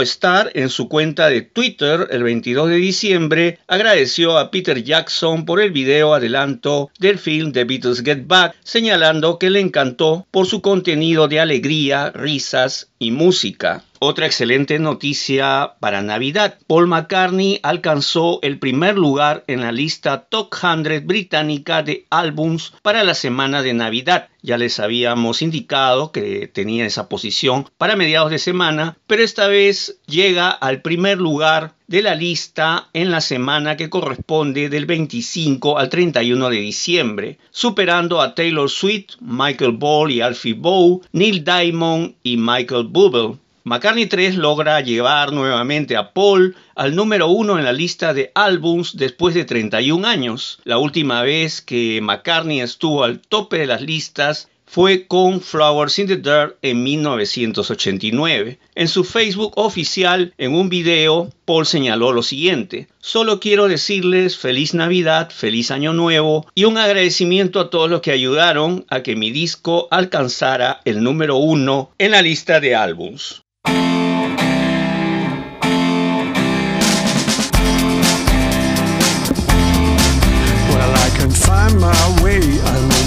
Starr 0.02 0.50
en 0.54 0.68
su 0.68 0.88
cuenta 0.88 1.28
de 1.28 1.42
Twitter 1.42 2.08
el 2.10 2.22
22 2.24 2.70
de 2.70 2.76
diciembre 2.76 3.58
agradeció 3.68 4.36
a 4.36 4.50
Peter 4.50 4.82
Jackson 4.82 5.46
por 5.46 5.60
el 5.60 5.70
video 5.70 6.12
adelanto 6.12 6.90
del 6.98 7.18
film 7.18 7.52
The 7.52 7.64
Beatles 7.64 8.02
Get 8.02 8.26
Back, 8.26 8.56
señalando 8.64 9.38
que 9.38 9.48
le 9.48 9.60
encantó 9.60 10.26
por 10.30 10.46
su 10.46 10.60
contenido 10.60 11.28
de 11.28 11.40
alegría, 11.40 12.10
risas 12.10 12.88
y 12.98 13.10
música. 13.10 13.85
Otra 13.98 14.27
excelente 14.27 14.78
noticia 14.78 15.74
para 15.81 16.02
Navidad. 16.02 16.59
Paul 16.66 16.86
McCartney 16.86 17.60
alcanzó 17.62 18.40
el 18.43 18.59
primer 18.59 18.97
lugar 18.97 19.44
en 19.47 19.62
la 19.62 19.73
lista 19.73 20.27
Top 20.28 20.55
100 20.55 21.06
británica 21.06 21.82
de 21.82 22.06
álbums 22.10 22.74
para 22.82 23.05
la 23.05 23.14
semana 23.14 23.62
de 23.62 23.73
Navidad. 23.73 24.28
Ya 24.43 24.59
les 24.59 24.81
habíamos 24.81 25.40
indicado 25.40 26.12
que 26.12 26.47
tenía 26.47 26.85
esa 26.85 27.09
posición 27.09 27.68
para 27.78 27.97
mediados 27.97 28.31
de 28.31 28.39
semana, 28.39 28.98
pero 29.06 29.23
esta 29.23 29.47
vez 29.48 29.98
llega 30.06 30.51
al 30.51 30.82
primer 30.82 31.18
lugar 31.18 31.74
de 31.86 32.02
la 32.02 32.14
lista 32.14 32.88
en 32.92 33.10
la 33.10 33.20
semana 33.20 33.76
que 33.76 33.88
corresponde 33.88 34.68
del 34.68 34.86
25 34.86 35.78
al 35.78 35.88
31 35.88 36.50
de 36.50 36.56
diciembre, 36.56 37.38
superando 37.50 38.20
a 38.20 38.34
Taylor 38.34 38.68
Swift, 38.68 39.16
Michael 39.20 39.72
Ball 39.72 40.10
y 40.10 40.20
Alfie 40.20 40.54
Bow, 40.54 41.02
Neil 41.12 41.44
Diamond 41.44 42.14
y 42.22 42.36
Michael 42.36 42.88
Bublé. 42.88 43.38
McCartney 43.62 44.06
3 44.06 44.36
logra 44.36 44.80
llevar 44.80 45.32
nuevamente 45.32 45.96
a 45.96 46.12
Paul 46.12 46.54
al 46.76 46.94
número 46.94 47.26
uno 47.26 47.58
en 47.58 47.64
la 47.64 47.72
lista 47.72 48.14
de 48.14 48.30
álbums 48.34 48.96
después 48.96 49.34
de 49.34 49.44
31 49.44 50.06
años. 50.06 50.60
La 50.62 50.78
última 50.78 51.22
vez 51.22 51.62
que 51.62 52.00
McCartney 52.00 52.60
estuvo 52.60 53.02
al 53.02 53.18
tope 53.20 53.58
de 53.58 53.66
las 53.66 53.80
listas 53.80 54.48
fue 54.66 55.06
con 55.06 55.40
Flowers 55.40 55.98
in 55.98 56.09
the 56.09 56.16
Dirt 56.16 56.56
en 56.62 56.82
1989. 56.82 58.59
En 58.74 58.88
su 58.88 59.05
Facebook 59.05 59.52
oficial, 59.56 60.34
en 60.36 60.55
un 60.55 60.68
video, 60.68 61.30
Paul 61.44 61.64
señaló 61.64 62.12
lo 62.12 62.22
siguiente, 62.22 62.88
solo 63.01 63.40
quiero 63.40 63.68
decirles 63.68 64.36
feliz 64.36 64.74
Navidad, 64.74 65.30
feliz 65.30 65.70
Año 65.70 65.93
Nuevo 65.93 66.47
y 66.55 66.64
un 66.64 66.76
agradecimiento 66.76 67.60
a 67.60 67.70
todos 67.70 67.88
los 67.88 68.01
que 68.01 68.10
ayudaron 68.10 68.84
a 68.90 69.02
que 69.02 69.16
mi 69.16 69.30
disco 69.30 69.88
alcanzara 69.90 70.80
el 70.84 71.02
número 71.02 71.36
uno 71.36 71.93
en 71.98 72.10
la 72.10 72.22
lista 72.22 72.60
de 72.60 72.74
álbums. 72.74 73.43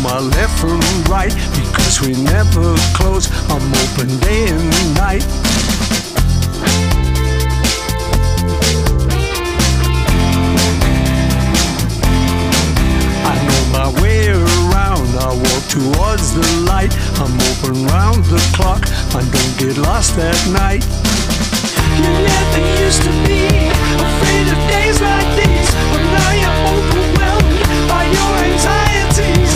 My 0.09 0.17
left 0.17 0.57
from 0.57 0.81
right 1.05 1.31
because 1.53 2.01
we 2.01 2.13
never 2.23 2.75
close. 2.97 3.29
I'm 3.47 3.61
open 3.83 4.09
day 4.17 4.49
and 4.49 4.95
night. 4.95 5.23
I 13.21 13.35
know 13.45 13.61
my 13.69 14.01
way 14.01 14.29
around. 14.29 15.09
I 15.13 15.29
walk 15.29 15.63
towards 15.69 16.33
the 16.33 16.47
light. 16.65 16.91
I'm 17.21 17.35
open 17.51 17.85
round 17.85 18.25
the 18.25 18.41
clock. 18.57 18.81
I 19.13 19.21
don't 19.21 19.55
get 19.59 19.77
lost 19.77 20.17
at 20.17 20.33
night. 20.49 20.83
You 22.01 22.09
never 22.25 22.61
used 22.81 23.03
to 23.03 23.11
be 23.29 23.45
afraid 24.09 24.47
of 24.49 24.59
days 24.73 24.99
like 25.01 25.29
these, 25.37 25.69
but 25.93 26.01
now 26.17 26.31
you're 26.41 26.61
overwhelmed 26.73 27.61
by 27.87 28.03
your 28.09 28.33
anxieties. 28.49 29.48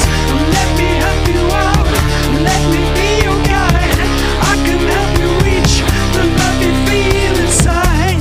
Can 4.66 4.80
help 4.80 5.12
you 5.20 5.30
reach 5.48 5.74
the 6.14 6.24
lovely 6.40 6.72
feel 6.86 7.36
inside. 7.46 8.20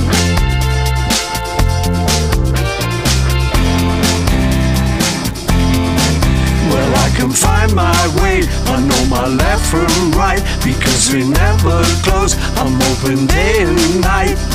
Well 6.69 6.91
I 6.95 7.09
can 7.17 7.31
find 7.31 7.73
my 7.75 8.21
way. 8.21 8.43
I 8.67 8.79
know 8.81 9.05
my 9.05 9.27
left 9.27 9.65
from 9.69 10.11
right 10.11 10.41
because 10.63 11.11
we 11.13 11.27
never 11.27 11.83
close. 12.03 12.35
I'm 12.57 12.81
open 12.91 13.25
day 13.27 13.63
and 13.63 14.01
night. 14.01 14.52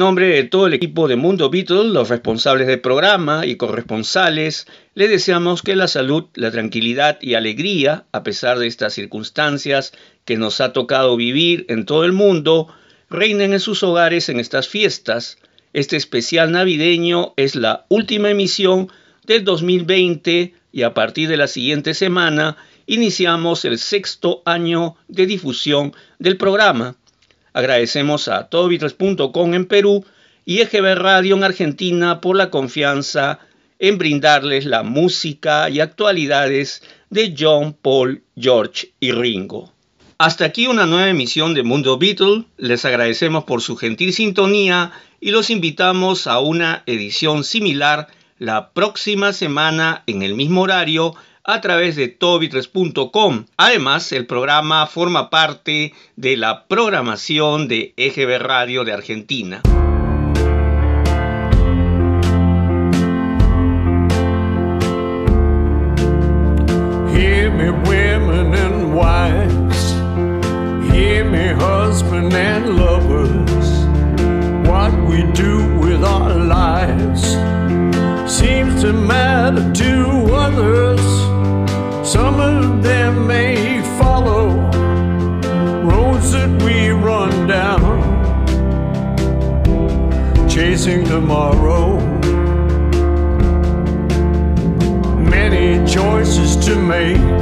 Nombre 0.00 0.28
de 0.28 0.44
todo 0.44 0.66
el 0.66 0.72
equipo 0.72 1.08
de 1.08 1.16
Mundo 1.16 1.50
Beatles, 1.50 1.92
los 1.92 2.08
responsables 2.08 2.66
del 2.66 2.80
programa 2.80 3.44
y 3.44 3.56
corresponsales, 3.56 4.66
le 4.94 5.08
deseamos 5.08 5.60
que 5.60 5.76
la 5.76 5.88
salud, 5.88 6.24
la 6.34 6.50
tranquilidad 6.50 7.18
y 7.20 7.34
alegría, 7.34 8.06
a 8.10 8.22
pesar 8.22 8.58
de 8.58 8.66
estas 8.66 8.94
circunstancias 8.94 9.92
que 10.24 10.38
nos 10.38 10.62
ha 10.62 10.72
tocado 10.72 11.16
vivir 11.16 11.66
en 11.68 11.84
todo 11.84 12.06
el 12.06 12.12
mundo, 12.12 12.68
reinen 13.10 13.52
en 13.52 13.60
sus 13.60 13.82
hogares 13.82 14.30
en 14.30 14.40
estas 14.40 14.68
fiestas. 14.68 15.36
Este 15.74 15.98
especial 15.98 16.50
navideño 16.50 17.34
es 17.36 17.54
la 17.54 17.84
última 17.90 18.30
emisión 18.30 18.88
del 19.26 19.44
2020 19.44 20.54
y 20.72 20.82
a 20.82 20.94
partir 20.94 21.28
de 21.28 21.36
la 21.36 21.46
siguiente 21.46 21.92
semana 21.92 22.56
iniciamos 22.86 23.66
el 23.66 23.78
sexto 23.78 24.40
año 24.46 24.96
de 25.08 25.26
difusión 25.26 25.92
del 26.18 26.38
programa. 26.38 26.96
Agradecemos 27.52 28.28
a 28.28 28.48
todobeatles.com 28.48 29.54
en 29.54 29.66
Perú 29.66 30.04
y 30.44 30.60
EGB 30.60 30.94
Radio 30.94 31.36
en 31.36 31.44
Argentina 31.44 32.20
por 32.20 32.36
la 32.36 32.50
confianza 32.50 33.38
en 33.78 33.98
brindarles 33.98 34.66
la 34.66 34.82
música 34.82 35.70
y 35.70 35.80
actualidades 35.80 36.82
de 37.08 37.34
John, 37.36 37.72
Paul, 37.72 38.22
George 38.36 38.92
y 39.00 39.12
Ringo. 39.12 39.72
Hasta 40.18 40.44
aquí 40.44 40.66
una 40.66 40.84
nueva 40.84 41.08
emisión 41.08 41.54
de 41.54 41.62
Mundo 41.62 41.96
Beatle. 41.96 42.44
Les 42.58 42.84
agradecemos 42.84 43.44
por 43.44 43.62
su 43.62 43.76
gentil 43.76 44.12
sintonía 44.12 44.92
y 45.18 45.30
los 45.30 45.48
invitamos 45.48 46.26
a 46.26 46.40
una 46.40 46.82
edición 46.84 47.42
similar 47.42 48.08
la 48.38 48.72
próxima 48.72 49.32
semana 49.32 50.02
en 50.06 50.22
el 50.22 50.34
mismo 50.34 50.60
horario 50.60 51.14
a 51.44 51.60
través 51.60 51.96
de 51.96 52.08
todobeatles.com. 52.08 53.46
Además, 53.56 54.12
el 54.12 54.26
programa 54.26 54.86
forma 54.86 55.30
parte 55.30 55.94
de 56.16 56.36
la 56.36 56.66
programación 56.66 57.68
de 57.68 57.94
EGB 57.96 58.38
Radio 58.38 58.84
de 58.84 58.92
Argentina. 58.92 59.62
Hear 67.12 67.50
me, 67.50 67.70
women 67.70 68.54
and 68.54 68.94
wives. 68.94 69.92
Hear 70.92 71.24
me, 71.24 71.48
husband 71.48 72.32
and 72.32 72.76
lovers. 72.78 73.68
What 74.68 74.92
we 75.08 75.24
do 75.32 75.66
with 75.80 76.04
our 76.04 76.34
lives 76.34 77.36
seems 78.30 78.80
to 78.82 78.92
matter 78.92 79.72
to 79.72 80.34
others. 80.34 81.29
Some 82.10 82.40
of 82.40 82.82
them 82.82 83.28
may 83.28 83.80
follow 83.96 84.48
roads 85.84 86.32
that 86.32 86.50
we 86.64 86.88
run 86.88 87.46
down, 87.46 87.88
chasing 90.48 91.04
tomorrow. 91.04 92.00
Many 95.20 95.86
choices 95.86 96.56
to 96.66 96.74
make, 96.74 97.40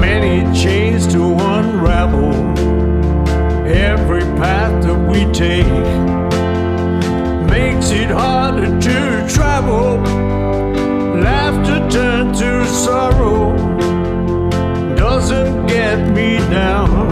many 0.00 0.42
chains 0.52 1.06
to 1.12 1.22
unravel. 1.32 2.34
Every 3.68 4.24
path 4.42 4.82
that 4.82 4.98
we 5.08 5.32
take 5.32 5.86
makes 7.48 7.92
it 7.92 8.10
harder 8.10 8.80
to 8.80 9.32
travel. 9.32 10.35
Sorrow 12.84 13.56
doesn't 14.96 15.66
get 15.66 15.98
me 16.14 16.36
down. 16.50 17.08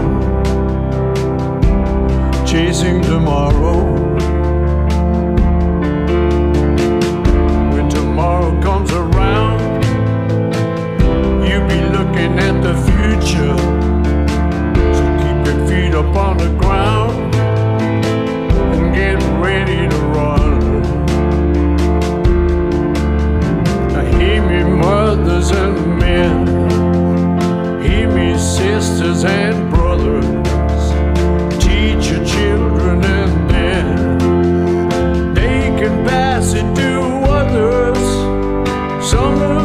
Chasing 2.45 3.01
tomorrow. 3.01 3.83
When 7.73 7.89
tomorrow 7.89 8.61
comes 8.61 8.91
around, 8.91 9.59
you'll 11.45 11.67
be 11.67 11.81
looking 11.97 12.37
at 12.47 12.61
the 12.61 12.75
future. 12.87 13.57
So 14.95 15.03
keep 15.21 15.37
your 15.47 15.67
feet 15.67 15.95
up 15.95 16.15
on 16.15 16.37
the 16.37 16.51
ground 16.61 17.35
and 18.75 18.93
get 18.93 19.17
ready 19.41 19.84
mothers 24.75 25.51
and 25.51 25.97
men. 25.99 26.47
Hear 27.81 28.09
me, 28.11 28.37
sisters 28.37 29.23
and 29.23 29.69
brothers. 29.69 30.25
Teach 31.63 32.11
your 32.11 32.25
children 32.25 33.03
and 33.03 33.49
then 33.49 35.33
they 35.33 35.61
can 35.79 36.05
pass 36.05 36.53
it 36.53 36.75
to 36.75 37.01
others. 37.39 37.99
Some 39.09 39.64